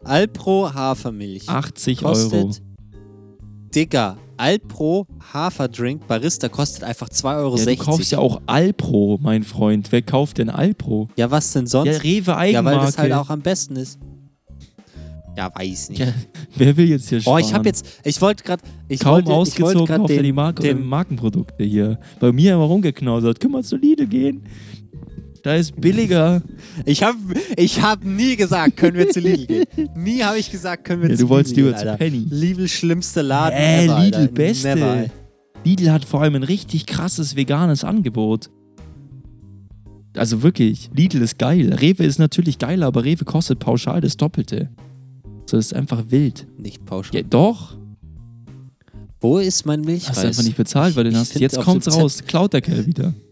Alpro 0.03 0.73
Hafermilch 0.73 1.47
80 1.49 2.03
Euro. 2.05 2.13
kostet, 2.13 2.61
Digga, 3.75 4.17
Alpro 4.37 5.07
Haferdrink 5.33 6.07
Barista 6.07 6.47
kostet 6.47 6.83
einfach 6.83 7.09
2,60 7.09 7.37
Euro. 7.37 7.57
Ja, 7.57 7.65
du 7.65 7.75
kaufst 7.77 8.11
ja 8.11 8.19
auch 8.19 8.41
Alpro, 8.45 9.19
mein 9.21 9.43
Freund. 9.43 9.91
Wer 9.91 10.01
kauft 10.03 10.37
denn 10.37 10.49
Alpro? 10.49 11.09
Ja, 11.17 11.31
was 11.31 11.51
denn 11.53 11.67
sonst? 11.67 11.87
Ja, 11.91 11.97
Rewe 11.97 12.31
Ja, 12.31 12.37
Eigenmarke. 12.37 12.79
weil 12.79 12.85
das 12.85 12.97
halt 12.97 13.13
auch 13.13 13.29
am 13.29 13.41
besten 13.41 13.75
ist. 13.75 13.99
Ja, 15.37 15.51
weiß 15.53 15.89
nicht. 15.91 15.99
Ja, 15.99 16.07
wer 16.55 16.75
will 16.75 16.89
jetzt 16.89 17.09
hier 17.09 17.19
oh, 17.19 17.21
sparen? 17.21 17.39
ich 17.41 17.53
habe 17.53 17.65
jetzt, 17.65 17.85
ich 18.03 18.19
wollte 18.19 18.43
gerade, 18.43 18.63
ich 18.87 18.99
Kaum 18.99 19.13
wollte, 19.13 19.23
ich 19.23 19.29
wollte 19.29 19.39
ausgezogen, 19.39 19.85
kauft 19.85 20.09
er 20.09 20.17
die 20.17 20.23
den, 20.23 20.35
Marke, 20.35 20.63
den, 20.63 20.83
Markenprodukte 20.83 21.63
hier. 21.63 21.99
Bei 22.19 22.31
mir 22.31 22.55
immer 22.55 22.63
rumgeknausert. 22.63 23.39
Können 23.39 23.53
wir 23.53 23.61
zu 23.61 23.77
Lidl 23.77 24.07
gehen? 24.07 24.41
Da 25.43 25.53
ist 25.55 25.79
billiger. 25.79 26.41
ich 26.85 27.03
habe 27.03 27.17
ich 27.55 27.81
hab 27.83 28.03
nie 28.03 28.35
gesagt, 28.35 28.77
können 28.77 28.97
wir 28.97 29.09
zu 29.09 29.19
Lidl 29.19 29.45
gehen. 29.45 29.89
Nie 29.95 30.23
habe 30.23 30.39
ich 30.39 30.49
gesagt, 30.49 30.83
können 30.85 31.03
wir 31.03 31.11
Ja, 31.11 31.15
zu 31.15 31.23
du 31.25 31.29
wolltest 31.29 31.55
Lidl 31.55 31.67
lieber 31.69 31.77
gehen, 31.77 31.91
zu. 31.91 31.97
Penny. 31.97 32.27
Lidl 32.31 32.67
schlimmste 32.67 33.21
Laden 33.21 33.57
Äh, 33.59 33.85
ever, 33.85 33.99
Lidl 33.99 34.15
Alter. 34.17 34.33
beste. 34.33 34.67
Never. 34.75 35.05
Lidl 35.63 35.91
hat 35.91 36.03
vor 36.03 36.23
allem 36.23 36.33
ein 36.33 36.43
richtig 36.43 36.87
krasses 36.87 37.35
veganes 37.35 37.83
Angebot. 37.83 38.49
Also 40.15 40.41
wirklich, 40.41 40.89
Lidl 40.95 41.21
ist 41.21 41.37
geil. 41.37 41.73
Rewe 41.79 42.03
ist 42.03 42.17
natürlich 42.17 42.57
geiler, 42.57 42.87
aber 42.87 43.03
Rewe 43.03 43.23
kostet 43.23 43.59
pauschal 43.59 44.01
das 44.01 44.17
Doppelte. 44.17 44.69
So, 45.49 45.57
das 45.57 45.67
ist 45.67 45.73
einfach 45.73 46.03
wild. 46.09 46.45
Nicht 46.57 46.85
pauschal. 46.85 47.21
Ja, 47.21 47.27
doch. 47.27 47.75
Wo 49.19 49.39
ist 49.39 49.65
mein 49.65 49.81
Milchreis? 49.81 50.09
Hast 50.09 50.23
du 50.23 50.27
einfach 50.27 50.43
nicht 50.43 50.57
bezahlt, 50.57 50.95
weil 50.95 51.05
den 51.05 51.13
Ich 51.13 51.19
hast. 51.19 51.39
Jetzt 51.39 51.59
kommt's 51.59 51.91
raus. 51.91 52.21
Klaut 52.27 52.53
der 52.53 52.61
Kerl 52.61 52.85
wieder. 52.85 53.13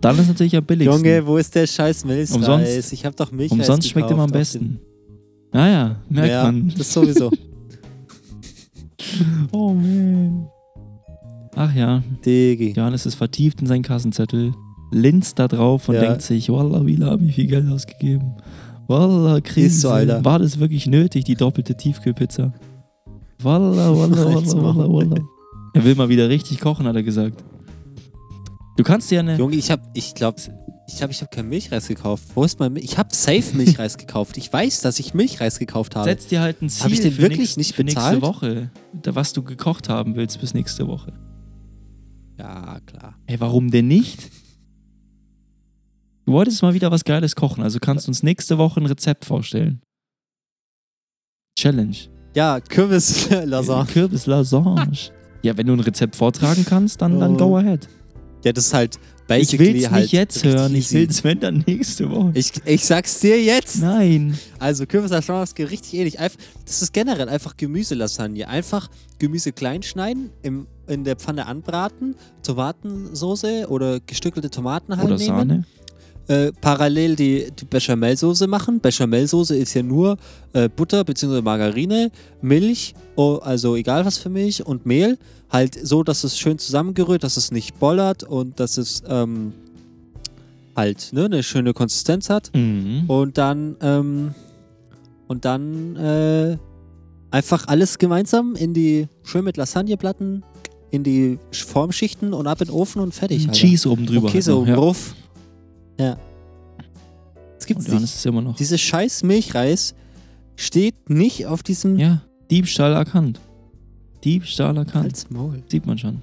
Dann 0.00 0.18
ist 0.18 0.28
natürlich 0.28 0.56
am 0.56 0.64
billigsten. 0.64 1.04
Junge, 1.04 1.26
wo 1.26 1.36
ist 1.36 1.54
der 1.54 1.66
scheiß 1.66 2.04
Milchreis? 2.04 2.32
Umsonst- 2.36 2.92
ich 2.92 3.04
habe 3.04 3.16
doch 3.16 3.32
Milchreis 3.32 3.58
Umsonst 3.58 3.88
schmeckt 3.88 4.10
immer 4.10 4.24
am 4.24 4.30
besten. 4.30 4.78
Naja, 5.52 5.96
merkt 6.08 6.30
ja, 6.30 6.42
man. 6.44 6.72
das 6.76 6.92
sowieso. 6.92 7.30
Oh 9.52 9.72
man. 9.72 10.48
Ach 11.54 11.74
ja, 11.74 12.02
Digi. 12.24 12.72
Johannes 12.76 13.06
ist 13.06 13.14
vertieft 13.14 13.60
in 13.62 13.66
seinen 13.66 13.82
Kassenzettel, 13.82 14.52
linst 14.90 15.38
da 15.38 15.48
drauf 15.48 15.88
und 15.88 15.94
Ja. 15.94 16.02
denkt 16.02 16.22
sich, 16.22 16.50
Wallah, 16.50 16.84
wie 16.84 17.32
viel 17.32 17.46
Geld 17.46 17.66
ausgegeben. 17.70 18.34
Wallah, 18.86 19.40
Krise. 19.40 19.66
Ist 19.66 19.80
so, 19.80 19.90
Alter. 19.90 20.24
War 20.24 20.38
das 20.38 20.58
wirklich 20.58 20.86
nötig, 20.86 21.24
die 21.24 21.34
doppelte 21.34 21.76
Tiefkühlpizza? 21.76 22.52
Halt's 22.52 23.44
wallah, 23.44 23.92
Maul. 23.92 24.16
wallah, 24.16 24.88
wallah. 24.88 25.24
Er 25.74 25.84
will 25.84 25.94
mal 25.94 26.08
wieder 26.08 26.28
richtig 26.28 26.60
kochen, 26.60 26.86
hat 26.86 26.96
er 26.96 27.02
gesagt. 27.02 27.42
Du 28.76 28.82
kannst 28.82 29.10
dir 29.10 29.20
eine... 29.20 29.36
Junge, 29.36 29.56
ich 29.56 29.70
habe, 29.70 29.82
ich 29.94 30.14
glaube, 30.14 30.40
ich 30.88 30.96
glaube, 30.96 31.12
ich 31.12 31.20
habe 31.20 31.30
keinen 31.30 31.48
Milchreis 31.48 31.88
gekauft. 31.88 32.24
Wo 32.34 32.44
ist 32.44 32.60
mein 32.60 32.72
Milch? 32.72 32.84
Ich 32.84 32.98
habe 32.98 33.08
safe 33.12 33.56
Milchreis 33.56 33.98
gekauft. 33.98 34.36
Ich 34.36 34.52
weiß, 34.52 34.82
dass 34.82 35.00
ich 35.00 35.14
Milchreis 35.14 35.58
gekauft 35.58 35.96
habe. 35.96 36.08
Setz 36.08 36.28
dir 36.28 36.40
halt 36.40 36.62
ein 36.62 36.68
Ziel 36.68 36.84
Hab 36.84 36.92
ich 36.92 37.00
den 37.00 37.12
für, 37.12 37.22
wirklich 37.22 37.40
nächst, 37.40 37.58
nicht 37.58 37.74
für 37.74 37.84
nächste 37.84 38.00
bezahlt? 38.00 38.22
Woche, 38.22 38.70
da, 39.02 39.14
was 39.14 39.32
du 39.32 39.42
gekocht 39.42 39.88
haben 39.88 40.14
willst 40.14 40.40
bis 40.40 40.54
nächste 40.54 40.86
Woche. 40.86 41.12
Ja, 42.38 42.78
klar. 42.86 43.16
Ey, 43.26 43.40
warum 43.40 43.70
denn 43.70 43.88
nicht? 43.88 44.30
Du 46.26 46.32
wolltest 46.32 46.60
mal 46.62 46.74
wieder 46.74 46.90
was 46.90 47.04
Geiles 47.04 47.36
kochen, 47.36 47.62
also 47.62 47.78
kannst 47.78 48.06
du 48.06 48.10
uns 48.10 48.22
nächste 48.22 48.58
Woche 48.58 48.80
ein 48.80 48.86
Rezept 48.86 49.24
vorstellen. 49.24 49.80
Challenge. 51.58 51.96
Ja, 52.34 52.60
Kürbis-Lasagne. 52.60 53.86
Kürbis-Lasagne. 53.92 54.92
ja, 55.42 55.56
wenn 55.56 55.66
du 55.66 55.72
ein 55.72 55.80
Rezept 55.80 56.16
vortragen 56.16 56.64
kannst, 56.68 57.00
dann, 57.00 57.18
dann 57.20 57.34
Oh. 57.34 57.36
go 57.50 57.56
ahead. 57.56 57.88
Ja, 58.44 58.52
das 58.52 58.66
ist 58.66 58.74
halt 58.74 58.96
Ich 58.96 59.26
basically 59.28 59.74
will 59.74 59.82
es 59.82 59.90
halt 59.90 60.02
nicht 60.02 60.12
jetzt 60.12 60.44
hören, 60.44 60.74
ich 60.74 60.92
will 60.92 61.08
es, 61.08 61.24
wenn 61.24 61.40
dann 61.40 61.64
nächste 61.66 62.10
Woche. 62.10 62.32
Ich, 62.34 62.52
ich 62.64 62.84
sag's 62.84 63.20
dir 63.20 63.42
jetzt. 63.42 63.80
Nein. 63.80 64.36
Also 64.58 64.84
Kürbis-Lasagne 64.84 65.42
ist 65.44 65.58
richtig 65.58 65.94
ähnlich. 65.94 66.16
Das 66.64 66.82
ist 66.82 66.92
generell 66.92 67.28
einfach 67.28 67.56
Gemüselasagne. 67.56 68.46
Einfach 68.48 68.88
Gemüse 69.18 69.52
klein 69.52 69.82
schneiden, 69.82 70.30
im, 70.42 70.66
in 70.88 71.04
der 71.04 71.16
Pfanne 71.16 71.46
anbraten, 71.46 72.16
Tomatensoße 72.42 73.66
oder 73.68 74.00
gestückelte 74.00 74.50
Tomaten 74.50 74.96
halt 74.96 75.06
Oder 75.06 75.16
nehmen. 75.16 75.26
Sahne. 75.38 75.64
Äh, 76.28 76.50
parallel 76.60 77.14
die, 77.14 77.46
die 77.56 77.64
Bechamelsoße 77.66 78.48
machen. 78.48 78.80
Bechamelsoße 78.80 79.56
ist 79.56 79.74
ja 79.74 79.82
nur 79.82 80.16
äh, 80.54 80.68
Butter 80.68 81.04
bzw. 81.04 81.40
Margarine, 81.40 82.10
Milch, 82.42 82.94
oh, 83.14 83.38
also 83.42 83.76
egal 83.76 84.04
was 84.04 84.18
für 84.18 84.28
Milch 84.28 84.66
und 84.66 84.86
Mehl. 84.86 85.18
Halt 85.50 85.78
so, 85.80 86.02
dass 86.02 86.24
es 86.24 86.36
schön 86.36 86.58
zusammengerührt, 86.58 87.22
dass 87.22 87.36
es 87.36 87.52
nicht 87.52 87.78
bollert 87.78 88.24
und 88.24 88.58
dass 88.58 88.76
es 88.76 89.04
ähm, 89.08 89.52
halt 90.74 91.12
ne, 91.12 91.26
eine 91.26 91.42
schöne 91.44 91.72
Konsistenz 91.72 92.28
hat. 92.28 92.50
Mhm. 92.54 93.04
Und 93.06 93.38
dann, 93.38 93.76
ähm, 93.80 94.34
und 95.28 95.44
dann 95.44 95.94
äh, 95.94 96.56
einfach 97.30 97.68
alles 97.68 97.98
gemeinsam 97.98 98.56
in 98.56 98.74
die, 98.74 99.06
schön 99.22 99.44
mit 99.44 99.56
Lasagneplatten, 99.56 100.42
in 100.90 101.04
die 101.04 101.38
Formschichten 101.52 102.32
und 102.32 102.46
ab 102.46 102.60
in 102.60 102.68
den 102.68 102.74
Ofen 102.74 103.00
und 103.00 103.14
fertig. 103.14 103.42
Alter. 103.42 103.52
Cheese 103.52 103.90
oben 103.90 104.06
drüber. 104.06 104.26
Und 104.26 104.32
Käse 104.32 104.52
halt 104.52 104.60
oben 104.60 104.70
ja. 104.70 104.76
drauf. 104.76 105.14
Ja. 105.98 106.16
Johannes 107.68 107.88
nicht. 107.88 108.02
ist 108.14 108.26
immer 108.26 108.42
noch. 108.42 108.56
Dieses 108.56 108.80
scheiß 108.80 109.22
Milchreis 109.24 109.94
steht 110.56 111.10
nicht 111.10 111.46
auf 111.46 111.62
diesem 111.62 111.98
Ja, 111.98 112.22
Diebstahl 112.50 112.92
erkannt. 112.92 113.40
Diebstahl 114.24 114.76
erkannt. 114.76 115.04
Halt's 115.04 115.30
Maul. 115.30 115.62
Sieht 115.68 115.86
man 115.86 115.98
schon. 115.98 116.22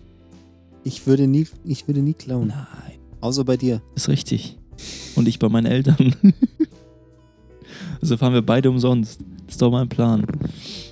Ich 0.84 1.05
würde 1.07 1.28
nie, 1.28 1.47
ich 1.65 1.88
würde 1.88 2.01
nie 2.01 2.13
klauen. 2.13 2.47
Nein. 2.47 2.99
Außer 3.21 3.43
bei 3.45 3.57
dir. 3.57 3.82
Ist 3.95 4.09
richtig. 4.09 4.57
Und 5.15 5.28
ich 5.28 5.39
bei 5.39 5.47
meinen 5.49 5.65
Eltern. 5.65 6.15
also 8.01 8.17
fahren 8.17 8.34
wir 8.34 8.41
beide 8.41 8.69
umsonst. 8.69 9.19
Das 9.45 9.55
ist 9.55 9.61
doch 9.61 9.71
mein 9.71 9.88
Plan. 9.88 10.26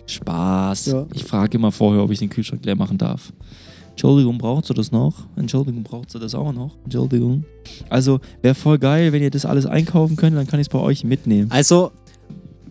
Spaß. 0.06 0.86
Ja. 0.88 1.08
Ich 1.14 1.24
frage 1.24 1.58
immer 1.58 1.72
vorher, 1.72 2.04
ob 2.04 2.12
ich 2.12 2.20
den 2.20 2.30
Kühlschrank 2.30 2.66
leer 2.66 2.76
machen 2.76 2.98
darf. 2.98 3.34
Entschuldigung, 4.02 4.40
braucht 4.40 4.66
sie 4.66 4.74
das 4.74 4.92
noch? 4.92 5.14
Entschuldigung, 5.36 5.84
braucht 5.84 6.10
sie 6.10 6.18
das 6.18 6.34
auch 6.34 6.52
noch? 6.54 6.72
Entschuldigung. 6.86 7.46
Also, 7.88 8.20
wäre 8.42 8.56
voll 8.56 8.80
geil, 8.80 9.14
wenn 9.14 9.22
ihr 9.22 9.30
das 9.30 9.46
alles 9.46 9.68
einkaufen 9.68 10.16
könnt, 10.16 10.36
dann 10.36 10.48
kann 10.48 10.60
ich 10.60 10.66
es 10.66 10.74
bei 10.74 10.80
euch 10.80 11.04
mitnehmen. 11.04 11.52
Also, 11.52 11.92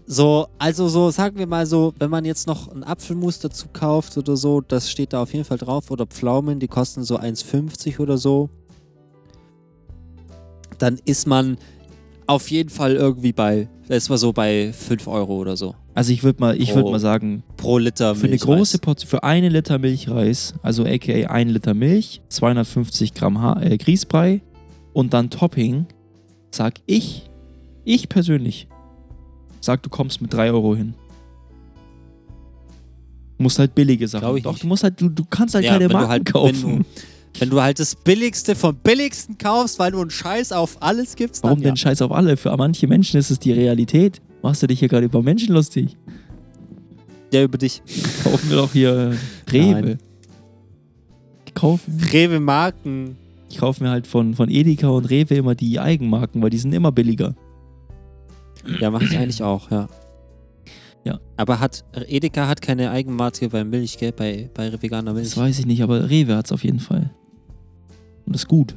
So, 0.09 0.49
also 0.59 0.89
so, 0.89 1.11
sagen 1.11 1.39
wir 1.39 1.47
mal 1.47 1.66
so, 1.66 1.95
wenn 2.01 2.11
man 2.11 2.24
jetzt 2.24 2.49
noch 2.49 2.66
ein 2.66 2.83
Apfelmus 2.83 3.39
dazu 3.39 3.68
kauft 3.72 4.18
oder 4.18 4.37
so, 4.37 4.61
das 4.61 4.91
steht 4.91 5.12
da 5.12 5.22
auf 5.22 5.33
jeden 5.33 5.45
Fall 5.45 5.59
drauf. 5.59 5.93
Oder 5.93 6.05
Pflaumen, 6.05 6.59
die 6.59 6.66
kosten 6.66 7.05
so 7.05 7.16
1,50 7.16 8.01
oder 8.01 8.18
so. 8.18 8.51
Dann 10.78 10.99
ist 11.05 11.28
man 11.28 11.59
auf 12.26 12.51
jeden 12.51 12.70
Fall 12.70 12.97
irgendwie 12.97 13.33
bei, 13.33 13.68
man 13.89 14.18
so 14.18 14.33
bei 14.33 14.72
5 14.72 15.07
Euro 15.07 15.37
oder 15.37 15.57
so. 15.57 15.76
Also 16.01 16.15
ich 16.15 16.23
würde 16.23 16.41
mal, 16.41 16.59
ich 16.59 16.75
würde 16.75 16.91
mal 16.91 16.99
sagen, 16.99 17.43
Pro 17.59 17.77
Liter 17.77 18.15
für 18.15 18.27
eine 18.27 18.39
große 18.39 18.79
Portion, 18.79 19.07
für 19.07 19.23
eine 19.23 19.51
Liter 19.51 19.79
Milchreis, 19.79 20.55
also 20.63 20.87
aka 20.87 21.13
1 21.13 21.53
Liter 21.53 21.75
Milch, 21.75 22.23
250 22.31 23.13
Gramm 23.13 23.43
ha 23.43 23.61
äh, 23.61 23.77
Grießbrei 23.77 24.41
und 24.95 25.13
dann 25.13 25.29
Topping, 25.29 25.85
sag 26.53 26.81
ich, 26.87 27.29
ich 27.85 28.09
persönlich, 28.09 28.67
sag, 29.61 29.83
du 29.83 29.91
kommst 29.91 30.23
mit 30.23 30.33
3 30.33 30.53
Euro 30.53 30.75
hin. 30.75 30.95
Du 33.37 33.43
musst 33.43 33.59
halt 33.59 33.75
billige 33.75 34.09
Sachen. 34.09 34.39
Ich 34.39 34.43
Doch, 34.43 34.53
nicht. 34.53 34.63
du 34.63 34.69
musst 34.69 34.83
halt, 34.85 34.99
du, 34.99 35.11
du 35.11 35.25
kannst 35.29 35.55
halt 35.55 35.67
Ja, 35.67 35.73
keine 35.73 35.91
Marken 35.91 36.09
halt- 36.09 36.33
kaufen. 36.33 36.87
wenn 37.39 37.51
du 37.51 37.61
halt 37.61 37.79
das 37.79 37.95
Billigste 37.95 38.55
vom 38.55 38.75
Billigsten 38.75 39.37
kaufst, 39.37 39.79
weil 39.79 39.93
du 39.93 40.01
einen 40.01 40.09
Scheiß 40.09 40.53
auf 40.53 40.79
alles 40.83 41.15
gibst, 41.15 41.45
dann 41.45 41.51
Warum 41.51 41.63
ja. 41.63 41.69
denn 41.69 41.77
Scheiß 41.77 42.01
auf 42.01 42.11
alle? 42.11 42.39
Für 42.39 42.57
manche 42.57 42.87
Menschen 42.87 43.21
ist 43.21 43.31
es 43.31 43.39
die 43.39 43.53
Realität. 43.53 44.23
Machst 44.43 44.62
du 44.62 44.66
dich 44.66 44.78
hier 44.78 44.88
gerade 44.88 45.07
über 45.07 45.22
Menschen 45.22 45.55
lustig? 45.55 45.97
Ja, 47.32 47.43
über 47.45 47.59
dich. 47.59 47.82
Kaufen 48.24 48.51
wir 48.51 48.57
doch 48.57 48.72
hier 48.72 49.14
Rewe. 49.53 49.80
Nein. 49.82 49.99
Ich 51.47 51.55
kaufe, 51.55 51.91
Rewe 52.12 52.41
Marken. 52.41 53.16
ich 53.51 53.59
kaufe 53.59 53.82
mir 53.82 53.91
halt 53.91 54.07
von, 54.07 54.34
von 54.34 54.49
Edeka 54.49 54.88
und 54.88 55.07
Rewe 55.11 55.34
immer 55.34 55.55
die 55.55 55.80
Eigenmarken, 55.80 56.41
weil 56.43 56.51
die 56.51 56.59
sind 56.59 56.72
immer 56.72 56.93
billiger. 56.93 57.34
Ja, 58.80 58.91
mache 58.91 59.05
ich 59.05 59.18
eigentlich 59.18 59.43
auch, 59.43 59.70
ja. 59.70 59.88
Ja. 61.05 61.18
Aber 61.36 61.61
hat 61.61 61.84
Edeka 62.09 62.47
hat 62.47 62.61
keine 62.61 62.91
Eigenmarke 62.91 63.49
bei 63.49 63.64
Milch, 63.64 63.99
gell? 63.99 64.12
Bei, 64.12 64.51
bei 64.55 64.70
veganer 64.80 65.12
Milch. 65.12 65.28
Das 65.30 65.36
weiß 65.36 65.59
ich 65.59 65.66
nicht, 65.66 65.82
aber 65.82 66.09
Rewe 66.11 66.36
hat 66.36 66.47
es 66.47 66.53
auf 66.53 66.62
jeden 66.62 66.78
Fall. 66.80 67.11
Und 68.26 68.34
das 68.34 68.43
ist 68.43 68.49
gut. 68.49 68.76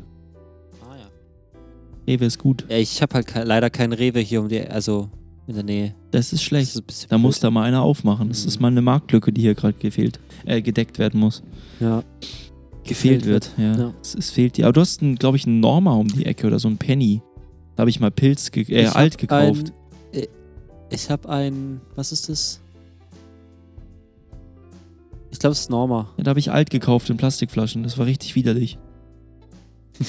ah, 0.82 0.96
ja. 0.98 1.08
Rewe 2.08 2.26
ist 2.26 2.40
gut. 2.40 2.66
ja, 2.70 2.78
ich 2.78 3.02
habe 3.02 3.16
halt 3.16 3.28
leider 3.46 3.70
keinen 3.70 3.94
Rewe 3.94 4.20
hier 4.20 4.42
um 4.42 4.48
die, 4.50 4.62
also 4.62 5.10
in 5.48 5.56
der 5.56 5.64
Nähe. 5.64 5.96
Das 6.12 6.28
ist 6.28 6.34
Das 6.34 6.44
schlecht. 6.44 6.70
ist 6.70 6.78
ein 6.82 6.84
bisschen 6.86 7.10
Da 7.10 7.18
muss 7.18 7.40
da 7.40 7.52
mal 7.52 7.64
einer 7.64 7.82
aufmachen. 7.82 8.30
Das 8.30 8.44
Mhm. 8.44 8.48
ist 8.48 8.60
mal 8.62 8.68
eine 8.70 8.82
Marktlücke, 8.82 9.32
die 9.34 9.42
hier 9.42 9.56
gerade 9.56 9.78
gefehlt, 9.78 10.20
äh, 10.46 10.62
gedeckt 10.62 11.00
werden 11.00 11.20
muss. 11.20 11.44
Ja. 11.80 12.04
Gefehlt 12.86 13.26
wird, 13.26 13.52
ja. 13.58 13.76
Ja. 13.78 13.94
Es, 14.02 14.16
es 14.16 14.32
fehlt 14.32 14.58
dir. 14.58 14.66
Aber 14.66 14.74
du 14.74 14.82
hast, 14.82 15.02
glaube 15.20 15.38
ich, 15.38 15.46
einen 15.48 15.60
Norma 15.60 15.94
um 15.94 16.08
die 16.08 16.26
Ecke 16.26 16.48
oder 16.48 16.60
so 16.60 16.68
ein 16.68 16.78
Penny. 16.78 17.22
Da 17.76 17.82
habe 17.82 17.90
ich 17.90 18.00
mal 18.00 18.12
Pilz, 18.12 18.52
ge 18.52 18.64
äh, 18.64 18.84
Ich 18.84 18.92
alt 18.96 19.18
gekauft. 19.18 19.74
Ein, 20.14 20.20
äh, 20.20 20.28
ich 20.90 21.10
habe 21.10 21.28
ein, 21.30 21.82
was 21.96 22.12
ist 22.12 22.30
das? 22.30 22.60
Ich 25.32 25.40
glaube, 25.40 25.54
es 25.54 25.62
ist 25.62 25.70
Norma. 25.70 26.10
Ja, 26.18 26.24
da 26.26 26.30
habe 26.30 26.40
ich 26.40 26.52
alt 26.52 26.70
gekauft 26.70 27.10
in 27.10 27.18
Plastikflaschen. 27.18 27.84
Das 27.84 27.98
war 27.98 28.06
richtig 28.06 28.36
widerlich. 28.36 28.78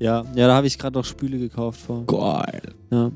Ja, 0.00 0.24
ja, 0.34 0.48
da 0.48 0.56
habe 0.56 0.66
ich 0.66 0.76
gerade 0.76 0.98
noch 0.98 1.04
Spüle 1.04 1.38
gekauft 1.38 1.80
vor. 1.80 2.04
Geil. 2.06 2.62
Ja. 2.90 3.12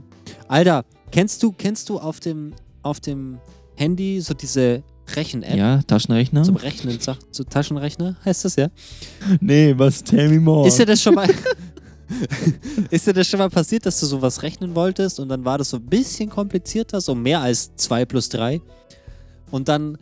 Alter, 0.47 0.85
kennst 1.11 1.43
du, 1.43 1.53
kennst 1.53 1.89
du 1.89 1.99
auf 1.99 2.21
dem, 2.21 2.53
auf 2.83 3.01
dem 3.01 3.39
Handy 3.77 4.21
so 4.21 4.35
diese 4.35 4.83
Rechen-App 5.15 5.57
Ja, 5.57 5.81
Taschenrechner? 5.83 6.43
zum 6.43 6.57
Rechnen, 6.57 6.99
sagt 7.01 7.35
so 7.35 7.45
Taschenrechner, 7.45 8.17
heißt 8.25 8.45
das 8.45 8.57
ja? 8.57 8.69
Nee, 9.41 9.75
was? 9.77 10.03
Tell 10.05 10.29
me 10.29 10.41
more. 10.41 10.67
Ist 10.69 10.79
dir 10.79 10.87
das 10.87 11.03
schon 11.03 11.15
mal 11.15 11.29
Ist 12.91 13.07
dir 13.07 13.13
das 13.13 13.27
schon 13.29 13.39
mal 13.39 13.51
passiert, 13.51 13.85
dass 13.85 14.01
du 14.01 14.07
sowas 14.07 14.43
rechnen 14.43 14.75
wolltest 14.75 15.21
und 15.21 15.29
dann 15.29 15.45
war 15.45 15.59
das 15.59 15.71
so 15.71 15.77
ein 15.77 15.85
bisschen 15.87 16.31
komplizierter, 16.31 17.01
so 17.01 17.15
mehr 17.15 17.41
als 17.41 17.75
2 17.77 18.05
plus 18.07 18.29
3 18.31 18.61
und 19.51 19.69
dann 19.69 19.99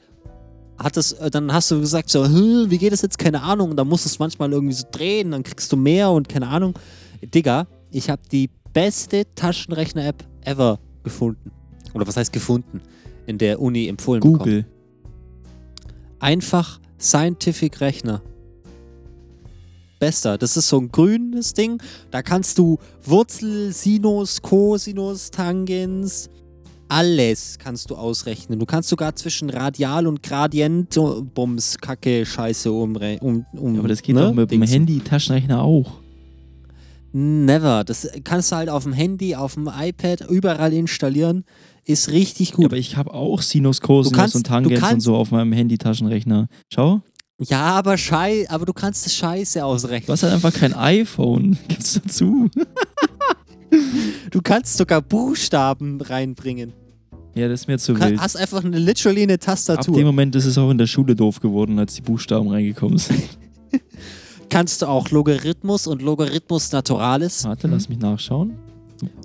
hat 0.79 0.97
es, 0.99 1.13
äh, 1.13 1.31
dann 1.31 1.53
hast 1.53 1.71
du 1.71 1.81
gesagt 1.81 2.11
so, 2.11 2.25
"Hm, 2.25 2.67
wie 2.69 2.79
geht 2.79 2.93
das 2.93 3.01
jetzt? 3.03 3.19
Keine 3.19 3.43
Ahnung. 3.43 3.71
Und 3.71 3.77
dann 3.77 3.89
musst 3.89 4.05
du 4.05 4.09
es 4.09 4.19
manchmal 4.19 4.53
irgendwie 4.53 4.75
so 4.75 4.85
drehen, 4.93 5.31
dann 5.31 5.43
kriegst 5.43 5.73
du 5.73 5.77
mehr 5.77 6.11
und 6.11 6.29
keine 6.29 6.49
Ahnung. 6.49 6.75
Digga, 7.23 7.67
ich 7.91 8.11
habe 8.11 8.21
die 8.31 8.51
beste 8.75 9.25
Taschenrechner-App 9.35 10.23
ever 10.45 10.79
gefunden. 11.07 11.53
Oder 11.95 12.07
was 12.07 12.17
heißt 12.17 12.33
gefunden? 12.33 12.81
In 13.27 13.39
der 13.39 13.63
Uni 13.63 13.87
empfohlen 13.87 14.21
bekommen. 14.21 14.39
Google. 14.39 14.67
Einfach 16.19 16.81
Scientific 17.01 17.81
Rechner. 17.81 18.21
Bester. 20.01 20.37
Das 20.37 20.57
ist 20.57 20.69
so 20.69 20.79
ein 20.79 20.91
grünes 20.91 21.55
Ding. 21.55 21.81
Da 22.11 22.23
kannst 22.23 22.59
du 22.59 22.79
Wurzel, 23.05 23.73
Sinus, 23.73 24.43
Cosinus, 24.43 25.31
Tangens, 25.31 26.29
alles 26.89 27.59
kannst 27.59 27.91
du 27.91 27.95
ausrechnen. 27.95 28.59
Du 28.59 28.67
kannst 28.67 28.89
sogar 28.89 29.15
zwischen 29.15 29.49
Radial 29.49 30.07
und 30.07 30.23
Gradient 30.23 30.97
oh, 30.99 31.23
Bums, 31.23 31.79
Kacke, 31.79 32.27
Scheiße 32.27 32.71
umre 32.71 33.19
um, 33.21 33.47
um 33.53 33.75
Ja, 33.75 33.81
aber 33.81 33.89
das 33.89 34.03
geht 34.03 34.15
ne, 34.15 34.23
doch 34.23 34.35
mit 34.35 34.51
dem 34.51 34.61
Dingsen. 34.61 34.75
Handy-Taschenrechner 34.75 35.63
auch. 35.63 35.93
Never. 37.19 37.83
Das 37.85 38.07
kannst 38.25 38.53
du 38.53 38.57
halt 38.57 38.69
auf 38.69 38.83
dem 38.83 38.93
Handy, 38.93 39.35
auf 39.37 39.55
dem 39.55 39.71
iPad 39.75 40.29
überall 40.29 40.73
installieren. 40.75 41.45
Ist 41.85 42.11
richtig 42.11 42.51
Ja, 42.51 42.57
gut. 42.57 42.65
aber 42.67 42.77
ich 42.77 42.97
habe 42.99 43.15
auch 43.15 43.41
Sinus, 43.41 43.81
Cosinus 43.81 44.13
kannst- 44.13 44.35
und 44.37 44.47
du 44.47 44.51
Tangens 44.51 44.73
und 44.73 44.79
kannst- 44.81 45.05
so 45.07 45.17
auf 45.17 45.31
meinem 45.31 45.53
Handy-Taschenrechner. 45.53 46.49
Schau, 46.71 47.01
Ja, 47.41 47.61
aber 47.75 47.97
schei 47.97 48.45
aber 48.51 48.67
du 48.67 48.73
kannst 48.75 49.07
das 49.07 49.15
Scheiße 49.15 49.65
ausrechnen. 49.65 50.07
du 50.09 50.13
hast 50.13 50.25
halt 50.25 50.35
einfach 50.35 50.53
kein 50.53 50.75
iPhone. 50.75 51.57
Gib's 51.69 51.95
dazu. 51.95 52.51
Du 54.31 54.43
kannst 54.43 54.77
sogar 54.77 55.01
Buchstaben 55.01 56.01
reinbringen. 56.01 56.73
Ja, 57.35 57.49
das 57.49 57.61
ist 57.63 57.67
mir 57.69 57.79
zu 57.79 57.95
Du 57.95 58.01
wild. 58.01 58.21
hast 58.21 58.37
einfach 58.37 58.65
eine 58.65 58.79
literally 58.79 59.23
eine 59.23 59.35
Ab 59.35 59.41
Tastatur. 59.41 59.95
dem 59.97 60.07
Moment 60.07 60.35
ist 60.37 60.45
es 60.47 60.57
auch 60.59 60.71
in 60.71 60.79
der 60.79 60.87
Schule 60.87 61.15
doof 61.15 61.41
geworden, 61.41 61.79
als 61.79 61.95
die 61.95 62.03
Buchstaben 62.03 62.49
reingekommen 62.49 62.99
sind. 62.99 63.23
kannst 64.49 64.83
du 64.83 64.87
auch 64.87 65.11
Logarithmus 65.11 65.87
und 65.87 66.03
Logarithmus 66.03 66.73
Naturalis 66.73 67.45
Warte, 67.45 67.69
lass 67.69 67.89
mich 67.89 67.99
nachschauen. 67.99 68.55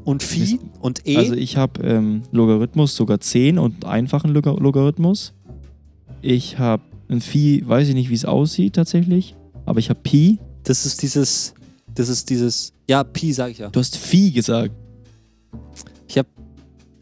und 0.03 0.23
Phi 0.23 0.59
und 0.79 1.07
E. 1.07 1.17
Also 1.17 1.33
ich 1.33 1.57
habe 1.57 1.81
ähm, 1.83 2.23
Logarithmus 2.31 2.95
sogar 2.95 3.19
10 3.19 3.57
und 3.59 3.85
einfachen 3.85 4.31
Log 4.33 4.45
Logarithmus. 4.45 5.33
Ich 6.21 6.59
habe 6.59 6.83
ein 7.09 7.21
Phi, 7.21 7.63
weiß 7.65 7.89
ich 7.89 7.95
nicht, 7.95 8.09
wie 8.09 8.15
es 8.15 8.25
aussieht 8.25 8.75
tatsächlich, 8.75 9.35
aber 9.65 9.79
ich 9.79 9.89
habe 9.89 9.99
Pi. 10.01 10.39
das 10.63 10.85
ist 10.85 11.01
dieses, 11.01 11.53
das 11.93 12.09
ist 12.09 12.29
dieses, 12.29 12.73
ja, 12.89 13.03
Pi 13.03 13.33
sag 13.33 13.51
ich 13.51 13.59
ja. 13.59 13.69
Du 13.69 13.79
hast 13.79 13.97
Phi 13.97 14.31
gesagt. 14.31 14.73
Ich 16.07 16.17
habe 16.17 16.29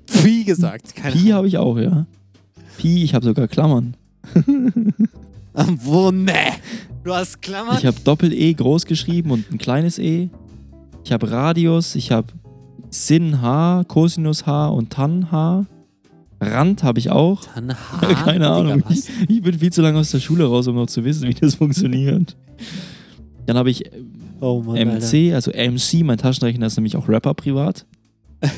Phi 0.07 0.43
gesagt. 0.43 0.95
Keine 0.95 1.15
Pi 1.15 1.29
habe 1.29 1.47
ich 1.47 1.57
auch, 1.57 1.77
ja. 1.77 2.05
Pi, 2.79 3.03
ich 3.03 3.13
habe 3.13 3.25
sogar 3.25 3.47
Klammern. 3.49 3.97
Wo, 5.53 6.11
ne? 6.11 6.53
Du 7.03 7.13
hast 7.13 7.41
Klammern? 7.41 7.77
Ich 7.77 7.85
habe 7.85 7.97
Doppel-E 8.03 8.53
groß 8.53 8.85
geschrieben 8.85 9.31
und 9.31 9.51
ein 9.51 9.57
kleines 9.57 9.97
E. 9.99 10.29
Ich 11.03 11.11
habe 11.11 11.31
Radius, 11.31 11.95
ich 11.95 12.11
habe 12.11 12.27
Sin 12.89 13.41
H, 13.41 13.83
Cosinus 13.87 14.45
H 14.45 14.67
und 14.69 14.89
Tan 14.91 15.31
H. 15.31 15.65
Rand 16.41 16.83
habe 16.83 16.99
ich 16.99 17.09
auch. 17.09 17.41
Dann 17.55 17.75
Keine 18.01 18.33
Digga, 18.39 18.57
Ahnung. 18.57 18.83
Ich, 18.89 19.09
ich 19.29 19.41
bin 19.41 19.59
viel 19.59 19.71
zu 19.71 19.81
lange 19.81 19.99
aus 19.99 20.11
der 20.11 20.19
Schule 20.19 20.45
raus, 20.45 20.67
um 20.67 20.75
noch 20.75 20.87
zu 20.87 21.03
wissen, 21.03 21.27
wie 21.27 21.33
das 21.33 21.55
funktioniert. 21.55 22.35
Dann 23.45 23.57
habe 23.57 23.69
ich 23.71 23.89
Oh 24.41 24.61
Mann, 24.61 24.77
Alter. 24.77 25.05
MC, 25.05 25.33
also 25.33 25.51
MC, 25.51 26.03
mein 26.05 26.17
Taschenrechner 26.17 26.67
ist 26.67 26.77
nämlich 26.77 26.95
auch 26.95 27.09
Rapper 27.09 27.33
privat. 27.33 27.85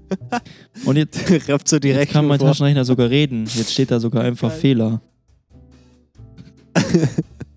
Und 0.85 0.97
jetzt, 0.97 1.19
rappt 1.49 1.69
so 1.69 1.77
jetzt 1.77 1.85
direkt 1.85 2.13
kann 2.13 2.27
mein 2.27 2.39
vor. 2.39 2.49
Taschenrechner 2.49 2.85
sogar 2.85 3.11
reden. 3.11 3.47
Jetzt 3.55 3.73
steht 3.73 3.91
da 3.91 4.01
sogar 4.01 4.23
einfach 4.23 4.51
Geil. 4.51 4.61
Fehler. 4.61 5.01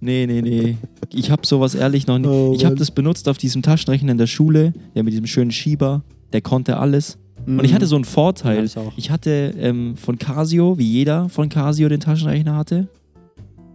Nee, 0.02 0.26
nee, 0.28 0.42
nee. 0.42 0.78
Ich 1.14 1.30
habe 1.30 1.46
sowas 1.46 1.76
ehrlich 1.76 2.08
noch 2.08 2.20
nie. 2.20 2.28
Oh 2.28 2.54
ich 2.56 2.66
habe 2.66 2.76
das 2.76 2.92
benutzt 2.92 3.28
auf 3.28 3.38
diesem 3.38 3.62
Taschenrechner 3.62 4.14
in 4.14 4.18
der 4.18 4.28
Schule, 4.28 4.74
ja, 4.94 5.04
mit 5.04 5.12
diesem 5.12 5.28
schönen 5.28 5.52
Schieber. 5.52 6.04
Der 6.32 6.42
konnte 6.42 6.78
alles. 6.78 7.18
Und 7.58 7.64
ich 7.64 7.74
hatte 7.74 7.88
so 7.88 7.96
einen 7.96 8.06
Vorteil. 8.06 8.62
Mhm. 8.62 8.68
Ja, 8.68 8.82
ich. 8.90 8.98
Ich 8.98 9.12
hatte 9.12 9.54
ähm, 9.58 9.98
von 9.98 10.20
Casio, 10.20 10.78
wie 10.78 10.86
jeder 10.86 11.30
von 11.30 11.50
Casio 11.50 11.90
den 11.90 12.00
Taschenrechner 12.00 12.56
hatte, 12.56 12.88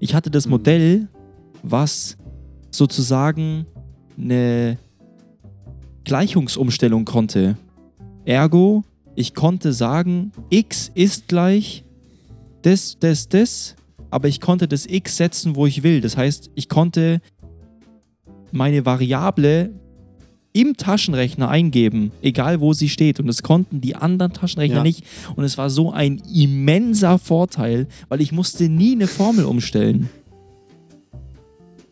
ich 0.01 0.15
hatte 0.15 0.31
das 0.31 0.47
Mhm. 0.47 0.51
Modell, 0.51 1.09
was 1.63 2.17
sozusagen 2.71 3.67
eine 4.19 4.79
Gleichungsumstellung 6.05 7.05
konnte. 7.05 7.57
Ergo, 8.25 8.85
ich 9.15 9.35
konnte 9.35 9.73
sagen, 9.73 10.33
x 10.51 10.91
ist 10.95 11.29
gleich 11.29 11.85
das, 12.63 12.97
das, 12.99 13.29
das, 13.29 13.77
aber 14.11 14.29
ich 14.29 14.41
konnte 14.41 14.69
das 14.69 14.87
x 14.87 15.17
setzen, 15.17 15.57
wo 15.57 15.67
ich 15.67 15.83
will. 15.83 16.01
Das 16.01 16.17
heißt, 16.17 16.51
ich 16.55 16.69
konnte 16.69 17.21
meine 18.53 18.85
Variable 18.87 19.71
im 20.55 20.77
Taschenrechner 20.77 21.49
eingeben, 21.49 22.13
egal 22.23 22.61
wo 22.61 22.73
sie 22.73 22.89
steht. 22.89 23.19
Und 23.21 23.27
das 23.27 23.43
konnten 23.43 23.81
die 23.81 23.97
anderen 23.97 24.33
Taschenrechner 24.33 24.77
Ja. 24.79 24.83
nicht. 24.83 25.05
Und 25.35 25.45
es 25.45 25.59
war 25.59 25.69
so 25.69 25.91
ein 25.93 26.23
immenser 26.33 27.19
Vorteil, 27.19 27.89
weil 28.09 28.21
ich 28.21 28.31
musste 28.33 28.69
nie 28.69 28.93
eine 28.93 29.09
Formel 29.09 29.45
umstellen. 29.45 30.09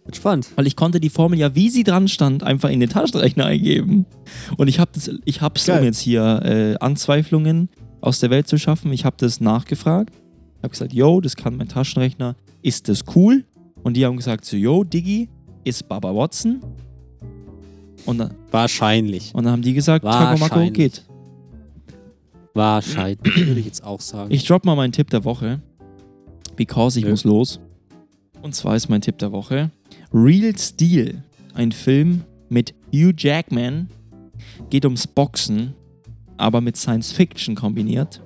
Entspannt. 0.04 0.48
Weil 0.56 0.66
ich 0.66 0.76
konnte 0.76 1.00
die 1.00 1.10
Formel 1.10 1.38
ja, 1.38 1.54
wie 1.54 1.70
sie 1.70 1.84
dran 1.84 2.08
stand, 2.08 2.42
einfach 2.42 2.70
in 2.70 2.80
den 2.80 2.88
Taschenrechner 2.88 3.46
eingeben. 3.46 4.06
Und 4.56 4.68
ich 4.68 4.78
habe 4.78 4.90
das, 4.94 5.10
ich 5.24 5.40
hab's, 5.40 5.68
um 5.68 5.82
jetzt 5.82 6.00
hier 6.00 6.40
äh, 6.44 6.74
Anzweiflungen 6.80 7.68
aus 8.00 8.20
der 8.20 8.30
Welt 8.30 8.48
zu 8.48 8.58
schaffen, 8.58 8.92
ich 8.92 9.04
habe 9.04 9.16
das 9.18 9.40
nachgefragt. 9.40 10.12
Ich 10.58 10.62
habe 10.62 10.70
gesagt, 10.70 10.92
yo, 10.92 11.20
das 11.20 11.34
kann 11.36 11.56
mein 11.56 11.68
Taschenrechner. 11.68 12.36
Ist 12.62 12.88
das 12.88 13.02
cool? 13.16 13.44
Und 13.82 13.96
die 13.96 14.04
haben 14.06 14.16
gesagt 14.16 14.44
so, 14.44 14.56
yo, 14.56 14.84
Diggi, 14.84 15.28
ist 15.64 15.88
Baba 15.88 16.14
Watson? 16.14 16.60
Und 18.04 18.18
dann, 18.18 18.34
Wahrscheinlich. 18.50 19.34
und 19.34 19.44
dann 19.44 19.52
haben 19.52 19.62
die 19.62 19.74
gesagt, 19.74 20.04
Taco 20.04 20.38
Mako 20.38 20.40
Wahrscheinlich. 20.40 20.72
geht. 20.72 21.04
Wahrscheinlich, 22.54 23.46
würde 23.46 23.60
ich 23.60 23.66
jetzt 23.66 23.84
auch 23.84 24.00
sagen. 24.00 24.30
Ich 24.32 24.44
drop 24.46 24.64
mal 24.64 24.74
meinen 24.76 24.92
Tipp 24.92 25.10
der 25.10 25.24
Woche. 25.24 25.60
Because 26.56 26.98
ich 26.98 27.04
Nö. 27.04 27.12
muss 27.12 27.24
los. 27.24 27.60
Und 28.42 28.54
zwar 28.54 28.76
ist 28.76 28.88
mein 28.88 29.00
Tipp 29.00 29.18
der 29.18 29.32
Woche 29.32 29.70
Real 30.12 30.56
Steel. 30.58 31.22
Ein 31.54 31.72
Film 31.72 32.22
mit 32.48 32.74
Hugh 32.92 33.14
Jackman. 33.16 33.88
Geht 34.68 34.84
ums 34.84 35.06
Boxen, 35.06 35.74
aber 36.36 36.60
mit 36.60 36.76
Science 36.76 37.12
Fiction 37.12 37.54
kombiniert. 37.54 38.20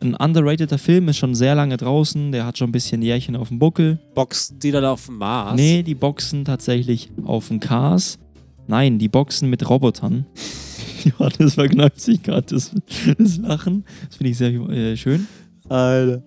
Ein 0.00 0.14
underrateder 0.14 0.76
Film 0.78 1.08
ist 1.08 1.16
schon 1.16 1.34
sehr 1.34 1.54
lange 1.54 1.76
draußen. 1.78 2.30
Der 2.30 2.44
hat 2.44 2.58
schon 2.58 2.68
ein 2.68 2.72
bisschen 2.72 3.00
Jährchen 3.02 3.34
auf 3.34 3.48
dem 3.48 3.58
Buckel. 3.58 3.98
Boxen 4.14 4.58
die 4.58 4.70
dann 4.70 4.84
auf 4.84 5.06
dem 5.06 5.16
Mars? 5.18 5.56
Nee, 5.56 5.82
die 5.82 5.94
boxen 5.94 6.44
tatsächlich 6.44 7.10
auf 7.24 7.48
dem 7.48 7.58
Cars. 7.60 8.18
Nein, 8.68 8.98
die 8.98 9.08
boxen 9.08 9.48
mit 9.50 9.68
Robotern. 9.68 10.26
Johannes 11.04 11.54
verkneift 11.54 12.00
sich 12.00 12.22
gerade 12.22 12.46
das, 12.54 12.72
das 13.18 13.36
Lachen. 13.38 13.84
Das 14.08 14.16
finde 14.16 14.30
ich 14.30 14.38
sehr 14.38 14.50
äh, 14.50 14.96
schön. 14.96 15.26
Alter. 15.68 16.22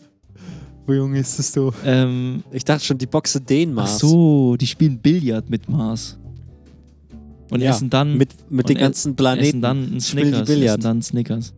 Wo 0.85 0.93
jung 0.93 1.13
ist 1.13 1.37
das 1.37 1.51
du? 1.51 1.71
Ähm, 1.85 2.43
Ich 2.51 2.63
dachte 2.65 2.83
schon, 2.83 2.97
die 2.97 3.05
Boxen 3.05 3.45
den 3.45 3.71
ach 3.71 3.75
Mars. 3.83 3.99
so, 3.99 4.55
die 4.55 4.65
spielen 4.65 4.97
Billard 4.99 5.49
mit 5.49 5.69
Mars. 5.69 6.17
Und 7.51 7.61
Ja, 7.61 7.71
essen 7.71 7.89
dann, 7.89 8.17
Mit, 8.17 8.29
mit 8.49 8.69
den 8.69 8.77
ganzen 8.77 9.09
essen 9.09 9.15
Planeten. 9.15 9.61
dann 9.61 9.77
einen 9.77 10.01
spielen 10.01 10.27
die 10.27 10.31
Snickers. 10.33 10.47
Billard. 10.47 10.79
Essen 10.79 10.81
dann 10.83 11.01
Snickers. 11.01 11.53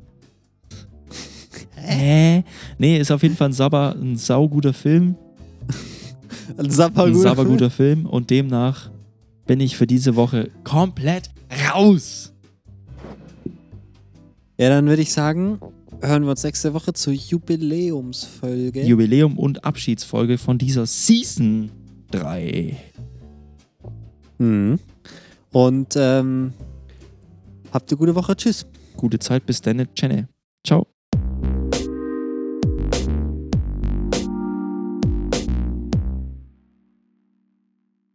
Hä? 1.75 2.43
Nee, 2.77 2.97
ist 2.99 3.11
auf 3.11 3.23
jeden 3.23 3.35
Fall 3.35 3.49
ein, 3.49 3.53
sauber, 3.53 3.95
ein 3.99 4.15
sauguter 4.17 4.73
Film. 4.73 5.15
Ein 6.57 6.65
Ein 6.65 6.69
sauberguter 6.71 7.69
Film. 7.69 8.05
Und 8.05 8.29
demnach 8.29 8.89
bin 9.45 9.59
ich 9.59 9.77
für 9.77 9.87
diese 9.87 10.15
Woche 10.15 10.49
komplett 10.63 11.31
raus. 11.73 12.33
Ja, 14.57 14.69
dann 14.69 14.85
würde 14.87 15.01
ich 15.01 15.11
sagen, 15.11 15.59
hören 16.01 16.23
wir 16.23 16.31
uns 16.31 16.43
nächste 16.43 16.73
Woche 16.73 16.93
zur 16.93 17.13
Jubiläumsfolge. 17.13 18.83
Jubiläum 18.83 19.37
und 19.37 19.65
Abschiedsfolge 19.65 20.37
von 20.37 20.57
dieser 20.57 20.85
Season 20.85 21.71
3. 22.11 22.77
mhm. 24.37 24.79
Und 25.51 25.95
ähm, 25.97 26.53
habt 27.71 27.91
eine 27.91 27.97
gute 27.97 28.15
Woche. 28.15 28.35
Tschüss. 28.35 28.65
Gute 28.95 29.19
Zeit 29.19 29.45
bis 29.45 29.61
dann. 29.61 29.87
Ciao. 30.65 30.90